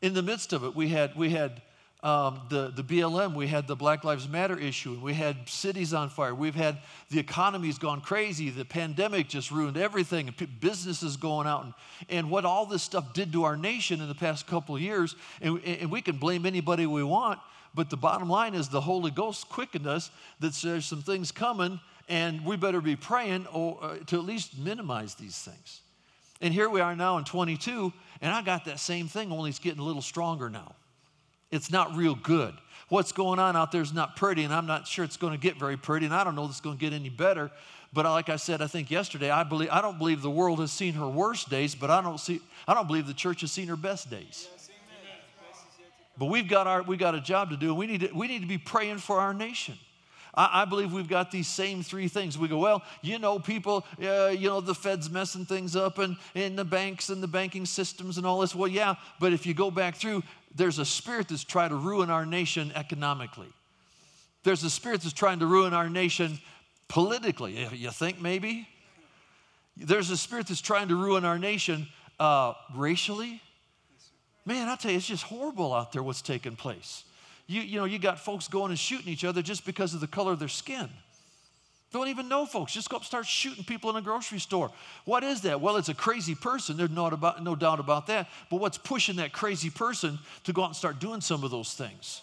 In 0.02 0.14
the 0.14 0.22
midst 0.22 0.54
of 0.54 0.64
it, 0.64 0.76
we 0.76 0.88
had, 0.88 1.16
we 1.18 1.30
had 1.30 1.62
um, 2.04 2.42
the, 2.50 2.74
the 2.76 2.84
BLM, 2.84 3.36
we 3.36 3.46
had 3.46 3.68
the 3.68 3.76
Black 3.76 4.04
Lives 4.04 4.28
Matter 4.28 4.58
issue, 4.58 4.94
and 4.94 5.04
we 5.04 5.14
had 5.14 5.48
cities 5.48 5.94
on 5.94 6.10
fire. 6.10 6.34
We've 6.34 6.56
had 6.56 6.80
the 7.12 7.20
economy's 7.20 7.78
gone 7.78 8.02
crazy. 8.02 8.50
The 8.50 8.66
pandemic 8.66 9.30
just 9.30 9.52
ruined 9.52 9.78
everything, 9.78 10.28
and 10.28 10.60
businesses 10.60 11.16
going 11.16 11.46
out. 11.46 11.64
And, 11.64 11.74
and 12.10 12.32
what 12.32 12.44
all 12.44 12.66
this 12.66 12.82
stuff 12.82 13.14
did 13.14 13.32
to 13.34 13.44
our 13.44 13.56
nation 13.56 14.02
in 14.02 14.08
the 14.08 14.16
past 14.16 14.48
couple 14.48 14.76
of 14.76 14.82
years, 14.82 15.16
and, 15.42 15.64
and 15.64 15.92
we 15.92 16.02
can 16.02 16.18
blame 16.18 16.48
anybody 16.48 16.88
we 16.88 17.04
want, 17.04 17.40
but 17.76 17.92
the 17.92 17.98
bottom 17.98 18.30
line 18.30 18.56
is 18.56 18.68
the 18.68 18.82
Holy 18.82 19.12
Ghost 19.12 19.48
quickened 19.48 19.86
us 19.86 20.10
that 20.40 20.54
there's 20.56 20.86
some 20.86 21.04
things 21.04 21.32
coming, 21.32 21.80
and 22.10 22.44
we 22.44 22.58
better 22.58 22.82
be 22.82 22.96
praying 22.96 23.46
or, 23.54 23.78
uh, 23.80 23.98
to 24.08 24.18
at 24.18 24.26
least 24.26 24.58
minimize 24.58 25.14
these 25.14 25.38
things. 25.38 25.82
And 26.42 26.52
here 26.52 26.68
we 26.68 26.82
are 26.82 26.96
now 26.96 27.20
in 27.20 27.26
22, 27.26 27.94
and 28.22 28.34
I 28.34 28.42
got 28.42 28.66
that 28.66 28.80
same 28.80 29.08
thing, 29.08 29.32
only 29.32 29.52
it's 29.52 29.60
getting 29.60 29.80
a 29.80 29.84
little 29.84 30.02
stronger 30.02 30.50
now. 30.50 30.74
It's 31.52 31.70
not 31.70 31.96
real 31.96 32.16
good. 32.16 32.54
What's 32.90 33.12
going 33.12 33.40
on 33.40 33.56
out 33.56 33.72
there 33.72 33.82
is 33.82 33.94
not 33.94 34.16
pretty, 34.16 34.44
and 34.44 34.54
I'm 34.54 34.66
not 34.66 34.88
sure 34.88 35.06
it's 35.06 35.18
going 35.18 35.34
to 35.34 35.40
get 35.40 35.58
very 35.58 35.78
pretty, 35.78 36.06
and 36.06 36.16
I 36.16 36.24
don't 36.24 36.36
know 36.36 36.44
if 36.46 36.50
it's 36.50 36.62
going 36.62 36.78
to 36.78 36.82
get 36.82 36.94
any 36.94 37.10
better. 37.10 37.52
But 37.94 38.06
like 38.06 38.30
I 38.30 38.38
said, 38.38 38.62
I 38.62 38.68
think 38.68 38.90
yesterday, 38.90 39.30
I 39.30 39.44
believe 39.44 39.70
I 39.70 39.82
don't 39.82 39.98
believe 39.98 40.22
the 40.22 40.30
world 40.30 40.60
has 40.60 40.72
seen 40.72 40.94
her 40.94 41.08
worst 41.08 41.50
days, 41.50 41.76
but 41.76 41.90
I 41.90 42.02
don't 42.02 42.20
see 42.20 42.42
I 42.68 42.74
don't 42.74 42.88
believe 42.88 43.06
the 43.06 43.14
church 43.14 43.42
has 43.42 43.52
seen 43.52 43.68
her 43.68 43.76
best 43.76 44.10
days. 44.10 44.48
But 46.18 46.26
we've 46.26 46.48
got 46.48 46.68
our 46.68 46.84
we've 46.84 47.00
got 47.00 47.16
a 47.16 47.22
job 47.22 47.50
to 47.50 47.58
do, 47.58 47.70
and 47.70 47.78
we 47.78 47.88
need 47.88 48.02
to, 48.02 48.12
we 48.14 48.28
need 48.28 48.42
to 48.42 48.48
be 48.48 48.58
praying 48.58 49.00
for 49.00 49.20
our 49.20 49.34
nation. 49.34 49.78
I, 50.34 50.62
I 50.62 50.66
believe 50.66 50.94
we've 50.94 51.08
got 51.08 51.32
these 51.32 51.48
same 51.48 51.84
three 51.84 52.08
things. 52.08 52.38
We 52.38 52.48
go, 52.48 52.58
well, 52.58 52.84
you 53.02 53.20
know, 53.20 53.40
people, 53.40 53.86
uh, 54.02 54.28
you 54.28 54.50
know, 54.50 54.62
the 54.62 54.76
Fed's 54.76 55.10
messing 55.10 55.46
things 55.46 55.76
up 55.76 55.98
and 55.98 56.18
in 56.36 56.56
the 56.56 56.66
banks 56.66 57.10
and 57.10 57.22
the 57.22 57.28
banking 57.28 57.66
systems 57.66 58.18
and 58.18 58.26
all 58.26 58.40
this. 58.40 58.56
Well, 58.56 58.70
yeah, 58.70 58.96
but 59.20 59.34
if 59.34 59.46
you 59.46 59.54
go 59.54 59.72
back 59.72 59.96
through, 59.96 60.24
there's 60.56 60.80
a 60.80 60.86
spirit 60.86 61.30
that's 61.30 61.44
trying 61.44 61.70
to 61.70 61.76
ruin 61.76 62.10
our 62.10 62.26
nation 62.26 62.72
economically. 62.76 63.48
There's 64.44 64.64
a 64.64 64.70
spirit 64.70 65.02
that's 65.02 65.14
trying 65.14 65.40
to 65.40 65.46
ruin 65.46 65.74
our 65.74 65.90
nation 65.90 66.40
politically. 66.88 67.68
You 67.74 67.92
think 67.92 68.20
maybe? 68.20 68.68
There's 69.78 70.10
a 70.10 70.18
spirit 70.18 70.48
that's 70.48 70.62
trying 70.62 70.90
to 70.90 70.96
ruin 70.96 71.26
our 71.26 71.40
nation 71.40 71.88
uh, 72.20 72.54
racially. 72.76 73.42
Man, 74.46 74.68
I 74.68 74.76
tell 74.76 74.92
you, 74.92 74.98
it's 74.98 75.08
just 75.08 75.24
horrible 75.24 75.74
out 75.74 75.92
there 75.92 76.04
what's 76.04 76.22
taking 76.22 76.56
place. 76.56 77.04
You, 77.52 77.62
you 77.64 77.78
know, 77.78 77.86
you 77.86 78.00
got 78.00 78.18
folks 78.18 78.48
going 78.48 78.70
and 78.70 78.80
shooting 78.80 79.10
each 79.10 79.26
other 79.26 79.42
just 79.42 79.66
because 79.66 79.94
of 79.94 80.00
the 80.00 80.08
color 80.08 80.32
of 80.32 80.40
their 80.40 80.48
skin. 80.48 80.88
Don't 81.92 82.08
even 82.08 82.30
know 82.30 82.46
folks. 82.46 82.72
Just 82.72 82.90
go 82.90 82.96
up 82.96 83.02
and 83.02 83.08
start 83.08 83.26
shooting 83.26 83.66
people 83.66 83.90
in 83.90 83.98
a 83.98 84.02
grocery 84.02 84.40
store. 84.40 84.72
What 85.04 85.26
is 85.26 85.42
that? 85.42 85.60
Well, 85.60 85.76
it's 85.76 85.90
a 85.90 85.94
crazy 85.94 86.34
person. 86.34 86.78
There's 86.78 86.90
no, 86.90 87.08
about, 87.08 87.44
no 87.44 87.58
doubt 87.58 87.82
about 87.82 88.08
that. 88.08 88.30
But 88.50 88.62
what's 88.62 88.78
pushing 88.78 89.18
that 89.18 89.34
crazy 89.34 89.70
person 89.70 90.18
to 90.46 90.54
go 90.54 90.64
out 90.64 90.68
and 90.68 90.76
start 90.78 91.00
doing 91.00 91.20
some 91.20 91.44
of 91.44 91.52
those 91.52 91.74
things? 91.74 92.22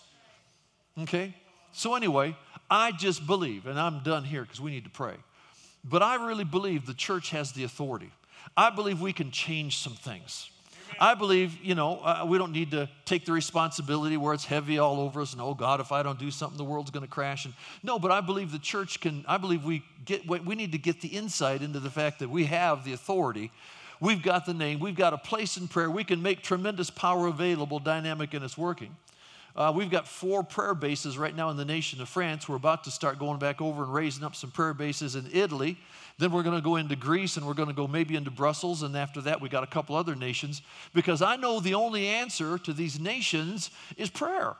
Okay? 1.02 1.34
So, 1.72 1.94
anyway, 1.94 2.34
I 2.70 2.92
just 2.92 3.26
believe, 3.26 3.66
and 3.66 3.78
I'm 3.78 4.02
done 4.02 4.24
here 4.24 4.40
because 4.40 4.62
we 4.62 4.70
need 4.70 4.84
to 4.84 4.90
pray, 4.90 5.16
but 5.84 6.02
I 6.02 6.26
really 6.26 6.44
believe 6.44 6.86
the 6.86 6.94
church 6.94 7.30
has 7.30 7.52
the 7.52 7.64
authority. 7.64 8.10
I 8.56 8.70
believe 8.70 9.02
we 9.02 9.12
can 9.12 9.30
change 9.30 9.76
some 9.76 9.92
things. 9.92 10.50
I 11.00 11.14
believe, 11.14 11.62
you 11.62 11.74
know, 11.74 11.98
uh, 12.00 12.24
we 12.26 12.38
don't 12.38 12.52
need 12.52 12.70
to 12.72 12.88
take 13.04 13.24
the 13.24 13.32
responsibility 13.32 14.16
where 14.16 14.34
it's 14.34 14.44
heavy 14.44 14.78
all 14.78 15.00
over 15.00 15.20
us 15.20 15.32
and, 15.32 15.42
oh 15.42 15.54
God, 15.54 15.80
if 15.80 15.92
I 15.92 16.02
don't 16.02 16.18
do 16.18 16.30
something, 16.30 16.58
the 16.58 16.64
world's 16.64 16.90
going 16.90 17.04
to 17.04 17.10
crash. 17.10 17.44
And 17.44 17.54
no, 17.82 17.98
but 17.98 18.10
I 18.10 18.20
believe 18.20 18.52
the 18.52 18.58
church 18.58 19.00
can, 19.00 19.24
I 19.28 19.38
believe 19.38 19.64
we 19.64 19.82
get, 20.04 20.26
we 20.26 20.54
need 20.54 20.72
to 20.72 20.78
get 20.78 21.00
the 21.00 21.08
insight 21.08 21.62
into 21.62 21.80
the 21.80 21.90
fact 21.90 22.18
that 22.20 22.30
we 22.30 22.44
have 22.46 22.84
the 22.84 22.92
authority. 22.92 23.50
We've 24.00 24.22
got 24.22 24.46
the 24.46 24.54
name, 24.54 24.78
we've 24.78 24.96
got 24.96 25.12
a 25.12 25.18
place 25.18 25.56
in 25.56 25.68
prayer. 25.68 25.90
We 25.90 26.04
can 26.04 26.22
make 26.22 26.42
tremendous 26.42 26.90
power 26.90 27.26
available, 27.26 27.78
dynamic, 27.78 28.34
and 28.34 28.44
it's 28.44 28.56
working. 28.56 28.96
Uh, 29.58 29.72
we've 29.74 29.90
got 29.90 30.06
four 30.06 30.44
prayer 30.44 30.72
bases 30.72 31.18
right 31.18 31.34
now 31.34 31.50
in 31.50 31.56
the 31.56 31.64
nation 31.64 32.00
of 32.00 32.08
France. 32.08 32.48
We're 32.48 32.54
about 32.54 32.84
to 32.84 32.92
start 32.92 33.18
going 33.18 33.40
back 33.40 33.60
over 33.60 33.82
and 33.82 33.92
raising 33.92 34.22
up 34.22 34.36
some 34.36 34.52
prayer 34.52 34.72
bases 34.72 35.16
in 35.16 35.28
Italy. 35.32 35.76
Then 36.16 36.30
we're 36.30 36.44
going 36.44 36.54
to 36.54 36.62
go 36.62 36.76
into 36.76 36.94
Greece 36.94 37.36
and 37.36 37.44
we're 37.44 37.54
going 37.54 37.68
to 37.68 37.74
go 37.74 37.88
maybe 37.88 38.14
into 38.14 38.30
Brussels. 38.30 38.84
And 38.84 38.96
after 38.96 39.20
that, 39.22 39.40
we 39.40 39.48
got 39.48 39.64
a 39.64 39.66
couple 39.66 39.96
other 39.96 40.14
nations 40.14 40.62
because 40.94 41.22
I 41.22 41.34
know 41.34 41.58
the 41.58 41.74
only 41.74 42.06
answer 42.06 42.56
to 42.56 42.72
these 42.72 43.00
nations 43.00 43.72
is 43.96 44.10
prayer. 44.10 44.54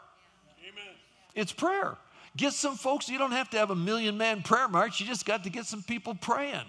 Amen. 0.69 0.95
It's 1.37 1.53
prayer. 1.53 1.97
Get 2.37 2.53
some 2.53 2.75
folks, 2.75 3.09
you 3.09 3.19
don't 3.19 3.31
have 3.31 3.49
to 3.51 3.57
have 3.57 3.71
a 3.71 3.77
million 3.77 4.19
man 4.19 4.43
prayer 4.43 4.67
march, 4.67 4.99
you 4.99 5.07
just 5.07 5.25
got 5.25 5.45
to 5.45 5.51
get 5.51 5.65
some 5.65 5.85
people 5.85 6.17
praying. 6.17 6.67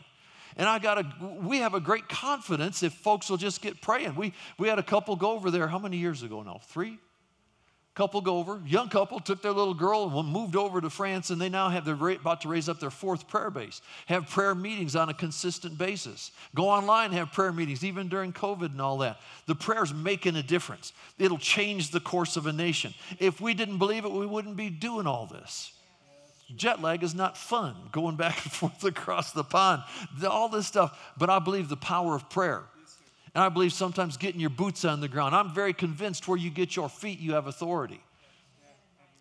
And 0.56 0.70
I 0.70 0.78
got 0.78 1.00
a, 1.00 1.06
we 1.42 1.58
have 1.58 1.74
a 1.74 1.80
great 1.80 2.08
confidence 2.08 2.84
if 2.84 2.94
folks 2.94 3.28
will 3.28 3.38
just 3.38 3.60
get 3.64 3.82
praying. 3.82 4.16
We, 4.16 4.34
we 4.60 4.68
had 4.68 4.78
a 4.78 4.84
couple 4.84 5.16
go 5.16 5.32
over 5.32 5.50
there, 5.50 5.68
how 5.68 5.80
many 5.80 5.98
years 5.98 6.22
ago 6.22 6.44
now? 6.44 6.62
Three? 6.68 7.00
Couple 7.96 8.22
go 8.22 8.38
over, 8.38 8.62
young 8.66 8.88
couple 8.88 9.20
took 9.20 9.42
their 9.42 9.52
little 9.52 9.74
girl 9.74 10.10
and 10.20 10.30
moved 10.30 10.56
over 10.56 10.80
to 10.80 10.90
France, 10.90 11.32
and 11.32 11.42
they 11.42 11.50
now 11.50 11.70
have 11.70 11.84
they're 11.84 12.10
about 12.12 12.42
to 12.42 12.48
raise 12.48 12.70
up 12.70 12.80
their 12.80 12.90
fourth 12.90 13.28
prayer 13.28 13.50
base. 13.50 13.82
Have 14.06 14.30
prayer 14.30 14.56
meetings 14.56 14.96
on 14.96 15.10
a 15.10 15.14
consistent 15.14 15.78
basis. 15.78 16.32
Go 16.56 16.70
online, 16.70 17.12
have 17.12 17.34
prayer 17.34 17.52
meetings, 17.52 17.84
even 17.84 18.08
during 18.08 18.32
COVID 18.32 18.72
and 18.72 18.82
all 18.82 19.00
that. 19.00 19.20
The 19.48 19.56
prayer's 19.56 19.94
making 19.94 20.36
a 20.36 20.44
difference. 20.44 20.94
It'll 21.18 21.38
change 21.38 21.92
the 21.92 22.00
course 22.00 22.38
of 22.38 22.48
a 22.48 22.54
nation. 22.54 22.94
If 23.20 23.42
we 23.42 23.54
didn't 23.54 23.80
believe 23.80 24.06
it, 24.06 24.12
we 24.12 24.26
wouldn't 24.26 24.56
be 24.56 24.70
doing 24.70 25.06
all 25.06 25.26
this. 25.26 25.74
Jet 26.56 26.82
lag 26.82 27.04
is 27.04 27.14
not 27.14 27.38
fun, 27.38 27.76
going 27.92 28.16
back 28.16 28.44
and 28.44 28.52
forth 28.52 28.84
across 28.86 29.32
the 29.32 29.44
pond, 29.44 29.84
all 30.28 30.50
this 30.50 30.68
stuff. 30.68 30.98
But 31.18 31.30
I 31.30 31.40
believe 31.40 31.70
the 31.70 31.78
power 31.78 32.16
of 32.16 32.30
prayer. 32.30 32.64
And 33.40 33.46
I 33.46 33.48
believe 33.48 33.72
sometimes 33.72 34.18
getting 34.18 34.42
your 34.42 34.50
boots 34.50 34.84
on 34.84 35.00
the 35.00 35.08
ground. 35.08 35.34
I'm 35.34 35.54
very 35.54 35.72
convinced 35.72 36.28
where 36.28 36.38
you 36.38 36.50
get 36.50 36.76
your 36.76 36.90
feet, 36.90 37.20
you 37.20 37.36
have 37.36 37.48
authority. 37.48 38.04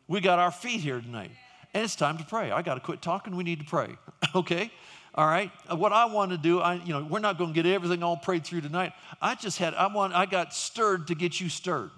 We 0.09 0.21
got 0.21 0.41
our 0.41 0.51
feet 0.51 0.81
here 0.81 1.01
tonight. 1.01 1.31
And 1.73 1.85
it's 1.85 1.95
time 1.95 2.19
to 2.19 2.25
pray. 2.25 2.51
I 2.51 2.63
got 2.63 2.75
to 2.75 2.81
quit 2.81 3.01
talking. 3.01 3.37
We 3.37 3.45
need 3.45 3.61
to 3.61 3.65
pray. 3.65 3.91
okay? 4.35 4.73
All 5.15 5.29
right. 5.29 5.53
Uh, 5.71 5.77
what 5.77 5.93
I 5.93 6.07
want 6.07 6.33
to 6.33 6.37
do, 6.37 6.59
I, 6.59 6.83
you 6.85 6.95
know, 6.95 7.05
we're 7.09 7.21
not 7.21 7.39
going 7.39 7.55
to 7.55 7.63
get 7.63 7.73
everything 7.73 8.03
all 8.03 8.17
prayed 8.17 8.43
through 8.43 8.63
tonight. 8.63 8.93
I 9.23 9.37
just 9.37 9.57
had, 9.59 9.73
I 9.75 9.87
want, 9.87 10.13
I 10.15 10.27
got 10.27 10.53
stirred 10.53 11.07
to 11.07 11.15
get 11.15 11.41
you 11.41 11.49
stirred. 11.49 11.93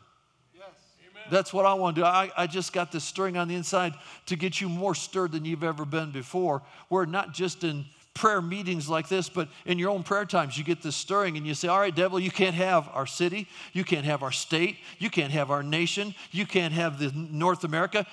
Yes. 0.54 0.66
Amen. 1.10 1.22
That's 1.30 1.54
what 1.54 1.64
I 1.64 1.72
want 1.72 1.96
to 1.96 2.02
do. 2.02 2.04
I, 2.04 2.30
I 2.36 2.46
just 2.48 2.74
got 2.74 2.92
this 2.92 3.02
stirring 3.02 3.38
on 3.38 3.48
the 3.48 3.54
inside 3.54 3.94
to 4.26 4.36
get 4.36 4.60
you 4.60 4.68
more 4.68 4.94
stirred 4.94 5.32
than 5.32 5.46
you've 5.46 5.64
ever 5.64 5.86
been 5.86 6.10
before. 6.10 6.60
We're 6.90 7.06
not 7.06 7.32
just 7.32 7.64
in 7.64 7.86
prayer 8.14 8.42
meetings 8.42 8.88
like 8.88 9.08
this, 9.08 9.28
but 9.28 9.48
in 9.64 9.78
your 9.78 9.90
own 9.90 10.02
prayer 10.02 10.24
times, 10.24 10.58
you 10.58 10.64
get 10.64 10.82
this 10.82 10.96
stirring 10.96 11.36
and 11.36 11.46
you 11.46 11.54
say, 11.54 11.68
All 11.68 11.78
right, 11.78 11.94
devil, 11.94 12.18
you 12.18 12.30
can't 12.30 12.54
have 12.56 12.88
our 12.92 13.06
city, 13.06 13.46
you 13.72 13.84
can't 13.84 14.04
have 14.04 14.22
our 14.22 14.32
state, 14.32 14.78
you 14.98 15.08
can't 15.08 15.32
have 15.32 15.50
our 15.50 15.62
nation, 15.62 16.14
you 16.32 16.44
can't 16.44 16.74
have 16.74 16.98
the 16.98 17.12
North 17.14 17.64
America. 17.64 18.06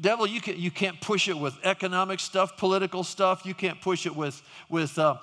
Devil, 0.00 0.26
you, 0.26 0.40
can, 0.40 0.58
you 0.58 0.70
can't 0.70 1.00
push 1.00 1.28
it 1.28 1.38
with 1.38 1.54
economic 1.62 2.20
stuff, 2.20 2.56
political 2.56 3.04
stuff, 3.04 3.46
you 3.46 3.54
can't 3.54 3.80
push 3.80 4.06
it 4.06 4.14
with, 4.14 4.42
with 4.68 4.98
uh, 4.98 5.16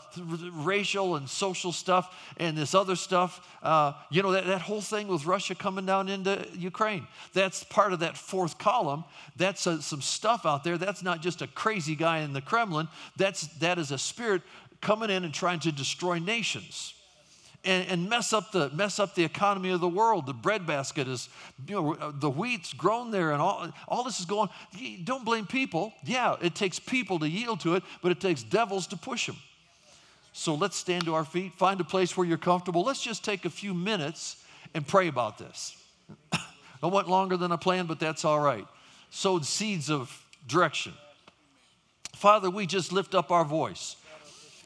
racial 0.53 1.17
and 1.17 1.29
social 1.29 1.71
stuff 1.71 2.15
and 2.37 2.57
this 2.57 2.73
other 2.73 2.95
stuff. 2.95 3.47
Uh, 3.61 3.93
you 4.09 4.23
know, 4.23 4.31
that, 4.31 4.47
that 4.47 4.61
whole 4.61 4.81
thing 4.81 5.07
with 5.07 5.25
Russia 5.25 5.53
coming 5.53 5.85
down 5.85 6.09
into 6.09 6.47
Ukraine, 6.57 7.05
that's 7.33 7.63
part 7.65 7.91
of 7.93 7.99
that 7.99 8.17
fourth 8.17 8.57
column. 8.57 9.03
That's 9.35 9.67
a, 9.67 9.81
some 9.81 10.01
stuff 10.01 10.45
out 10.45 10.63
there. 10.63 10.77
That's 10.77 11.03
not 11.03 11.21
just 11.21 11.41
a 11.41 11.47
crazy 11.47 11.95
guy 11.95 12.19
in 12.19 12.33
the 12.33 12.41
Kremlin, 12.41 12.87
that's, 13.17 13.47
that 13.59 13.77
is 13.77 13.91
a 13.91 13.97
spirit 13.97 14.20
Spirit 14.21 14.43
coming 14.81 15.09
in 15.09 15.23
and 15.23 15.33
trying 15.33 15.59
to 15.59 15.71
destroy 15.71 16.19
nations. 16.19 16.93
And, 17.63 17.87
and, 17.89 18.09
mess 18.09 18.33
up 18.33 18.51
the 18.51 18.69
mess 18.71 18.99
up 18.99 19.13
the 19.13 19.23
economy 19.23 19.69
of 19.69 19.81
the 19.81 19.87
world. 19.87 20.25
The 20.25 20.33
breadbasket 20.33 21.07
is, 21.07 21.29
you 21.67 21.75
know, 21.75 22.11
the 22.11 22.29
wheat's 22.29 22.73
grown 22.73 23.11
there, 23.11 23.31
and 23.31 23.41
all 23.41 23.69
all 23.87 24.03
this 24.03 24.19
is 24.19 24.25
going. 24.25 24.49
Don't 25.03 25.23
blame 25.23 25.45
people. 25.45 25.93
Yeah, 26.03 26.37
it 26.41 26.55
takes 26.55 26.79
people 26.79 27.19
to 27.19 27.29
yield 27.29 27.59
to 27.59 27.75
it, 27.75 27.83
but 28.01 28.11
it 28.11 28.19
takes 28.19 28.41
devils 28.41 28.87
to 28.87 28.97
push 28.97 29.27
them. 29.27 29.37
So 30.33 30.55
let's 30.55 30.75
stand 30.75 31.05
to 31.05 31.13
our 31.13 31.25
feet. 31.25 31.53
Find 31.53 31.79
a 31.79 31.83
place 31.83 32.17
where 32.17 32.25
you're 32.25 32.39
comfortable. 32.39 32.83
Let's 32.83 33.03
just 33.03 33.23
take 33.23 33.45
a 33.45 33.49
few 33.51 33.75
minutes 33.75 34.43
and 34.73 34.87
pray 34.87 35.07
about 35.07 35.37
this. 35.37 35.75
I 36.83 36.87
went 36.87 37.07
longer 37.07 37.37
than 37.37 37.51
I 37.51 37.57
planned, 37.57 37.87
but 37.87 37.99
that's 37.99 38.25
all 38.25 38.39
right. 38.39 38.65
Sowed 39.11 39.45
seeds 39.45 39.91
of 39.91 40.25
direction. 40.47 40.93
Father, 42.15 42.49
we 42.49 42.65
just 42.65 42.91
lift 42.91 43.13
up 43.13 43.29
our 43.29 43.45
voice 43.45 43.97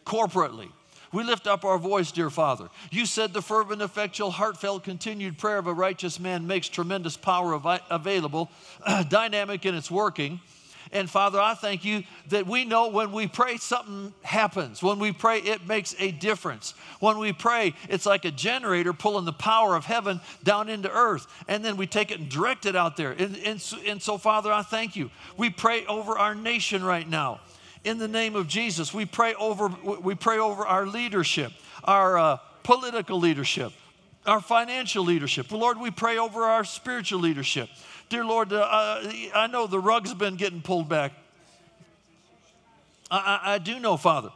corporately. 0.06 0.70
We 1.12 1.24
lift 1.24 1.48
up 1.48 1.64
our 1.64 1.78
voice, 1.78 2.12
dear 2.12 2.30
Father. 2.30 2.68
You 2.92 3.06
said 3.06 3.32
the 3.32 3.42
fervent, 3.42 3.82
effectual, 3.82 4.32
heartfelt, 4.32 4.84
continued 4.84 5.38
prayer 5.38 5.58
of 5.58 5.68
a 5.68 5.74
righteous 5.74 6.20
man 6.20 6.46
makes 6.46 6.68
tremendous 6.68 7.16
power 7.16 7.56
av- 7.56 7.82
available, 7.90 8.52
dynamic 9.10 9.66
in 9.66 9.76
its 9.76 9.90
working. 9.90 10.42
And 10.92 11.10
Father, 11.10 11.40
I 11.40 11.56
thank 11.56 11.84
you 11.84 12.04
that 12.30 12.48
we 12.48 12.64
know 12.64 12.90
when 12.90 13.12
we 13.12 13.28
pray, 13.28 13.58
something 13.58 14.14
happens. 14.22 14.84
When 14.84 15.00
we 15.00 15.12
pray, 15.12 15.40
it 15.40 15.66
makes 15.68 15.96
a 16.00 16.12
difference. 16.12 16.74
When 17.00 17.18
we 17.18 17.34
pray, 17.34 17.74
it's 17.90 18.06
like 18.06 18.26
a 18.26 18.32
generator 18.32 18.94
pulling 18.94 19.26
the 19.26 19.34
power 19.34 19.76
of 19.76 19.86
heaven 19.86 20.22
down 20.44 20.70
into 20.70 20.92
earth. 20.92 21.28
And 21.48 21.66
then 21.66 21.78
we 21.78 21.88
take 21.88 22.12
it 22.12 22.20
and 22.20 22.30
direct 22.30 22.66
it 22.66 22.76
out 22.76 22.98
there. 22.98 23.12
And, 23.12 23.38
and, 23.38 23.62
so, 23.62 23.78
and 23.86 24.02
so, 24.02 24.18
Father, 24.18 24.52
I 24.52 24.62
thank 24.62 24.96
you. 24.96 25.10
We 25.38 25.50
pray 25.50 25.86
over 25.86 26.18
our 26.18 26.36
nation 26.36 26.84
right 26.84 27.08
now. 27.08 27.40
In 27.86 28.00
the 28.00 28.08
name 28.08 28.36
of 28.36 28.48
Jesus, 28.48 28.96
we 28.96 29.06
pray 29.06 29.36
over, 29.36 29.68
we 29.68 30.16
pray 30.16 30.40
over 30.40 30.66
our 30.66 30.88
leadership, 30.88 31.52
our 31.84 32.18
uh, 32.18 32.38
political 32.64 33.20
leadership, 33.20 33.74
our 34.26 34.42
financial 34.42 35.04
leadership. 35.04 35.52
Lord, 35.52 35.80
we 35.80 35.92
pray 35.92 36.18
over 36.18 36.46
our 36.46 36.64
spiritual 36.64 37.20
leadership. 37.20 37.70
Dear 38.10 38.26
Lord, 38.26 38.52
uh, 38.52 39.02
I 39.36 39.48
know 39.52 39.68
the 39.68 39.80
rug's 39.80 40.16
been 40.16 40.36
getting 40.36 40.64
pulled 40.64 40.90
back. 40.90 41.14
I, 43.12 43.40
I, 43.44 43.54
I, 43.54 43.58
do 43.60 43.80
know, 43.80 43.98
Father, 43.98 44.32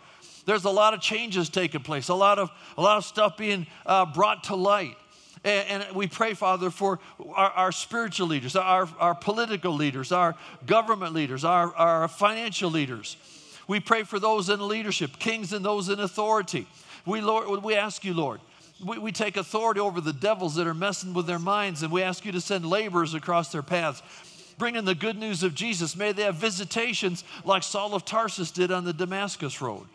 there's 0.45 0.65
a 0.65 0.69
lot 0.69 0.93
of 0.93 1.01
changes 1.01 1.49
taking 1.49 1.81
place, 1.81 2.09
a 2.09 2.13
lot 2.13 2.37
of, 2.37 2.51
a 2.77 2.81
lot 2.83 2.97
of 2.97 3.05
stuff 3.05 3.35
being 3.35 3.65
uh, 3.87 4.05
brought 4.05 4.43
to 4.45 4.55
light. 4.55 4.95
And, 5.43 5.83
and, 5.83 5.95
we 5.95 6.05
pray, 6.05 6.35
Father, 6.35 6.69
for 6.69 6.99
our, 7.33 7.49
our 7.49 7.71
spiritual 7.71 8.27
leaders, 8.27 8.55
our, 8.55 8.87
our 8.99 9.15
political 9.15 9.73
leaders, 9.73 10.11
our 10.11 10.35
government 10.67 11.15
leaders, 11.15 11.43
our, 11.43 11.73
our 11.75 12.07
financial 12.07 12.69
leaders. 12.69 13.17
We 13.69 13.79
pray 13.79 14.01
for 14.01 14.17
those 14.17 14.49
in 14.49 14.67
leadership, 14.67 15.19
kings 15.19 15.53
and 15.53 15.63
those 15.63 15.89
in 15.89 15.99
authority. 15.99 16.65
We, 17.05 17.21
Lord, 17.21 17.63
we 17.63 17.75
ask 17.75 18.03
you, 18.03 18.15
Lord, 18.15 18.41
we, 18.83 18.97
we 18.97 19.11
take 19.11 19.37
authority 19.37 19.79
over 19.79 20.01
the 20.01 20.11
devils 20.11 20.55
that 20.55 20.65
are 20.65 20.73
messing 20.73 21.13
with 21.13 21.27
their 21.27 21.37
minds, 21.37 21.83
and 21.83 21.91
we 21.91 22.01
ask 22.01 22.25
you 22.25 22.31
to 22.31 22.41
send 22.41 22.65
laborers 22.65 23.13
across 23.13 23.51
their 23.51 23.61
paths 23.61 24.01
bringing 24.57 24.85
the 24.85 24.95
good 24.95 25.17
news 25.17 25.43
of 25.43 25.53
Jesus. 25.53 25.95
May 25.95 26.11
they 26.11 26.23
have 26.23 26.35
visitations 26.35 27.23
like 27.45 27.61
Saul 27.61 27.93
of 27.93 28.05
Tarsus 28.05 28.49
did 28.49 28.71
on 28.71 28.85
the 28.85 28.91
Damascus 28.91 29.61
Road 29.61 29.85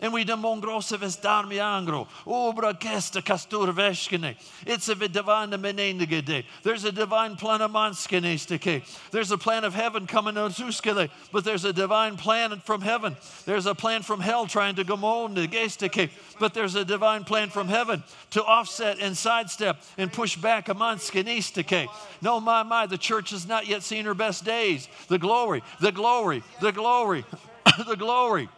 and 0.00 0.12
we 0.12 0.24
demongrosevas 0.24 1.20
darmiangro, 1.20 2.06
obra 2.26 2.78
kesta 2.78 3.22
castur 3.22 3.72
veshkene. 3.72 4.36
It's 4.66 4.88
a 4.88 4.94
divine 4.94 5.50
menendigede. 5.50 6.44
There's 6.62 6.84
a 6.84 6.92
divine 6.92 7.36
plan 7.36 7.62
of 7.62 7.72
manskenesteke. 7.72 9.10
There's 9.10 9.30
a 9.30 9.38
plan 9.38 9.64
of 9.64 9.74
heaven 9.74 10.06
coming 10.06 10.34
to 10.34 10.40
Zuskele, 10.40 11.10
but 11.32 11.44
there's 11.44 11.64
a 11.64 11.72
divine 11.72 12.16
plan 12.16 12.60
from 12.64 12.80
heaven. 12.80 13.16
There's 13.44 13.66
a 13.66 13.74
plan 13.74 14.02
from 14.02 14.20
hell 14.20 14.46
trying 14.46 14.76
to 14.76 14.84
go 14.84 14.94
on 14.94 15.34
the 15.34 15.48
gesteke, 15.48 16.10
but 16.38 16.54
there's 16.54 16.74
a 16.74 16.84
divine 16.84 17.24
plan 17.24 17.50
from 17.50 17.68
heaven 17.68 18.02
to 18.30 18.44
offset 18.44 18.98
and 19.00 19.16
sidestep 19.16 19.82
and 19.96 20.12
push 20.12 20.36
back 20.36 20.68
a 20.68 20.74
manskenesteke. 20.74 21.88
No, 22.22 22.40
my, 22.40 22.62
my, 22.62 22.86
the 22.86 22.98
church 22.98 23.30
has 23.30 23.46
not 23.46 23.66
yet 23.66 23.82
seen 23.82 24.04
her 24.04 24.14
best 24.14 24.44
days. 24.44 24.88
The 25.08 25.18
glory, 25.18 25.62
the 25.80 25.92
glory, 25.92 26.42
the 26.60 26.72
glory, 26.72 27.24
the 27.86 27.96
glory. 27.96 28.48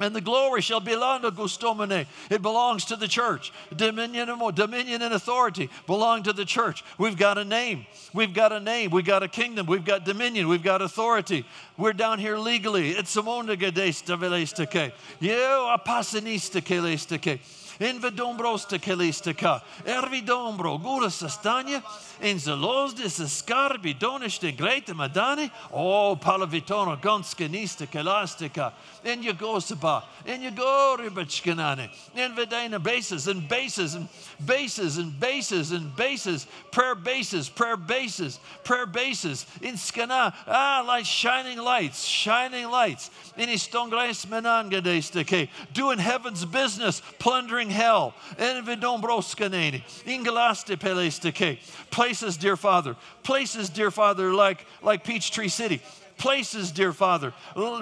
And 0.00 0.14
the 0.14 0.20
glory 0.20 0.60
shall 0.60 0.80
belong 0.80 1.22
to 1.22 1.30
Gustomene. 1.30 2.06
It 2.30 2.42
belongs 2.42 2.84
to 2.86 2.96
the 2.96 3.08
church. 3.08 3.52
Dominion 3.74 4.28
and, 4.28 4.54
dominion 4.54 5.02
and 5.02 5.14
authority 5.14 5.70
belong 5.86 6.22
to 6.24 6.32
the 6.32 6.44
church. 6.44 6.84
We've 6.98 7.16
got 7.16 7.38
a 7.38 7.44
name. 7.44 7.86
We've 8.12 8.34
got 8.34 8.52
a 8.52 8.60
name. 8.60 8.90
We've 8.90 9.04
got 9.04 9.22
a 9.22 9.28
kingdom. 9.28 9.66
We've 9.66 9.84
got 9.84 10.04
dominion. 10.04 10.48
We've 10.48 10.62
got 10.62 10.82
authority. 10.82 11.46
We're 11.78 11.94
down 11.94 12.18
here 12.18 12.36
legally. 12.36 12.90
It's 12.90 13.10
Simone 13.10 13.56
Gadesta 13.56 14.18
Velestake. 14.18 14.92
You 15.20 15.30
apasinista 15.32 16.60
Kelestake. 16.60 17.40
Invedombrosta 17.78 18.78
Kelistaka. 18.78 19.62
Ervidombro 19.84 20.80
Gura 20.82 21.10
Sastania. 21.10 21.82
In 22.20 22.38
zelos 22.38 22.94
de 22.94 23.04
scarbi 23.04 23.94
donish 23.94 24.38
de 24.40 24.52
great 24.52 24.86
madani. 24.86 25.50
Oh, 25.72 26.16
palavitono 26.16 26.96
gonskanista 27.00 27.86
Kelastika 27.86 28.72
in 29.06 29.22
your 29.22 29.34
gosapa, 29.34 30.02
in 30.26 30.42
your 30.42 30.50
goribachkanane, 30.50 31.88
in 32.16 32.32
Vedana 32.32 32.82
bases 32.82 33.28
and 33.28 33.48
bases 33.48 33.94
and 33.94 34.08
bases 34.44 34.98
and 34.98 35.18
bases 35.18 35.70
and 35.70 35.94
bases, 35.94 36.46
prayer 36.72 36.96
bases, 36.96 37.48
prayer 37.48 37.76
bases, 37.76 38.40
prayer 38.64 38.84
bases, 38.84 39.46
in 39.62 39.74
skana, 39.74 40.34
ah, 40.48 40.84
like 40.86 41.04
shining 41.04 41.58
lights, 41.58 42.02
shining 42.04 42.68
lights, 42.68 43.10
in 43.36 43.48
istongres 43.48 44.26
menangadestake, 44.26 45.48
doing 45.72 45.98
heaven's 45.98 46.44
business, 46.44 47.00
plundering 47.20 47.70
hell, 47.70 48.12
and 48.38 48.58
in 48.58 48.80
Vedombroskanene, 48.80 49.82
in 50.04 50.24
Galaste 50.24 50.76
pelestake, 50.76 51.60
places, 51.90 52.36
dear 52.36 52.56
Father, 52.56 52.96
places, 53.22 53.68
dear 53.68 53.92
Father, 53.92 54.34
like, 54.34 54.66
like 54.82 55.04
Peachtree 55.04 55.48
City 55.48 55.80
places, 56.18 56.70
dear 56.70 56.92
Father. 56.92 57.32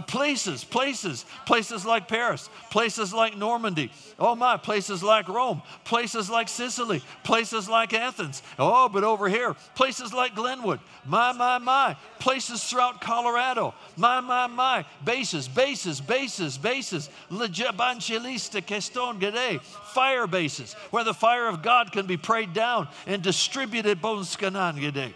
Places, 0.06 0.64
places, 0.64 1.24
places 1.46 1.84
like 1.84 2.08
Paris, 2.08 2.48
places 2.70 3.12
like 3.12 3.36
Normandy. 3.36 3.90
Oh 4.18 4.34
my, 4.34 4.56
places 4.56 5.02
like 5.02 5.28
Rome, 5.28 5.62
places 5.84 6.30
like 6.30 6.48
Sicily, 6.48 7.02
places 7.22 7.68
like 7.68 7.92
Athens. 7.94 8.42
Oh, 8.58 8.88
but 8.88 9.04
over 9.04 9.28
here, 9.28 9.54
places 9.74 10.12
like 10.12 10.34
Glenwood. 10.34 10.80
My, 11.06 11.32
my, 11.32 11.58
my. 11.58 11.96
Places 12.18 12.64
throughout 12.64 13.00
Colorado. 13.00 13.74
My, 13.96 14.20
my, 14.20 14.46
my. 14.46 14.84
Bases, 15.04 15.48
bases, 15.48 16.00
bases, 16.00 16.56
bases. 16.56 17.10
Le 17.30 17.48
Jabanchelis 17.48 18.50
de 18.50 18.62
Caston 18.62 19.18
Gede, 19.18 19.60
fire 19.60 20.26
bases 20.26 20.74
where 20.90 21.04
the 21.04 21.14
fire 21.14 21.48
of 21.48 21.62
God 21.62 21.92
can 21.92 22.06
be 22.06 22.16
prayed 22.16 22.52
down 22.54 22.88
and 23.06 23.22
distributed. 23.22 24.00
Bonskanan 24.00 24.80
gede. 24.80 25.14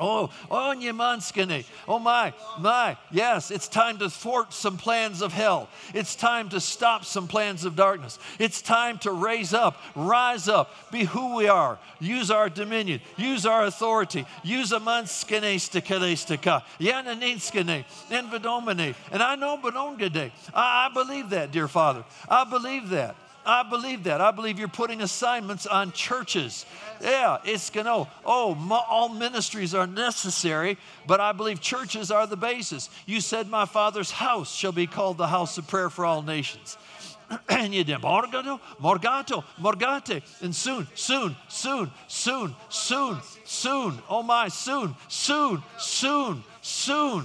Oh, 0.00 0.30
oh, 0.50 0.74
Nyemanskene. 0.76 1.64
Oh, 1.88 1.98
my, 1.98 2.32
my. 2.58 2.96
Yes, 3.10 3.50
it's 3.50 3.66
time 3.66 3.98
to 3.98 4.08
thwart 4.08 4.52
some 4.52 4.76
plans 4.76 5.22
of 5.22 5.32
hell. 5.32 5.68
It's 5.92 6.14
time 6.14 6.48
to 6.50 6.60
stop 6.60 7.04
some 7.04 7.26
plans 7.26 7.64
of 7.64 7.74
darkness. 7.74 8.18
It's 8.38 8.62
time 8.62 8.98
to 8.98 9.10
raise 9.10 9.52
up, 9.52 9.76
rise 9.96 10.48
up, 10.48 10.92
be 10.92 11.04
who 11.04 11.36
we 11.36 11.48
are, 11.48 11.78
use 11.98 12.30
our 12.30 12.48
dominion, 12.48 13.00
use 13.16 13.44
our 13.44 13.64
authority, 13.64 14.24
use 14.44 14.72
a 14.72 14.78
manskene 14.78 15.56
stikelestika, 15.56 16.62
yananinskene, 16.78 17.84
envedomene. 18.10 18.94
And 19.10 19.22
I 19.22 19.34
know 19.34 19.58
Benongade. 19.58 20.30
I, 20.54 20.88
I 20.88 20.94
believe 20.94 21.30
that, 21.30 21.50
dear 21.50 21.68
Father. 21.68 22.04
I 22.28 22.44
believe 22.44 22.90
that. 22.90 23.16
I 23.48 23.62
believe 23.62 24.04
that. 24.04 24.20
I 24.20 24.30
believe 24.30 24.58
you're 24.58 24.68
putting 24.68 25.00
assignments 25.00 25.66
on 25.66 25.92
churches. 25.92 26.66
Yeah, 27.00 27.38
it's 27.44 27.70
going 27.70 27.86
to, 27.86 28.06
oh, 28.26 28.84
all 28.90 29.08
ministries 29.08 29.74
are 29.74 29.86
necessary, 29.86 30.76
but 31.06 31.18
I 31.18 31.32
believe 31.32 31.58
churches 31.58 32.10
are 32.10 32.26
the 32.26 32.36
basis. 32.36 32.90
You 33.06 33.22
said, 33.22 33.48
My 33.48 33.64
Father's 33.64 34.10
house 34.10 34.54
shall 34.54 34.72
be 34.72 34.86
called 34.86 35.16
the 35.16 35.28
house 35.28 35.56
of 35.56 35.66
prayer 35.66 35.88
for 35.88 36.04
all 36.04 36.20
nations. 36.20 36.76
and 37.48 37.74
you 37.74 37.84
did 37.84 38.00
morgato, 38.00 38.60
morgato, 38.80 39.42
morgate, 39.58 40.22
and 40.42 40.54
soon, 40.54 40.86
soon, 40.94 41.34
soon, 41.48 41.90
soon, 42.06 42.54
soon, 42.68 43.18
soon, 43.44 43.98
oh 44.10 44.22
my, 44.22 44.48
soon, 44.48 44.94
soon, 45.08 45.62
soon, 45.78 46.44
soon. 46.60 47.24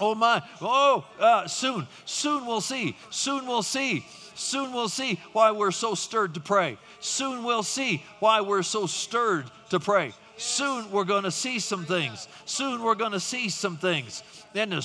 Oh 0.00 0.14
my, 0.14 0.40
oh, 0.60 1.04
uh, 1.18 1.48
soon, 1.48 1.88
soon 2.04 2.46
we'll 2.46 2.60
see, 2.60 2.96
soon 3.10 3.46
we'll 3.46 3.64
see. 3.64 4.04
Soon 4.38 4.72
we'll 4.72 4.88
see 4.88 5.18
why 5.32 5.50
we're 5.50 5.72
so 5.72 5.96
stirred 5.96 6.34
to 6.34 6.40
pray. 6.40 6.78
Soon 7.00 7.42
we'll 7.42 7.64
see 7.64 8.04
why 8.20 8.40
we're 8.40 8.62
so 8.62 8.86
stirred 8.86 9.50
to 9.70 9.80
pray. 9.80 10.12
Soon 10.36 10.92
we're 10.92 11.02
going 11.02 11.24
to 11.24 11.32
see 11.32 11.58
some 11.58 11.84
things. 11.84 12.28
Soon 12.44 12.84
we're 12.84 12.94
going 12.94 13.10
to 13.12 13.20
see 13.20 13.48
some 13.48 13.76
things. 13.76 14.22
Then 14.52 14.70
the 14.70 14.80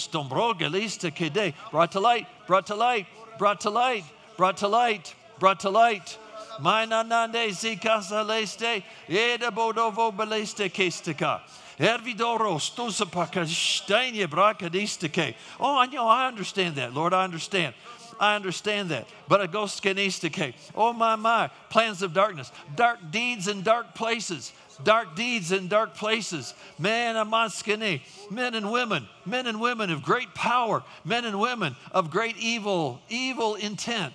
brought 1.71 1.91
to 1.91 1.99
light, 1.99 2.27
brought 2.47 2.65
to 2.65 2.75
light, 2.75 3.05
brought 3.37 3.59
to 3.61 3.69
light, 3.69 4.03
brought 4.37 4.57
to 4.57 4.67
light, 4.67 5.13
brought 5.37 5.59
to 5.59 5.69
light. 5.69 6.17
Mainanande 6.59 7.49
zikasa 7.49 8.25
leste, 8.25 8.83
eda 9.07 9.51
bodovo 9.51 10.11
beleste 10.11 10.71
kestika. 10.71 11.41
Ervidoro 11.77 12.59
stusapaka 12.59 13.45
steinje 13.45 14.27
brakadistike. 14.27 15.35
Oh, 15.59 15.77
I 15.77 15.87
know, 15.87 16.07
I 16.07 16.27
understand 16.27 16.75
that, 16.75 16.93
Lord, 16.93 17.13
I 17.13 17.23
understand. 17.23 17.73
I 18.19 18.35
understand 18.35 18.89
that. 18.89 19.07
But 19.27 19.41
a 19.41 19.47
ghost 19.47 19.83
canistike. 19.83 20.53
Oh 20.75 20.93
my 20.93 21.15
my. 21.15 21.49
Plans 21.69 22.01
of 22.01 22.13
darkness. 22.13 22.51
Dark 22.75 22.99
deeds 23.11 23.47
in 23.47 23.61
dark 23.61 23.95
places. 23.95 24.53
Dark 24.83 25.15
deeds 25.15 25.51
in 25.51 25.67
dark 25.67 25.95
places. 25.95 26.53
Man 26.79 27.15
amaskene. 27.15 28.01
Men 28.29 28.55
and 28.55 28.71
women. 28.71 29.07
Men 29.25 29.47
and 29.47 29.59
women 29.59 29.91
of 29.91 30.03
great 30.03 30.33
power. 30.33 30.83
Men 31.03 31.25
and 31.25 31.39
women 31.39 31.75
of 31.91 32.09
great 32.09 32.37
evil, 32.37 33.01
evil 33.09 33.55
intent 33.55 34.13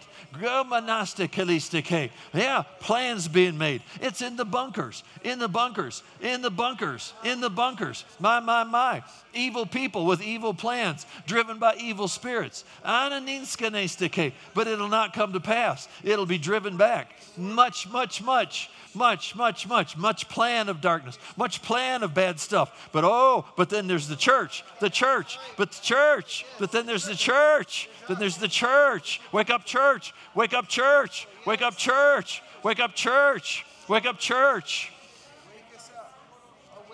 Yeah, 2.35 2.63
plans 2.81 3.29
being 3.29 3.57
made. 3.57 3.83
It's 4.01 4.23
in 4.23 4.37
the 4.37 4.45
bunkers, 4.45 5.03
in 5.25 5.39
the 5.39 5.49
bunkers, 5.49 6.03
in 6.21 6.43
the 6.43 6.51
bunkers, 6.51 7.15
in 7.25 7.41
the 7.41 7.51
bunkers. 7.51 8.05
My, 8.21 8.41
my, 8.41 8.65
my. 8.65 9.03
Evil 9.35 9.67
people 9.67 10.07
with 10.07 10.23
evil 10.23 10.55
plans, 10.55 11.07
driven 11.27 11.59
by 11.59 11.75
evil 11.77 12.09
spirits. 12.09 12.65
But 12.83 14.67
it'll 14.67 14.89
not 14.89 15.13
come 15.13 15.33
to 15.33 15.41
pass. 15.41 15.89
It'll 16.05 16.27
be 16.27 16.39
driven 16.39 16.77
back. 16.77 17.13
Much, 17.37 17.89
much, 17.89 18.23
much 18.23 18.71
much, 18.95 19.37
much, 19.37 19.67
much, 19.69 19.97
much 19.97 20.29
plan 20.29 20.48
of 20.69 20.81
darkness, 20.81 21.19
much 21.37 21.63
plan 21.63 22.03
of 22.03 22.15
bad 22.15 22.41
stuff. 22.41 22.89
But 22.93 23.05
oh, 23.05 23.45
but 23.57 23.69
then 23.69 23.87
there's 23.87 24.09
the 24.09 24.17
church, 24.17 24.65
the 24.81 24.91
church, 24.91 25.39
but 25.57 25.73
the 25.73 25.83
church, 25.83 26.45
but 26.59 26.73
then 26.73 26.87
there's 26.87 27.05
the 27.05 27.15
church, 27.15 27.89
then 28.09 28.19
there's 28.19 28.37
the 28.37 28.49
church. 28.49 29.21
Wake 29.33 29.51
up, 29.51 29.65
church, 29.65 30.15
wake 30.35 30.55
up, 30.55 30.69
church, 30.69 31.29
wake 31.47 31.63
up, 31.63 31.77
church, 31.77 32.43
wake 32.63 32.81
up, 32.81 32.95
church, 32.95 33.67
wake 33.89 34.07
up, 34.07 34.19
church. 34.19 34.91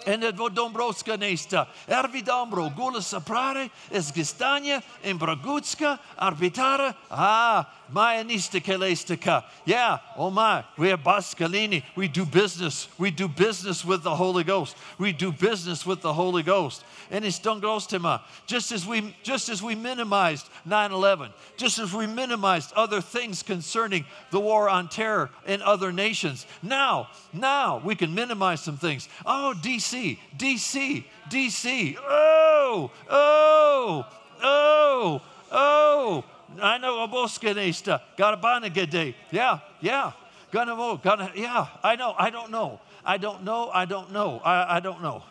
En 0.04 0.20
het 0.20 0.36
wordt 0.36 0.56
Dombrovska 0.56 1.16
nesta. 1.16 1.68
Ervi 1.86 2.22
Dombro, 2.22 2.70
Gula 2.76 3.00
Saprare, 3.00 3.70
Esgistania, 3.90 4.82
Embragutska, 5.00 5.98
Arbitara. 6.14 6.96
Ah, 7.08 7.64
Mayanistica 7.92 8.78
Lestica. 8.78 9.44
Yeah, 9.64 9.98
oh 10.16 10.30
my, 10.30 10.64
we 10.76 10.90
are 10.90 10.96
Bascalini. 10.96 11.82
We 11.96 12.08
do 12.08 12.24
business. 12.24 12.88
We 12.98 13.10
do 13.10 13.28
business 13.28 13.84
with 13.84 14.02
the 14.02 14.14
Holy 14.14 14.44
Ghost. 14.44 14.76
We 14.98 15.12
do 15.12 15.32
business 15.32 15.84
with 15.84 16.00
the 16.00 16.12
Holy 16.12 16.42
Ghost. 16.42 16.84
And 17.10 17.24
it's 17.24 17.38
Dongrostema. 17.38 18.22
Just 18.46 18.72
as 18.72 18.86
we 18.86 19.14
just 19.22 19.48
as 19.48 19.62
we 19.62 19.74
minimized 19.74 20.48
9-11, 20.66 21.30
just 21.56 21.78
as 21.78 21.92
we 21.92 22.06
minimized 22.06 22.72
other 22.74 23.00
things 23.00 23.42
concerning 23.42 24.04
the 24.30 24.40
war 24.40 24.68
on 24.68 24.88
terror 24.88 25.30
in 25.46 25.62
other 25.62 25.92
nations. 25.92 26.46
Now, 26.62 27.08
now 27.32 27.80
we 27.84 27.94
can 27.94 28.14
minimize 28.14 28.62
some 28.62 28.76
things. 28.76 29.08
Oh, 29.26 29.54
DC, 29.62 30.18
DC, 30.36 31.04
DC. 31.30 31.96
Oh, 32.00 32.90
oh, 33.10 34.06
oh, 34.42 35.22
oh. 35.52 36.24
I 36.60 36.78
know 36.78 37.06
Oboskanista, 37.06 38.00
Garabanagade. 38.16 39.14
Yeah, 39.30 39.60
yeah. 39.80 40.12
Gonna, 40.50 41.00
gonna, 41.02 41.32
yeah, 41.34 41.66
I 41.82 41.96
know, 41.96 42.14
I 42.16 42.30
don't 42.30 42.50
know. 42.50 42.80
I 43.04 43.18
don't 43.18 43.42
know, 43.44 43.70
I 43.72 43.84
don't 43.84 44.12
know, 44.12 44.40
I, 44.44 44.76
I 44.76 44.80
don't 44.80 45.02
know. 45.02 45.22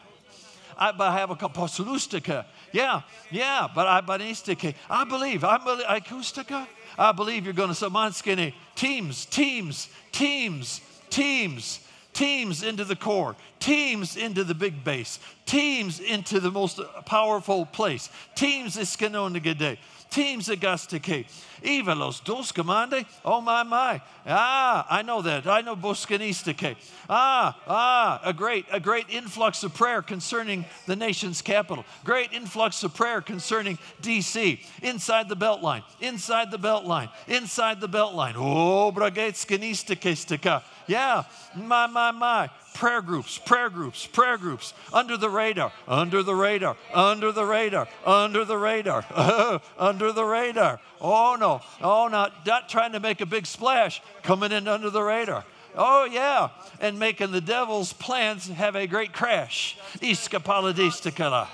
I, 0.78 0.92
but 0.92 1.08
I 1.08 1.20
have 1.20 1.32
a 1.32 1.36
apostolústica. 1.36 2.46
Yeah, 2.72 3.02
yeah, 3.32 3.68
but 3.74 3.88
I 3.88 4.02
banistica. 4.02 4.74
I 4.90 5.04
believe, 5.04 5.44
I 5.44 5.58
believe, 5.58 5.86
acoustica. 5.86 6.68
I 6.98 7.12
believe 7.12 7.46
you're 7.46 7.54
going 7.54 7.74
to 7.74 7.76
samanskine. 7.76 8.54
Teams, 8.76 9.26
teams, 9.26 9.90
teams, 10.12 10.82
teams, 11.10 11.80
teams 12.14 12.64
into 12.64 12.84
the 12.84 12.96
core, 12.96 13.36
teams 13.60 14.16
into 14.16 14.44
the 14.44 14.54
big 14.54 14.84
base, 14.84 15.20
teams 15.46 16.00
into 16.00 16.40
the 16.40 16.52
most 16.52 16.80
powerful 17.06 17.66
place, 17.66 18.10
teams 18.36 18.76
gede 18.76 19.78
teams 20.14 20.50
Augustica. 20.50 21.24
Even 21.64 21.98
los 21.98 22.20
dos 22.20 22.52
commande. 22.52 23.06
Oh 23.24 23.42
my 23.42 23.64
my. 23.64 24.02
Ah, 24.28 24.86
I 24.90 25.02
know 25.02 25.22
that. 25.22 25.48
I 25.48 25.62
know 25.62 25.76
Boscanistica. 25.76 26.76
Ah, 27.10 27.58
ah, 27.68 28.22
a 28.24 28.34
great, 28.34 28.66
a 28.72 28.80
great 28.80 29.10
influx 29.10 29.64
of 29.64 29.74
prayer 29.74 30.02
concerning 30.02 30.66
the 30.86 30.96
nation's 30.96 31.42
capital. 31.42 31.86
Great 32.04 32.32
influx 32.34 32.84
of 32.84 32.94
prayer 32.94 33.22
concerning 33.22 33.78
DC. 34.02 34.60
Inside 34.82 35.30
the 35.30 35.36
belt 35.36 35.62
line. 35.62 35.84
Inside 36.02 36.52
the 36.52 36.58
belt 36.58 36.86
line. 36.86 37.10
Inside 37.28 37.82
the 37.82 37.88
belt 37.88 38.14
line. 38.14 38.36
Oh, 38.38 38.92
bragetskanistica. 38.92 40.64
Yeah, 40.88 41.24
my, 41.56 41.88
my, 41.88 42.12
my 42.12 42.50
prayer 42.74 43.02
groups, 43.02 43.38
prayer 43.38 43.70
groups, 43.70 44.06
prayer 44.06 44.38
groups, 44.38 44.74
under 44.92 45.18
the 45.18 45.30
radar, 45.30 45.72
under 45.88 46.24
the 46.24 46.36
radar, 46.36 46.76
under 46.94 47.32
the 47.32 47.46
radar, 47.46 47.88
under 48.06 48.46
the 48.46 48.58
radar, 48.58 49.06
under 49.78 50.12
the 50.12 50.26
radar. 50.26 50.80
Oh 51.00 51.38
no, 51.40 51.62
oh 51.82 52.08
not, 52.08 52.46
not 52.46 52.70
trying 52.70 52.94
to 52.94 53.00
make 53.00 53.22
a 53.22 53.26
big 53.26 53.46
splash, 53.46 54.02
coming 54.24 54.52
in 54.52 54.68
under 54.68 54.90
the 54.90 55.02
radar. 55.02 55.46
Oh 55.76 56.06
yeah, 56.06 56.50
and 56.80 57.00
making 57.00 57.32
the 57.32 57.42
devil's 57.42 57.94
plans 57.94 58.48
have 58.48 58.76
a 58.76 58.88
great 58.88 59.14
crash. 59.14 59.78
Iskapaladistakala. 60.00 61.48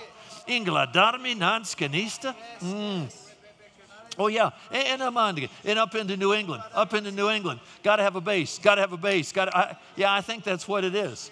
Ingla 0.47 0.91
darmi 0.91 1.35
nanskanista. 1.35 2.35
Mm. 2.61 3.07
Oh, 4.19 4.27
yeah. 4.27 4.51
And, 4.69 5.01
I'm 5.01 5.17
And 5.17 5.79
up 5.79 5.95
into 5.95 6.17
New 6.17 6.33
England. 6.33 6.61
Up 6.73 6.93
into 6.93 7.09
New 7.09 7.29
England. 7.29 7.61
Got 7.83 7.95
to 7.95 8.03
have 8.03 8.17
a 8.17 8.21
base. 8.21 8.59
Got 8.59 8.75
to 8.75 8.81
have 8.81 8.91
a 8.91 8.97
base. 8.97 9.31
Got 9.31 9.77
Yeah, 9.95 10.13
I 10.13 10.19
think 10.19 10.43
that's 10.43 10.67
what 10.67 10.83
it 10.83 10.93
is. 10.93 11.31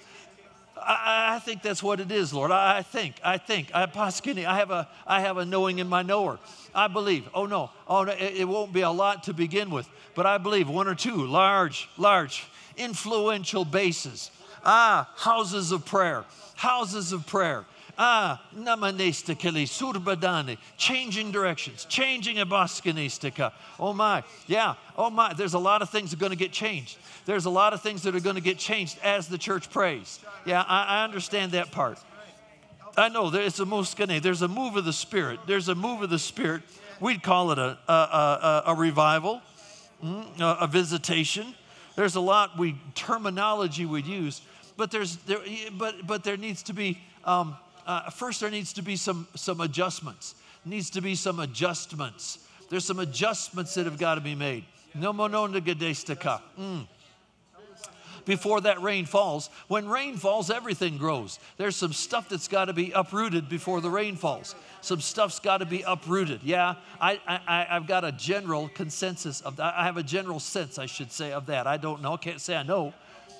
I, 0.77 1.35
I, 1.35 1.39
think 1.39 1.63
that's 1.63 1.83
what 1.83 1.99
it 1.99 2.11
is, 2.11 2.33
Lord. 2.33 2.51
I, 2.51 2.77
I 2.77 2.81
think. 2.83 3.15
I 3.23 3.38
think. 3.38 3.71
I, 3.73 3.83
I 3.83 4.57
have 4.57 4.71
a 4.71 4.88
I 5.05 5.21
have 5.21 5.38
a 5.38 5.45
knowing 5.45 5.79
in 5.79 5.89
my 5.89 6.03
knower. 6.03 6.39
I 6.73 6.88
believe. 6.88 7.27
Oh 7.33 7.45
no. 7.45 7.71
Oh 7.88 8.03
no. 8.03 8.11
It, 8.11 8.38
it 8.38 8.47
won't 8.47 8.71
be 8.71 8.81
a 8.81 8.91
lot 8.91 9.23
to 9.23 9.33
begin 9.33 9.71
with, 9.71 9.89
but 10.15 10.25
I 10.25 10.38
believe 10.38 10.69
one 10.69 10.88
or 10.88 10.95
two 10.95 11.25
large, 11.25 11.89
large, 11.97 12.45
influential 12.77 13.65
bases. 13.65 14.31
Ah, 14.63 15.11
houses 15.17 15.71
of 15.71 15.83
prayer. 15.85 16.25
Houses 16.55 17.11
of 17.11 17.25
prayer 17.25 17.65
Ah, 17.99 18.41
namanestikali, 18.55 19.63
surbadani, 19.63 20.57
changing 20.77 21.31
directions, 21.31 21.83
changing 21.85 22.37
abascanistica. 22.37 23.51
Oh 23.79 23.91
my, 23.91 24.23
yeah, 24.45 24.75
oh 24.95 25.09
my, 25.09 25.33
there's 25.33 25.55
a 25.55 25.59
lot 25.59 25.81
of 25.81 25.89
things 25.89 26.11
that 26.11 26.17
are 26.17 26.19
going 26.19 26.31
to 26.31 26.37
get 26.37 26.51
changed. 26.51 26.97
There's 27.25 27.45
a 27.45 27.49
lot 27.49 27.73
of 27.73 27.81
things 27.81 28.03
that 28.03 28.15
are 28.15 28.19
going 28.19 28.35
to 28.35 28.41
get 28.41 28.59
changed 28.59 28.99
as 29.03 29.27
the 29.27 29.37
church 29.37 29.71
prays. 29.71 30.19
Yeah, 30.45 30.63
I, 30.67 30.99
I 30.99 31.03
understand 31.05 31.53
that 31.53 31.71
part. 31.71 31.97
I 32.95 33.09
know 33.09 33.29
there's 33.31 33.59
a 33.59 33.65
muskane, 33.65 34.21
there's 34.21 34.43
a 34.43 34.47
move 34.47 34.75
of 34.75 34.85
the 34.85 34.93
Spirit. 34.93 35.39
There's 35.47 35.67
a 35.67 35.75
move 35.75 36.03
of 36.03 36.09
the 36.09 36.19
Spirit. 36.19 36.61
We'd 36.99 37.23
call 37.23 37.51
it 37.51 37.57
a, 37.59 37.77
a, 37.87 37.93
a, 37.93 38.63
a 38.67 38.75
revival, 38.75 39.41
mm, 40.03 40.39
a, 40.39 40.63
a 40.63 40.67
visitation. 40.67 41.55
There's 41.95 42.15
a 42.15 42.21
lot 42.21 42.57
we 42.59 42.75
terminology 42.93 43.85
we'd 43.85 44.05
use, 44.05 44.41
but 44.77 44.91
there's 44.91 45.17
there, 45.17 45.39
but 45.77 46.05
but 46.05 46.23
there 46.23 46.37
needs 46.37 46.61
to 46.63 46.73
be 46.73 46.99
um, 47.25 47.57
uh, 47.88 48.09
first 48.09 48.41
there 48.41 48.51
needs 48.51 48.73
to 48.73 48.81
be 48.81 48.97
some, 48.97 49.27
some 49.33 49.61
adjustments. 49.61 50.35
Needs 50.65 50.89
to 50.91 51.01
be 51.01 51.15
some 51.15 51.39
adjustments. 51.39 52.39
There's 52.69 52.83
some 52.83 52.99
adjustments 52.99 53.73
that 53.75 53.85
have 53.85 53.97
got 53.97 54.15
to 54.15 54.21
be 54.21 54.35
made. 54.35 54.65
No 54.93 55.13
monondagadestaka. 55.13 56.41
Mm. 56.59 56.88
Before 58.25 58.59
that 58.59 58.81
rain 58.81 59.05
falls, 59.05 59.49
when 59.69 59.88
rain 59.88 60.17
falls, 60.17 60.51
everything 60.51 60.97
grows. 60.97 61.39
There's 61.55 61.77
some 61.77 61.93
stuff 61.93 62.27
that's 62.27 62.49
got 62.49 62.65
to 62.65 62.73
be 62.73 62.91
uprooted 62.91 63.47
before 63.47 63.79
the 63.79 63.89
rain 63.89 64.17
falls. 64.17 64.53
Some 64.81 64.99
stuff's 64.99 65.39
got 65.39 65.59
to 65.59 65.65
be 65.65 65.81
uprooted. 65.83 66.41
Yeah, 66.43 66.75
I, 66.99 67.21
I, 67.25 67.67
I've 67.69 67.88
got 67.88 68.03
a 68.03 68.11
general 68.11 68.67
consensus 68.67 69.39
of 69.39 69.55
that. 69.55 69.75
I 69.77 69.85
have 69.85 69.95
a 69.95 70.03
general 70.03 70.41
sense, 70.41 70.77
I 70.77 70.88
should 70.88 71.13
say, 71.13 71.31
of 71.31 71.45
that. 71.45 71.67
I 71.67 71.77
don't 71.77 72.01
know, 72.01 72.15
I 72.15 72.17
can't 72.17 72.41
say 72.41 72.57
I 72.57 72.63
know, 72.63 72.93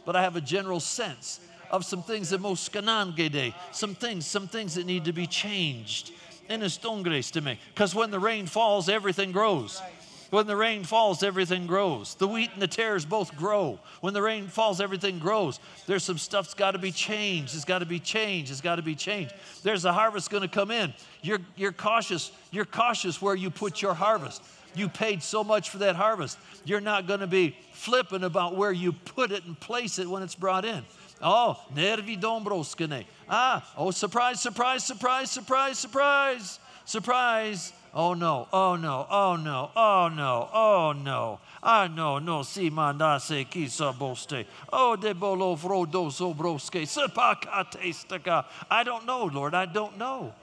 but 0.06 0.16
I 0.16 0.22
have 0.22 0.38
a 0.38 0.42
general 0.42 0.80
sense 0.80 1.42
of 1.72 1.86
some 1.86 2.04
things 2.04 2.30
that 2.30 2.42
most 2.42 2.72
day, 2.72 3.54
some 3.72 3.96
things, 3.96 4.26
some 4.26 4.48
things 4.48 4.76
that 4.76 4.86
need 4.86 5.06
to 5.06 5.14
be 5.14 5.28
changed. 5.28 6.12
It's 6.50 6.78
grace 6.78 7.32
to 7.32 7.42
me. 7.42 7.60
Because 7.74 7.94
when 7.94 8.12
the 8.12 8.20
rain 8.20 8.46
falls, 8.46 8.90
everything 8.90 9.32
grows. 9.32 9.82
When 10.30 10.46
the 10.46 10.58
rain 10.58 10.84
falls, 10.84 11.24
everything 11.24 11.68
grows. 11.68 12.16
The 12.16 12.28
wheat 12.28 12.52
and 12.52 12.62
the 12.62 12.68
tares 12.68 13.06
both 13.06 13.36
grow. 13.38 13.80
When 14.02 14.14
the 14.14 14.22
rain 14.22 14.48
falls, 14.48 14.82
everything 14.82 15.20
grows. 15.20 15.60
There's 15.86 16.04
some 16.04 16.18
stuff's 16.18 16.54
got 16.54 16.72
to 16.72 16.80
be 16.80 16.92
changed. 16.92 17.56
It's 17.56 17.64
got 17.64 17.80
to 17.80 17.86
be 17.86 18.00
changed. 18.00 18.52
It's 18.52 18.60
got 18.60 18.76
to 18.76 18.82
be 18.82 18.96
changed. 18.96 19.34
There's 19.64 19.86
a 19.86 19.94
harvest 19.94 20.30
going 20.30 20.42
to 20.42 20.50
come 20.50 20.70
in. 20.70 20.94
You're, 21.22 21.40
you're 21.56 21.72
cautious. 21.72 22.32
You're 22.52 22.66
cautious 22.66 23.22
where 23.22 23.36
you 23.36 23.50
put 23.50 23.82
your 23.82 23.94
harvest. 23.94 24.44
You 24.76 24.90
paid 24.90 25.24
so 25.24 25.44
much 25.44 25.70
for 25.70 25.78
that 25.80 25.96
harvest. 25.96 26.38
You're 26.66 26.82
not 26.82 27.08
going 27.08 27.22
to 27.22 27.28
be 27.28 27.56
flippant 27.72 28.26
about 28.26 28.56
where 28.56 28.74
you 28.74 28.92
put 28.92 29.32
it 29.32 29.46
and 29.46 29.58
place 29.58 29.98
it 29.98 30.10
when 30.10 30.24
it's 30.24 30.36
brought 30.36 30.66
in. 30.66 30.84
Oh, 31.22 31.60
nervi 31.76 32.18
dombroskene. 32.18 33.06
Ah, 33.28 33.68
oh, 33.78 33.92
surprise, 33.92 34.40
surprise, 34.40 34.84
surprise, 34.84 35.32
surprise, 35.32 35.80
surprise, 35.80 36.60
surprise. 36.86 37.74
Oh 37.94 38.14
no, 38.14 38.48
oh 38.54 38.76
no, 38.76 39.08
oh 39.10 39.36
no, 39.38 39.72
oh 39.76 40.10
no, 40.10 40.50
oh 40.54 40.94
no. 40.96 41.40
I 41.64 41.88
know, 41.88 42.20
no, 42.20 42.44
si 42.44 42.70
mandase 42.70 43.50
kisa 43.50 43.94
boste. 43.98 44.46
Oh, 44.72 44.96
de 44.96 45.16
bolo 45.16 45.56
frodo 45.56 46.12
sobroske. 46.12 46.84
Sepakate 46.84 47.94
staka. 47.96 48.46
I 48.70 48.84
don't 48.84 49.06
know, 49.06 49.26
Lord, 49.26 49.56
I 49.56 49.66
don't 49.66 49.98
know. 49.98 50.34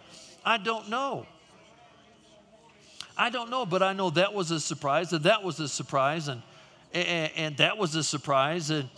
I 0.45 0.59
don't 0.59 0.91
know. 0.91 1.27
I 3.17 3.31
don't 3.31 3.49
know, 3.49 3.65
but 3.65 3.83
I 3.83 3.93
know 3.93 4.11
that 4.11 4.35
was 4.35 4.51
a 4.51 4.59
surprise, 4.59 5.13
and 5.13 5.23
that 5.25 5.45
was 5.45 5.61
a 5.61 5.69
surprise, 5.69 6.27
and, 6.27 6.43
and, 6.93 7.31
and 7.37 7.57
that 7.59 7.79
was 7.79 7.95
a 7.95 8.03
surprise, 8.03 8.71
and 8.71 8.89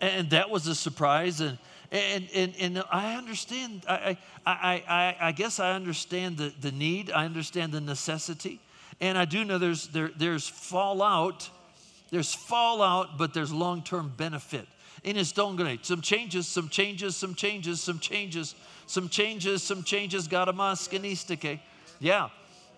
and 0.00 0.30
that 0.30 0.50
was 0.50 0.66
a 0.66 0.74
surprise. 0.74 1.40
And, 1.40 1.58
and, 1.90 2.28
and, 2.34 2.54
and 2.58 2.84
I 2.90 3.14
understand, 3.14 3.84
I, 3.88 4.18
I, 4.44 4.82
I, 4.88 5.16
I 5.28 5.32
guess 5.32 5.60
I 5.60 5.72
understand 5.72 6.36
the, 6.36 6.52
the 6.60 6.72
need, 6.72 7.10
I 7.10 7.24
understand 7.24 7.72
the 7.72 7.80
necessity. 7.80 8.60
And 9.00 9.16
I 9.18 9.24
do 9.24 9.44
know 9.44 9.58
there's, 9.58 9.88
there, 9.88 10.10
there's 10.16 10.48
fallout 10.48 11.50
There's 12.10 12.34
fallout, 12.34 13.18
but 13.18 13.34
there's 13.34 13.52
long 13.52 13.82
term 13.82 14.12
benefit. 14.16 14.66
In 15.04 15.16
his 15.16 15.32
dongre, 15.32 15.84
some 15.84 16.00
changes, 16.00 16.48
some 16.48 16.68
changes, 16.68 17.16
some 17.16 17.34
changes, 17.34 17.80
some 17.80 17.98
changes, 17.98 18.54
some 18.86 19.08
changes, 19.08 19.62
some 19.62 19.82
changes. 19.82 20.28
Garamaskanistike. 20.28 21.60
Yeah. 22.00 22.28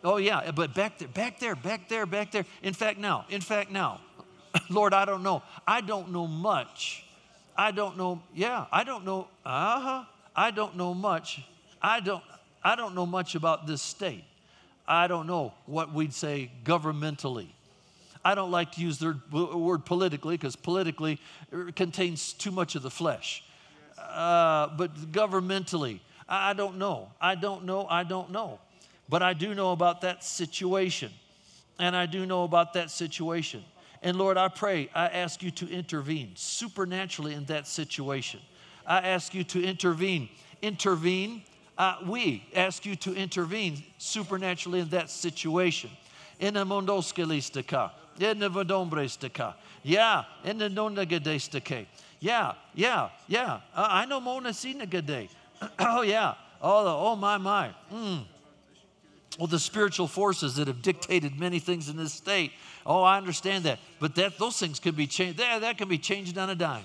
Oh, 0.04 0.16
yeah. 0.16 0.50
But 0.50 0.74
back 0.74 0.98
there, 0.98 1.08
back 1.08 1.38
there, 1.40 1.56
back 1.56 1.88
there, 1.88 2.06
back 2.06 2.32
there. 2.32 2.44
In 2.62 2.74
fact, 2.74 2.98
now, 2.98 3.26
in 3.30 3.40
fact, 3.40 3.70
now, 3.70 4.00
Lord, 4.70 4.94
I 4.94 5.04
don't 5.04 5.22
know. 5.22 5.42
I 5.66 5.80
don't 5.80 6.10
know 6.10 6.26
much. 6.26 7.04
I 7.58 7.72
don't 7.72 7.98
know. 7.98 8.22
Yeah, 8.32 8.66
I 8.70 8.84
don't 8.84 9.04
know. 9.04 9.26
Uh 9.44 9.80
huh. 9.80 10.04
I 10.36 10.52
don't 10.52 10.76
know 10.76 10.94
much. 10.94 11.42
I 11.82 11.98
don't. 11.98 12.22
I 12.62 12.76
don't 12.76 12.94
know 12.94 13.04
much 13.04 13.34
about 13.34 13.66
this 13.66 13.82
state. 13.82 14.24
I 14.86 15.08
don't 15.08 15.26
know 15.26 15.52
what 15.66 15.92
we'd 15.92 16.14
say 16.14 16.50
governmentally. 16.64 17.48
I 18.24 18.34
don't 18.34 18.50
like 18.50 18.72
to 18.72 18.80
use 18.80 18.98
the 18.98 19.18
word 19.32 19.84
politically 19.84 20.36
because 20.36 20.54
politically 20.56 21.20
contains 21.74 22.32
too 22.32 22.50
much 22.50 22.74
of 22.74 22.82
the 22.82 22.90
flesh. 22.90 23.42
Uh, 23.98 24.68
but 24.76 24.94
governmentally, 25.12 26.00
I 26.28 26.52
don't 26.52 26.78
know. 26.78 27.10
I 27.20 27.34
don't 27.34 27.64
know. 27.64 27.86
I 27.88 28.04
don't 28.04 28.30
know. 28.30 28.60
But 29.08 29.22
I 29.22 29.32
do 29.34 29.54
know 29.54 29.72
about 29.72 30.02
that 30.02 30.22
situation. 30.22 31.10
And 31.78 31.96
I 31.96 32.06
do 32.06 32.26
know 32.26 32.44
about 32.44 32.74
that 32.74 32.90
situation. 32.90 33.64
And 34.02 34.16
Lord, 34.16 34.36
I 34.36 34.48
pray, 34.48 34.90
I 34.94 35.06
ask 35.08 35.42
you 35.42 35.50
to 35.52 35.68
intervene 35.68 36.32
supernaturally 36.34 37.34
in 37.34 37.44
that 37.46 37.66
situation. 37.66 38.40
I 38.86 38.98
ask 38.98 39.34
you 39.34 39.44
to 39.44 39.62
intervene. 39.62 40.28
Intervene. 40.62 41.42
Uh, 41.76 41.96
we 42.06 42.44
ask 42.54 42.86
you 42.86 42.96
to 42.96 43.14
intervene 43.14 43.82
supernaturally 43.98 44.80
in 44.80 44.88
that 44.90 45.10
situation. 45.10 45.90
In 46.40 46.54
the 46.54 46.64
mondoskelistika, 46.64 47.90
in 48.20 48.38
the 48.38 48.48
vodombrestaka. 48.48 49.54
Yeah, 49.82 50.24
in 50.44 50.58
the 50.58 50.68
nonagedestake. 50.68 51.86
Yeah, 52.20 52.54
yeah, 52.74 53.10
yeah. 53.26 53.60
Uh, 53.74 53.88
I 53.90 54.06
know 54.06 54.20
Mona 54.20 54.50
Sinagade. 54.50 55.28
oh, 55.78 56.02
yeah. 56.02 56.34
Oh, 56.60 56.84
oh, 56.86 57.16
my, 57.16 57.38
my. 57.38 57.70
Mm. 57.92 58.24
Well, 59.38 59.46
the 59.46 59.60
spiritual 59.60 60.08
forces 60.08 60.56
that 60.56 60.66
have 60.66 60.82
dictated 60.82 61.38
many 61.38 61.60
things 61.60 61.88
in 61.88 61.96
this 61.96 62.12
state. 62.12 62.50
Oh, 62.84 63.02
I 63.02 63.16
understand 63.16 63.64
that. 63.64 63.78
But 64.00 64.16
that, 64.16 64.36
those 64.36 64.58
things 64.58 64.80
can 64.80 64.96
be 64.96 65.06
changed. 65.06 65.38
That, 65.38 65.60
that 65.60 65.78
can 65.78 65.88
be 65.88 65.96
changed 65.98 66.36
on 66.36 66.50
a 66.50 66.56
dime. 66.56 66.84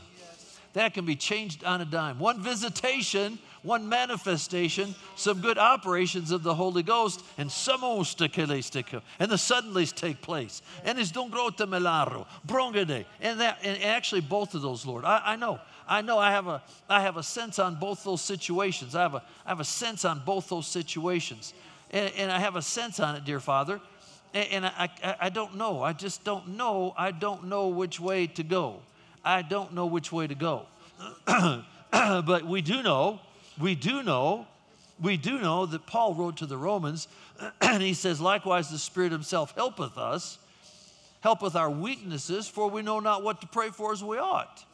That 0.73 0.93
can 0.93 1.05
be 1.05 1.15
changed 1.15 1.63
on 1.63 1.81
a 1.81 1.85
dime. 1.85 2.19
One 2.19 2.41
visitation, 2.41 3.39
one 3.63 3.89
manifestation, 3.89 4.93
some 5.15 5.41
good 5.41 5.57
operations 5.57 6.31
of 6.31 6.43
the 6.43 6.53
Holy 6.53 6.83
Ghost, 6.83 7.23
and 7.37 7.51
some 7.51 7.83
and 7.83 7.97
the 7.97 9.35
suddenlies 9.35 9.93
take 9.93 10.21
place. 10.21 10.61
And 10.83 10.99
it's 10.99 11.11
don't 11.11 11.31
grow 11.31 11.49
to 11.49 11.67
melaro, 11.67 12.27
brongade. 12.47 13.05
And 13.21 13.39
that 13.41 13.59
and 13.63 13.81
actually 13.83 14.21
both 14.21 14.53
of 14.53 14.61
those, 14.61 14.85
Lord. 14.85 15.05
I, 15.05 15.21
I 15.25 15.35
know. 15.35 15.59
I 15.87 16.01
know 16.01 16.17
I 16.17 16.31
have 16.31 16.47
a 16.47 16.63
I 16.89 17.01
have 17.01 17.17
a 17.17 17.23
sense 17.23 17.59
on 17.59 17.75
both 17.75 18.03
those 18.03 18.21
situations. 18.21 18.95
I 18.95 19.01
have 19.01 19.15
a 19.15 19.23
I 19.45 19.49
have 19.49 19.59
a 19.59 19.65
sense 19.65 20.05
on 20.05 20.23
both 20.25 20.49
those 20.49 20.67
situations 20.67 21.53
and, 21.93 22.11
and 22.17 22.31
I 22.31 22.39
have 22.39 22.55
a 22.55 22.61
sense 22.61 22.99
on 22.99 23.15
it, 23.15 23.23
dear 23.23 23.39
Father. 23.39 23.79
And, 24.33 24.47
and 24.49 24.65
I, 24.65 24.89
I, 25.03 25.15
I 25.21 25.29
don't 25.29 25.55
know. 25.55 25.81
I 25.81 25.93
just 25.93 26.23
don't 26.23 26.57
know. 26.57 26.93
I 26.97 27.11
don't 27.11 27.45
know 27.45 27.67
which 27.67 27.99
way 27.99 28.27
to 28.27 28.43
go. 28.43 28.79
I 29.23 29.43
don't 29.43 29.73
know 29.73 29.85
which 29.85 30.11
way 30.11 30.27
to 30.27 30.35
go. 30.35 30.65
but 31.91 32.45
we 32.45 32.61
do 32.61 32.81
know, 32.81 33.21
we 33.59 33.75
do 33.75 34.03
know, 34.03 34.47
we 35.01 35.17
do 35.17 35.39
know 35.39 35.65
that 35.67 35.85
Paul 35.85 36.15
wrote 36.15 36.37
to 36.37 36.45
the 36.45 36.57
Romans, 36.57 37.07
and 37.61 37.81
he 37.81 37.93
says, 37.93 38.19
Likewise, 38.19 38.69
the 38.69 38.79
Spirit 38.79 39.11
Himself 39.11 39.53
helpeth 39.55 39.97
us, 39.97 40.39
helpeth 41.21 41.55
our 41.55 41.69
weaknesses, 41.69 42.47
for 42.47 42.69
we 42.69 42.81
know 42.81 42.99
not 42.99 43.23
what 43.23 43.39
to 43.41 43.47
pray 43.47 43.69
for 43.69 43.93
as 43.93 44.03
we 44.03 44.17
ought. 44.17 44.65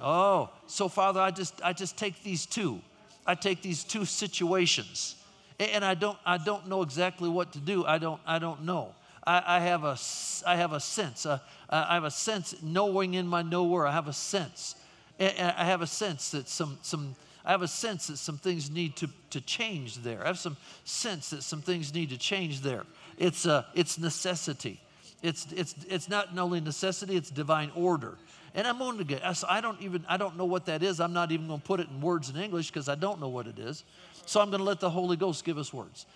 Oh, 0.00 0.50
so 0.66 0.88
Father, 0.88 1.20
I 1.20 1.30
just 1.30 1.60
I 1.62 1.74
just 1.74 1.98
take 1.98 2.22
these 2.22 2.46
two. 2.46 2.80
I 3.26 3.34
take 3.34 3.60
these 3.60 3.84
two 3.84 4.06
situations 4.06 5.16
and 5.60 5.84
I 5.84 5.94
don't, 5.94 6.18
I 6.24 6.38
don't 6.38 6.68
know 6.68 6.82
exactly 6.82 7.28
what 7.28 7.52
to 7.52 7.58
do. 7.58 7.84
I 7.84 7.98
don't, 7.98 8.20
I 8.26 8.38
don't 8.38 8.64
know. 8.64 8.94
I, 9.26 9.42
I 9.46 9.60
have 9.60 9.84
a, 9.84 9.98
I 10.46 10.56
have 10.56 10.72
a 10.72 10.80
sense. 10.80 11.26
Uh, 11.26 11.38
I 11.68 11.94
have 11.94 12.04
a 12.04 12.10
sense, 12.10 12.54
knowing 12.62 13.14
in 13.14 13.26
my 13.26 13.42
nowhere. 13.42 13.86
I 13.86 13.92
have 13.92 14.08
a 14.08 14.12
sense. 14.12 14.74
I 15.18 15.64
have 15.64 15.82
a 15.82 15.86
sense 15.86 16.30
that 16.30 16.48
some, 16.48 16.78
some, 16.80 17.14
I 17.44 17.50
have 17.50 17.60
a 17.60 17.68
sense 17.68 18.06
that 18.06 18.16
some 18.16 18.38
things 18.38 18.70
need 18.70 18.96
to, 18.96 19.08
to 19.30 19.40
change 19.42 19.96
there. 19.96 20.22
I 20.22 20.28
have 20.28 20.38
some 20.38 20.56
sense 20.84 21.30
that 21.30 21.42
some 21.42 21.60
things 21.60 21.92
need 21.92 22.08
to 22.10 22.16
change 22.16 22.62
there. 22.62 22.84
It's, 23.18 23.44
uh, 23.44 23.64
it's 23.74 23.98
necessity. 23.98 24.80
It's, 25.22 25.46
it's, 25.52 25.74
it's 25.88 26.08
not 26.08 26.36
only 26.38 26.60
necessity, 26.62 27.16
it's 27.16 27.30
divine 27.30 27.70
order. 27.74 28.16
And 28.54 28.66
I'm 28.66 28.78
going 28.78 28.98
to 28.98 29.04
get, 29.04 29.22
I 29.48 29.60
don't 29.60 29.80
even, 29.80 30.04
I 30.08 30.16
don't 30.16 30.36
know 30.36 30.44
what 30.44 30.66
that 30.66 30.82
is. 30.82 31.00
I'm 31.00 31.12
not 31.12 31.30
even 31.30 31.46
going 31.46 31.60
to 31.60 31.66
put 31.66 31.80
it 31.80 31.88
in 31.88 32.00
words 32.00 32.30
in 32.30 32.36
English 32.36 32.68
because 32.68 32.88
I 32.88 32.96
don't 32.96 33.20
know 33.20 33.28
what 33.28 33.46
it 33.46 33.58
is. 33.58 33.84
So 34.26 34.40
I'm 34.40 34.50
going 34.50 34.58
to 34.58 34.64
let 34.64 34.80
the 34.80 34.90
Holy 34.90 35.16
Ghost 35.16 35.44
give 35.44 35.58
us 35.58 35.72
words. 35.72 36.06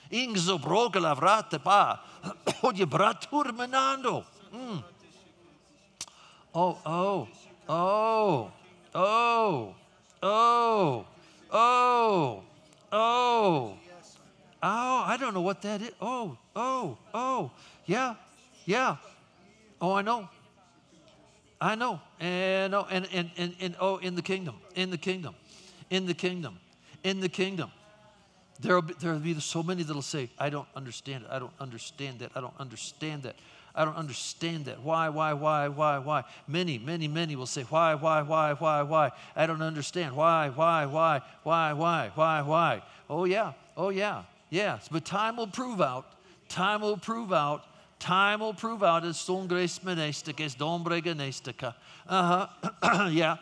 Mm. 4.54 4.84
Oh, 6.54 6.78
oh, 6.86 7.28
oh, 7.68 8.52
oh, 8.94 9.74
oh, 10.22 11.06
oh, 11.50 12.42
oh. 12.92 13.74
Oh, 14.66 15.02
I 15.06 15.16
don't 15.20 15.34
know 15.34 15.42
what 15.42 15.60
that 15.62 15.82
is. 15.82 15.90
Oh, 16.00 16.38
oh, 16.56 16.96
oh, 17.12 17.50
yeah, 17.84 18.14
yeah. 18.64 18.96
Oh, 19.80 19.92
I 19.92 20.02
know. 20.02 20.28
I 21.60 21.74
know. 21.74 22.00
And, 22.20 22.74
oh, 22.74 22.86
and, 22.90 23.08
and, 23.12 23.30
and, 23.36 23.54
and 23.60 23.76
oh, 23.80 23.98
in 23.98 24.14
the 24.14 24.22
kingdom, 24.22 24.56
in 24.74 24.90
the 24.90 24.98
kingdom, 24.98 25.34
in 25.90 26.06
the 26.06 26.14
kingdom, 26.14 26.58
in 27.02 27.20
the 27.20 27.28
kingdom. 27.28 27.70
There'll 28.60 28.82
be, 28.82 28.94
there'll 28.94 29.18
be 29.18 29.38
so 29.40 29.62
many 29.62 29.82
that'll 29.82 30.02
say, 30.02 30.30
I 30.38 30.48
don't 30.48 30.68
understand 30.76 31.24
it. 31.24 31.30
I 31.30 31.38
don't 31.38 31.52
understand 31.58 32.20
that. 32.20 32.30
I 32.34 32.40
don't 32.40 32.54
understand 32.58 33.24
that. 33.24 33.36
I 33.74 33.84
don't 33.84 33.96
understand 33.96 34.66
that. 34.66 34.80
Why, 34.82 35.08
why, 35.08 35.32
why, 35.32 35.66
why, 35.68 35.98
why? 35.98 36.24
Many, 36.46 36.78
many, 36.78 37.08
many 37.08 37.34
will 37.34 37.46
say, 37.46 37.62
Why, 37.62 37.94
why, 37.96 38.22
why, 38.22 38.52
why, 38.52 38.82
why? 38.82 39.10
I 39.34 39.46
don't 39.46 39.62
understand. 39.62 40.14
Why, 40.14 40.48
why, 40.48 40.86
why, 40.86 41.22
why, 41.42 41.72
why, 41.72 42.12
why, 42.14 42.42
why? 42.42 42.82
Oh, 43.10 43.24
yeah. 43.24 43.52
Oh, 43.76 43.88
yeah. 43.88 44.22
Yes. 44.50 44.88
But 44.90 45.04
time 45.04 45.36
will 45.36 45.48
prove 45.48 45.80
out. 45.80 46.06
Time 46.48 46.82
will 46.82 46.96
prove 46.96 47.32
out. 47.32 47.64
Time 47.98 48.40
will 48.40 48.54
prove 48.54 48.82
out. 48.82 49.04
It's 49.04 49.26
grace 49.46 49.78
menestica. 49.78 50.40
It's 50.40 50.54
dombre 50.54 51.00
genestica. 51.00 51.74
Uh 52.08 52.48
huh. 52.82 53.08
Yeah. 53.10 53.36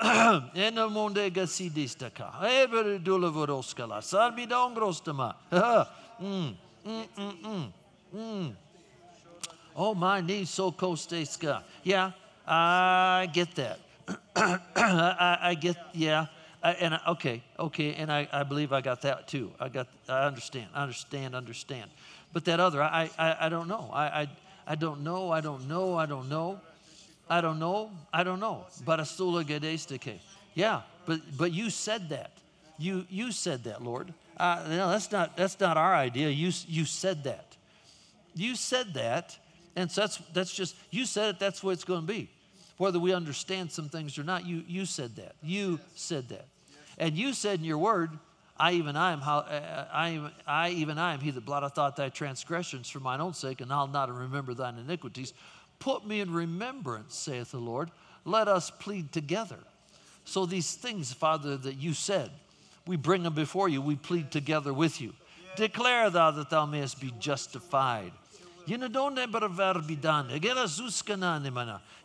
Eno 0.54 0.88
monde 0.88 1.30
gasidistaka. 1.30 2.42
Ever 2.42 2.98
dulavoroskala. 2.98 4.00
Sarbi 4.00 4.46
dongrostama. 4.46 5.34
Mm, 6.20 6.54
mm, 6.86 7.06
mm, 7.16 7.72
mm. 8.14 8.52
Oh, 9.74 9.94
my 9.94 10.20
knees 10.20 10.50
so 10.50 10.72
kosteska. 10.72 11.62
Yeah, 11.84 12.12
I 12.46 13.28
get 13.32 13.54
that. 13.54 13.78
I, 14.36 15.38
I, 15.42 15.54
get, 15.54 15.76
yeah. 15.92 16.26
I, 16.62 16.72
and 16.72 16.94
I, 16.94 17.00
okay, 17.08 17.42
okay, 17.58 17.94
and 17.94 18.10
I, 18.10 18.28
I 18.32 18.42
believe 18.42 18.72
I 18.72 18.80
got 18.80 19.02
that 19.02 19.28
too. 19.28 19.52
I 19.60 19.68
got, 19.68 19.86
I 20.08 20.24
understand, 20.26 20.66
understand, 20.74 21.36
understand. 21.36 21.90
But 22.32 22.44
that 22.44 22.60
other, 22.60 22.82
I, 22.82 23.10
I, 23.18 23.46
I 23.46 23.48
don't 23.48 23.68
know. 23.68 23.90
I, 23.92 24.22
I, 24.22 24.28
I 24.66 24.74
don't 24.74 25.02
know. 25.02 25.30
I 25.30 25.40
don't 25.40 25.66
know. 25.66 25.96
I 25.96 26.06
don't 26.06 26.28
know. 26.28 26.60
I 27.30 27.40
don't 27.40 27.58
know. 27.58 27.90
I 28.12 28.24
don't 28.24 28.40
know. 28.40 28.66
Barastula 28.84 29.44
gedestike. 29.44 30.18
Yeah, 30.54 30.82
but 31.06 31.20
but 31.36 31.52
you 31.52 31.70
said 31.70 32.08
that. 32.08 32.32
You 32.78 33.06
you 33.10 33.32
said 33.32 33.64
that, 33.64 33.82
Lord. 33.82 34.12
Uh, 34.36 34.64
no, 34.68 34.90
that's 34.90 35.10
not 35.10 35.36
that's 35.36 35.58
not 35.60 35.76
our 35.76 35.94
idea. 35.94 36.28
You 36.28 36.52
you 36.66 36.84
said 36.84 37.24
that. 37.24 37.56
You 38.34 38.54
said 38.54 38.94
that, 38.94 39.36
and 39.76 39.90
so 39.90 40.02
that's 40.02 40.16
that's 40.32 40.54
just 40.54 40.76
you 40.90 41.04
said 41.04 41.34
it. 41.34 41.38
That's 41.38 41.62
what 41.62 41.72
it's 41.72 41.84
going 41.84 42.02
to 42.02 42.06
be, 42.06 42.30
whether 42.76 42.98
we 42.98 43.12
understand 43.12 43.72
some 43.72 43.88
things 43.88 44.18
or 44.18 44.24
not. 44.24 44.46
You 44.46 44.64
you 44.66 44.84
said 44.86 45.16
that. 45.16 45.34
You 45.42 45.80
said 45.96 46.28
that, 46.28 46.46
and 46.98 47.16
you 47.16 47.32
said 47.32 47.58
in 47.58 47.64
your 47.64 47.78
word, 47.78 48.10
I 48.60 48.72
even 48.72 48.96
I 48.96 49.12
am 49.12 49.20
how 49.20 49.38
uh, 49.38 49.86
I 49.92 50.30
I 50.46 50.70
even 50.70 50.98
I 50.98 51.14
am 51.14 51.20
he 51.20 51.30
that 51.30 51.44
blotteth 51.44 51.78
out 51.78 51.96
thy 51.96 52.08
transgressions 52.08 52.88
for 52.88 53.00
mine 53.00 53.20
own 53.20 53.34
sake, 53.34 53.60
and 53.60 53.72
I'll 53.72 53.86
not 53.86 54.12
remember 54.12 54.54
thine 54.54 54.78
iniquities. 54.78 55.32
Put 55.78 56.06
me 56.06 56.20
in 56.20 56.32
remembrance, 56.32 57.14
saith 57.14 57.52
the 57.52 57.58
Lord. 57.58 57.90
Let 58.24 58.48
us 58.48 58.70
plead 58.70 59.12
together. 59.12 59.58
So, 60.24 60.44
these 60.44 60.74
things, 60.74 61.12
Father, 61.12 61.56
that 61.56 61.76
you 61.76 61.94
said, 61.94 62.30
we 62.86 62.96
bring 62.96 63.22
them 63.22 63.34
before 63.34 63.68
you. 63.68 63.80
We 63.80 63.96
plead 63.96 64.30
together 64.30 64.74
with 64.74 65.00
you. 65.00 65.14
Declare 65.56 66.10
thou 66.10 66.30
that 66.32 66.50
thou 66.50 66.66
mayest 66.66 67.00
be 67.00 67.12
justified. 67.18 68.12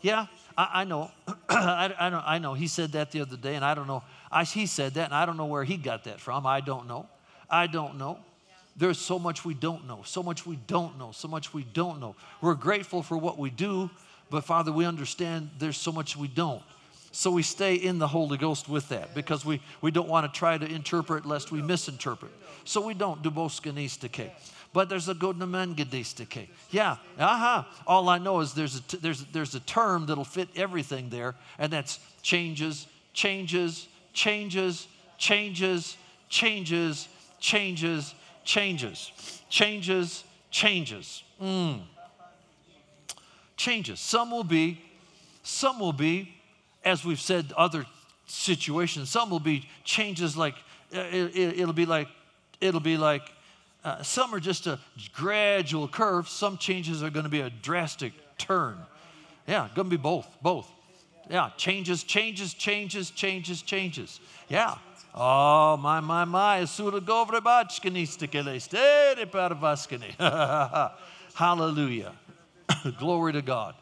Yeah, 0.01 0.27
I, 0.57 0.69
I 0.73 0.83
know. 0.83 1.11
I, 1.49 1.93
I, 1.99 2.09
know. 2.09 2.23
I 2.25 2.37
know. 2.39 2.53
He 2.53 2.67
said 2.67 2.91
that 2.93 3.11
the 3.11 3.21
other 3.21 3.37
day, 3.37 3.55
and 3.55 3.65
I 3.65 3.73
don't 3.73 3.87
know. 3.87 4.03
I, 4.31 4.43
he 4.43 4.65
said 4.65 4.93
that, 4.95 5.05
and 5.05 5.13
I 5.13 5.25
don't 5.25 5.37
know 5.37 5.45
where 5.45 5.63
he 5.63 5.77
got 5.77 6.05
that 6.05 6.19
from. 6.19 6.45
I 6.47 6.61
don't 6.61 6.87
know. 6.87 7.07
I 7.49 7.67
don't 7.67 7.97
know. 7.97 8.19
There's 8.75 8.97
so 8.97 9.19
much 9.19 9.45
we 9.45 9.53
don't 9.53 9.87
know, 9.87 10.01
so 10.03 10.23
much 10.23 10.47
we 10.47 10.55
don't 10.67 10.97
know, 10.97 11.11
so 11.11 11.27
much 11.27 11.53
we 11.53 11.63
don't 11.73 11.99
know. 11.99 12.15
We're 12.41 12.55
grateful 12.55 13.03
for 13.03 13.17
what 13.17 13.37
we 13.37 13.51
do, 13.51 13.89
But 14.31 14.45
Father, 14.45 14.71
we 14.71 14.85
understand 14.85 15.51
there's 15.59 15.77
so 15.77 15.91
much 15.91 16.17
we 16.17 16.27
don't. 16.27 16.63
So 17.11 17.29
we 17.29 17.43
stay 17.43 17.75
in 17.75 17.99
the 17.99 18.07
Holy 18.07 18.39
Ghost 18.39 18.67
with 18.67 18.89
that 18.89 19.13
because 19.13 19.45
we, 19.45 19.61
we 19.81 19.91
don't 19.91 20.09
want 20.09 20.25
to 20.25 20.39
try 20.39 20.57
to 20.57 20.65
interpret 20.65 21.27
lest 21.27 21.51
we 21.51 21.61
misinterpret. 21.61 22.31
So 22.65 22.81
we 22.81 22.95
don't 22.95 23.21
do 23.21 23.29
boskanistike. 23.29 24.31
But 24.73 24.89
there's 24.89 25.07
a 25.07 25.13
godnamangadistike. 25.13 26.47
Yeah, 26.71 26.97
aha. 27.19 27.67
Uh-huh. 27.69 27.83
All 27.85 28.09
I 28.09 28.17
know 28.17 28.39
is 28.39 28.53
there's 28.53 28.77
a, 28.77 28.81
t- 28.81 28.97
there's, 28.97 29.23
there's 29.25 29.53
a 29.53 29.59
term 29.59 30.07
that'll 30.07 30.25
fit 30.25 30.49
everything 30.55 31.09
there, 31.09 31.35
and 31.59 31.71
that's 31.71 31.99
changes, 32.23 32.87
changes, 33.13 33.87
changes, 34.13 34.87
changes, 35.17 35.97
changes, 36.29 37.35
changes, 37.49 38.15
changes, 38.43 39.11
changes, 39.49 40.23
changes. 40.49 41.23
Mm. 41.41 41.81
Changes. 43.55 43.99
Some 43.99 44.31
will 44.31 44.43
be, 44.43 44.81
some 45.43 45.79
will 45.79 45.93
be, 45.93 46.33
as 46.83 47.05
we've 47.05 47.21
said, 47.21 47.53
other 47.55 47.85
situations. 48.25 49.09
Some 49.09 49.29
will 49.29 49.39
be 49.39 49.67
changes 49.83 50.35
like 50.35 50.55
uh, 50.95 51.05
it, 51.11 51.65
will 51.65 51.73
be 51.73 51.85
like 51.85 52.07
it'll 52.61 52.79
be 52.79 52.97
like 52.97 53.21
uh, 53.83 54.01
some 54.01 54.33
are 54.33 54.39
just 54.39 54.67
a 54.67 54.79
gradual 55.13 55.87
curve. 55.87 56.29
Some 56.29 56.57
changes 56.57 57.03
are 57.03 57.09
going 57.09 57.25
to 57.25 57.29
be 57.29 57.41
a 57.41 57.49
drastic 57.49 58.13
turn. 58.37 58.77
Yeah, 59.47 59.67
going 59.75 59.89
to 59.89 59.97
be 59.97 60.01
both, 60.01 60.27
both. 60.41 60.69
Yeah, 61.29 61.51
changes, 61.57 62.03
changes, 62.03 62.53
changes, 62.53 63.09
changes, 63.11 63.61
changes. 63.61 64.19
Yeah. 64.49 64.75
Oh, 65.15 65.77
my, 65.77 65.99
my, 65.99 66.25
my. 66.25 66.65
Hallelujah. 71.35 72.11
Glory 72.99 73.33
to 73.33 73.41
God. 73.41 73.75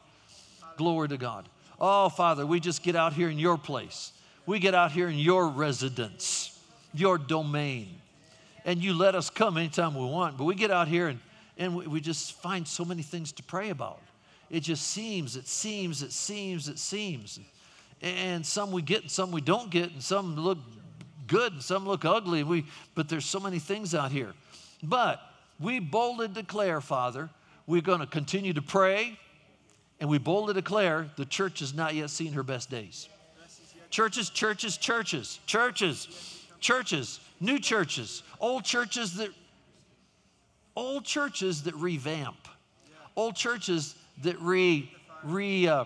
Glory 0.78 1.08
to 1.10 1.18
God. 1.18 1.48
Oh, 1.80 2.10
Father, 2.10 2.46
we 2.46 2.60
just 2.60 2.84
get 2.84 2.96
out 2.96 3.14
here 3.14 3.30
in 3.30 3.40
your 3.40 3.58
place. 3.58 4.14
We 4.46 4.60
get 4.60 4.76
out 4.76 4.92
here 4.92 5.08
in 5.08 5.18
your 5.18 5.48
residence, 5.48 6.60
your 6.94 7.18
domain. 7.18 8.02
And 8.66 8.84
you 8.84 8.94
let 8.94 9.16
us 9.16 9.30
come 9.30 9.58
anytime 9.58 9.96
we 9.96 10.06
want. 10.06 10.38
But 10.38 10.46
we 10.46 10.56
get 10.56 10.72
out 10.72 10.88
here 10.88 11.08
and, 11.08 11.20
and 11.58 11.76
we, 11.76 11.88
we 11.88 12.02
just 12.02 12.34
find 12.34 12.68
so 12.68 12.86
many 12.86 13.02
things 13.02 13.32
to 13.34 13.44
pray 13.44 13.70
about. 13.70 14.00
It 14.50 14.62
just 14.62 14.88
seems, 14.88 15.36
it 15.38 15.48
seems, 15.48 16.04
it 16.04 16.12
seems, 16.12 16.68
it 16.68 16.78
seems. 16.78 17.40
And 18.02 18.46
some 18.46 18.72
we 18.72 18.82
get 18.82 19.02
and 19.02 19.12
some 19.12 19.32
we 19.32 19.42
don't 19.42 19.70
get, 19.70 19.92
and 19.92 20.04
some 20.04 20.36
look 20.36 20.58
good 21.28 21.54
and 21.54 21.62
some 21.62 21.88
look 21.88 22.04
ugly. 22.04 22.44
We, 22.44 22.66
but 22.94 23.08
there's 23.08 23.26
so 23.26 23.40
many 23.40 23.60
things 23.60 23.96
out 23.96 24.12
here. 24.12 24.34
But 24.84 25.22
we 25.60 25.80
boldly 25.80 26.28
declare, 26.28 26.82
Father, 26.82 27.30
we're 27.68 27.82
going 27.82 28.00
to 28.00 28.08
continue 28.08 28.54
to 28.54 28.62
pray, 28.62 29.18
and 30.00 30.10
we 30.10 30.18
boldly 30.18 30.54
declare 30.54 31.10
the 31.16 31.26
church 31.26 31.60
has 31.60 31.74
not 31.74 31.96
yet 31.96 32.10
seen 32.10 32.34
her 32.34 32.44
best 32.44 32.70
days. 32.70 33.08
Churches, 33.90 34.30
churches, 34.30 34.78
churches, 34.78 35.40
churches, 35.46 36.08
churches, 36.60 37.20
new 37.42 37.60
churches, 37.60 38.24
old 38.40 38.64
churches 38.64 39.16
that 39.16 39.30
old 40.76 41.04
churches 41.04 41.64
that 41.64 41.76
revamp, 41.76 42.48
old 43.18 43.36
churches 43.36 43.96
that 44.24 44.40
re, 44.40 44.90
re 45.24 45.68
uh, 45.68 45.86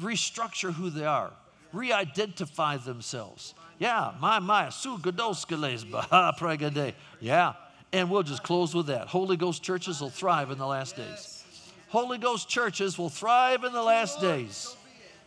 restructure 0.00 0.72
who 0.72 0.88
they 0.88 1.04
are, 1.04 1.30
re-identify 1.72 2.78
themselves. 2.78 3.54
Yeah, 3.78 4.12
my 4.20 4.38
my 4.38 4.68
su 4.68 4.98
Yeah, 7.20 7.52
and 7.92 8.10
we'll 8.10 8.22
just 8.22 8.42
close 8.42 8.74
with 8.74 8.86
that. 8.86 9.08
Holy 9.08 9.36
Ghost 9.36 9.62
churches 9.62 10.00
will 10.00 10.10
thrive 10.10 10.50
in 10.50 10.58
the 10.58 10.66
last 10.66 10.96
days. 10.96 11.44
Holy 11.88 12.16
Ghost 12.16 12.48
churches 12.48 12.96
will 12.96 13.10
thrive 13.10 13.64
in 13.64 13.72
the 13.72 13.82
last 13.82 14.20
days. 14.20 14.76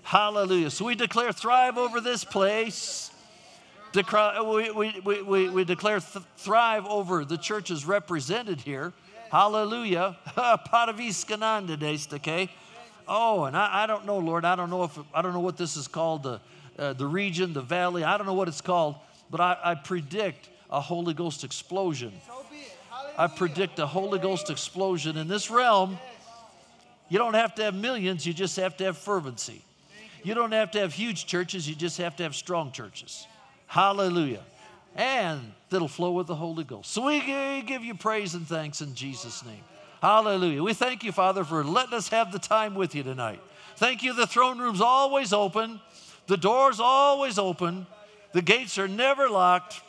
Hallelujah. 0.04 0.70
So 0.70 0.86
we 0.86 0.96
declare 0.96 1.32
thrive 1.32 1.78
over 1.78 2.00
this 2.00 2.24
place. 2.24 3.12
We, 3.96 4.72
we, 5.02 5.22
we, 5.22 5.50
we, 5.50 5.64
declare 5.64 6.00
th- 6.00 6.26
thrive 6.38 6.86
over 6.86 7.26
the 7.26 7.38
churches 7.38 7.86
represented 7.86 8.62
here. 8.62 8.94
Hallelujah. 9.32 10.18
Oh, 13.08 13.44
and 13.46 13.56
I, 13.56 13.84
I, 13.84 13.88
don't 13.88 14.06
know, 14.06 14.18
Lord. 14.18 14.46
I 14.46 14.56
don't 14.56 14.70
know 14.70 14.84
if 14.84 14.98
I 15.14 15.22
don't 15.22 15.34
know 15.34 15.40
what 15.40 15.58
this 15.58 15.76
is 15.78 15.88
called, 15.88 16.24
the, 16.24 16.42
uh, 16.78 16.94
the 16.94 17.06
region, 17.06 17.54
the 17.54 17.62
valley. 17.62 18.04
I 18.04 18.18
don't 18.18 18.26
know 18.26 18.34
what 18.34 18.48
it's 18.48 18.62
called, 18.62 18.96
but 19.30 19.40
I, 19.40 19.58
I 19.64 19.76
predict 19.76 20.50
a 20.70 20.82
Holy 20.82 21.14
Ghost 21.14 21.44
explosion 21.44 22.12
I 23.18 23.28
predict 23.28 23.80
a 23.80 23.88
Holy 23.88 24.20
Ghost 24.20 24.50
explosion 24.50 25.18
in 25.18 25.28
this 25.28 25.50
realm. 25.50 25.98
You 27.08 27.18
don't 27.18 27.36
have 27.36 27.56
to 27.56 27.64
have 27.64 27.76
millions, 27.76 28.26
you 28.26 28.34
just 28.34 28.58
have 28.58 28.76
to 28.78 28.86
have 28.86 28.98
fervency. 28.98 29.62
You 30.24 30.34
don't 30.34 30.52
have 30.52 30.72
to 30.72 30.80
have 30.80 30.92
huge 30.92 31.26
churches, 31.26 31.70
you 31.70 31.76
just 31.76 31.98
have 32.00 32.16
to 32.18 32.24
have 32.24 32.36
strong 32.36 32.72
churches. 32.72 33.28
Hallelujah. 33.68 34.44
And 34.96 35.52
that'll 35.70 35.88
flow 35.88 36.12
with 36.12 36.28
the 36.28 36.36
Holy 36.36 36.64
Ghost. 36.64 36.92
So 36.92 37.06
we 37.06 37.20
give 37.66 37.84
you 37.84 37.96
praise 37.96 38.34
and 38.34 38.48
thanks 38.48 38.82
in 38.82 38.96
Jesus' 38.96 39.46
name. 39.46 39.64
Hallelujah. 40.02 40.64
We 40.64 40.74
thank 40.74 41.04
you, 41.04 41.12
Father, 41.12 41.44
for 41.44 41.64
letting 41.64 41.94
us 41.94 42.10
have 42.10 42.32
the 42.32 42.40
time 42.40 42.76
with 42.76 42.96
you 42.96 43.04
tonight. 43.04 43.42
Thank 43.76 44.04
you. 44.04 44.14
The 44.14 44.28
throne 44.28 44.60
room's 44.60 44.82
always 44.82 45.34
open, 45.34 45.82
the 46.28 46.38
door's 46.38 46.80
always 46.80 47.38
open, 47.38 47.88
the 48.32 48.42
gates 48.42 48.78
are 48.78 48.88
never 48.88 49.30
locked. 49.30 49.82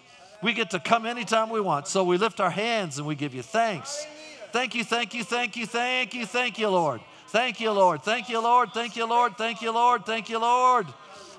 We 0.42 0.52
get 0.52 0.70
to 0.70 0.80
come 0.80 1.06
anytime 1.06 1.50
we 1.50 1.60
want. 1.60 1.86
So 1.88 2.04
we 2.04 2.18
lift 2.18 2.40
our 2.40 2.50
hands 2.50 2.98
and 2.98 3.06
we 3.06 3.14
give 3.14 3.34
you 3.34 3.42
thanks. 3.42 4.06
Thank 4.52 4.74
you, 4.74 4.84
thank 4.84 5.14
you, 5.14 5.24
thank 5.24 5.56
you, 5.56 5.66
thank 5.66 6.14
you, 6.14 6.26
thank 6.26 6.58
you, 6.58 6.68
Lord. 6.68 7.00
Thank 7.28 7.60
you, 7.60 7.72
Lord. 7.72 8.02
Thank 8.02 8.28
you, 8.28 8.40
Lord. 8.40 8.72
Thank 8.72 8.96
you, 8.96 9.06
Lord. 9.06 9.36
Thank 9.36 9.60
you, 9.62 9.72
Lord. 9.72 10.06
Thank 10.06 10.30
you, 10.30 10.38
Lord. 10.38 10.86
Thank 10.86 10.86
you, 10.86 10.86
Lord. 10.86 10.86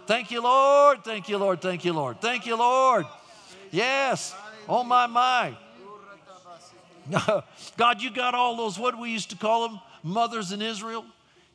Thank 0.08 0.32
you, 0.32 0.41
Lord. 0.41 1.03
Thank 1.03 1.30
you, 1.30 1.38
Lord. 1.38 1.62
Thank 1.62 1.86
you, 1.86 1.93
Lord. 1.93 2.22
Thank 2.22 2.45
you, 2.45 2.55
Lord. 2.58 3.05
Yes. 3.72 4.34
Oh, 4.68 4.84
my, 4.84 5.08
my. 5.08 5.55
God, 7.78 8.01
you 8.01 8.10
got 8.10 8.34
all 8.34 8.58
those, 8.58 8.80
what 8.80 8.97
we 8.99 9.12
used 9.12 9.30
to 9.30 9.36
call 9.36 9.68
them, 9.68 9.80
mothers 10.03 10.51
in 10.51 10.62
Israel. 10.62 11.05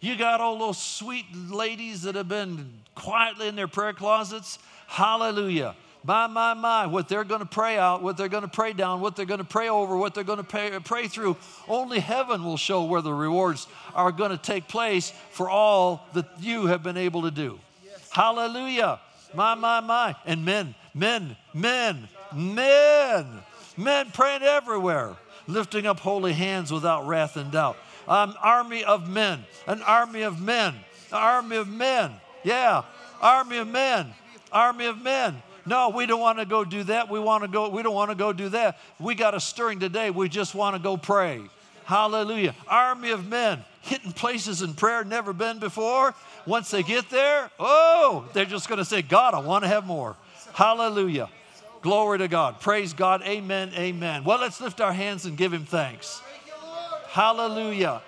You 0.00 0.16
got 0.16 0.40
all 0.40 0.58
those 0.58 0.78
sweet 0.78 1.26
ladies 1.34 2.02
that 2.02 2.14
have 2.14 2.28
been 2.28 2.70
quietly 2.94 3.48
in 3.48 3.56
their 3.56 3.68
prayer 3.68 3.92
closets. 3.92 4.58
Hallelujah 4.86 5.74
my, 6.04 6.26
my, 6.26 6.54
my, 6.54 6.86
what 6.86 7.08
they're 7.08 7.24
going 7.24 7.40
to 7.40 7.46
pray 7.46 7.78
out, 7.78 8.02
what 8.02 8.16
they're 8.16 8.28
going 8.28 8.42
to 8.42 8.48
pray 8.48 8.72
down, 8.72 9.00
what 9.00 9.14
they're 9.14 9.26
going 9.26 9.38
to 9.38 9.44
pray 9.44 9.68
over, 9.68 9.96
what 9.96 10.14
they're 10.14 10.24
going 10.24 10.38
to 10.38 10.44
pray, 10.44 10.76
pray 10.84 11.08
through. 11.08 11.36
Only 11.68 12.00
heaven 12.00 12.44
will 12.44 12.56
show 12.56 12.84
where 12.84 13.02
the 13.02 13.14
rewards 13.14 13.66
are 13.94 14.10
going 14.10 14.30
to 14.30 14.36
take 14.36 14.68
place 14.68 15.12
for 15.30 15.48
all 15.48 16.06
that 16.14 16.26
you 16.40 16.66
have 16.66 16.82
been 16.82 16.96
able 16.96 17.22
to 17.22 17.30
do. 17.30 17.58
Hallelujah. 18.12 19.00
My, 19.34 19.54
my, 19.54 19.80
my. 19.80 20.14
And 20.24 20.44
men, 20.44 20.74
men, 20.94 21.36
men, 21.54 22.08
men, 22.34 23.26
men 23.76 24.10
praying 24.12 24.42
everywhere, 24.42 25.16
lifting 25.46 25.86
up 25.86 26.00
holy 26.00 26.32
hands 26.32 26.72
without 26.72 27.06
wrath 27.06 27.36
and 27.36 27.50
doubt. 27.50 27.76
An 28.06 28.34
army 28.42 28.84
of 28.84 29.08
men, 29.08 29.44
an 29.66 29.82
army 29.82 30.22
of 30.22 30.40
men, 30.40 30.74
an 31.10 31.18
army 31.18 31.56
of 31.56 31.68
men. 31.68 32.12
Yeah, 32.44 32.82
army 33.20 33.58
of 33.58 33.68
men, 33.68 34.12
army 34.52 34.86
of 34.86 35.00
men 35.00 35.40
no, 35.64 35.90
we 35.90 36.06
don't 36.06 36.20
want 36.20 36.38
to 36.38 36.44
go 36.44 36.64
do 36.64 36.82
that. 36.84 37.08
We 37.08 37.20
want 37.20 37.44
to 37.44 37.48
go, 37.48 37.68
we 37.68 37.82
don't 37.82 37.94
want 37.94 38.10
to 38.10 38.16
go 38.16 38.32
do 38.32 38.48
that. 38.50 38.78
We 38.98 39.14
got 39.14 39.34
a 39.34 39.40
stirring 39.40 39.78
today. 39.78 40.10
We 40.10 40.28
just 40.28 40.54
want 40.54 40.74
to 40.76 40.82
go 40.82 40.96
pray. 40.96 41.42
Hallelujah. 41.84 42.54
Army 42.66 43.10
of 43.10 43.28
men 43.28 43.64
hitting 43.82 44.12
places 44.12 44.62
in 44.62 44.74
prayer 44.74 45.04
never 45.04 45.32
been 45.32 45.58
before. 45.58 46.14
Once 46.46 46.70
they 46.70 46.82
get 46.82 47.10
there, 47.10 47.50
oh, 47.58 48.28
they're 48.32 48.44
just 48.44 48.68
going 48.68 48.78
to 48.78 48.84
say, 48.84 49.02
God, 49.02 49.34
I 49.34 49.40
want 49.40 49.64
to 49.64 49.68
have 49.68 49.86
more. 49.86 50.16
Hallelujah. 50.54 51.28
Glory 51.82 52.18
to 52.18 52.28
God. 52.28 52.60
Praise 52.60 52.92
God. 52.92 53.22
Amen. 53.22 53.72
Amen. 53.76 54.24
Well, 54.24 54.38
let's 54.38 54.60
lift 54.60 54.80
our 54.80 54.92
hands 54.92 55.26
and 55.26 55.36
give 55.36 55.52
him 55.52 55.64
thanks. 55.64 56.22
Hallelujah. 57.08 58.02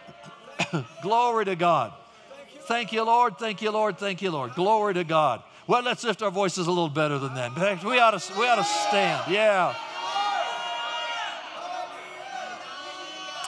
Glory 1.02 1.44
to 1.46 1.56
God. 1.56 1.92
Thank 2.62 2.92
you, 2.92 3.02
Lord. 3.02 3.36
Thank 3.36 3.60
you, 3.60 3.70
Lord. 3.70 3.98
Thank 3.98 4.22
you, 4.22 4.30
Lord. 4.30 4.54
Glory 4.54 4.94
to 4.94 5.04
God. 5.04 5.42
Well, 5.66 5.82
let's 5.82 6.04
lift 6.04 6.22
our 6.22 6.30
voices 6.30 6.66
a 6.66 6.70
little 6.70 6.88
better 6.88 7.18
than 7.18 7.34
that. 7.34 7.84
We 7.84 7.98
ought 7.98 8.18
to, 8.18 8.38
we 8.38 8.46
ought 8.46 8.56
to 8.56 8.64
stand. 8.64 9.32
Yeah. 9.32 9.74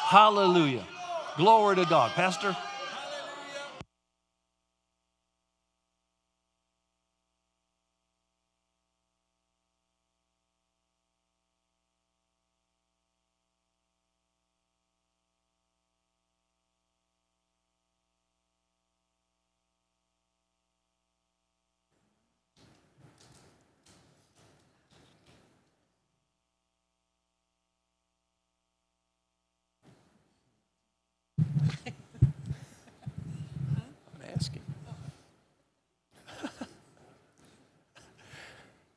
Hallelujah. 0.08 0.84
Glory 1.36 1.76
to 1.76 1.84
God. 1.84 2.12
Pastor? 2.12 2.56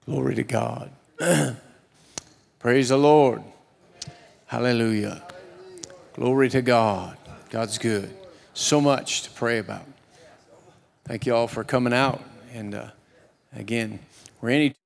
Glory 0.09 0.33
to 0.33 0.43
God. 0.43 0.89
Praise 2.59 2.89
the 2.89 2.97
Lord. 2.97 3.43
Hallelujah. 4.47 5.21
Glory 6.13 6.49
to 6.49 6.63
God. 6.63 7.15
God's 7.51 7.77
good. 7.77 8.09
So 8.55 8.81
much 8.81 9.21
to 9.21 9.29
pray 9.29 9.59
about. 9.59 9.85
Thank 11.05 11.27
you 11.27 11.35
all 11.35 11.47
for 11.47 11.63
coming 11.63 11.93
out. 11.93 12.23
And 12.55 12.73
uh, 12.73 12.87
again, 13.55 13.99
we're 14.41 14.49
any. 14.49 14.73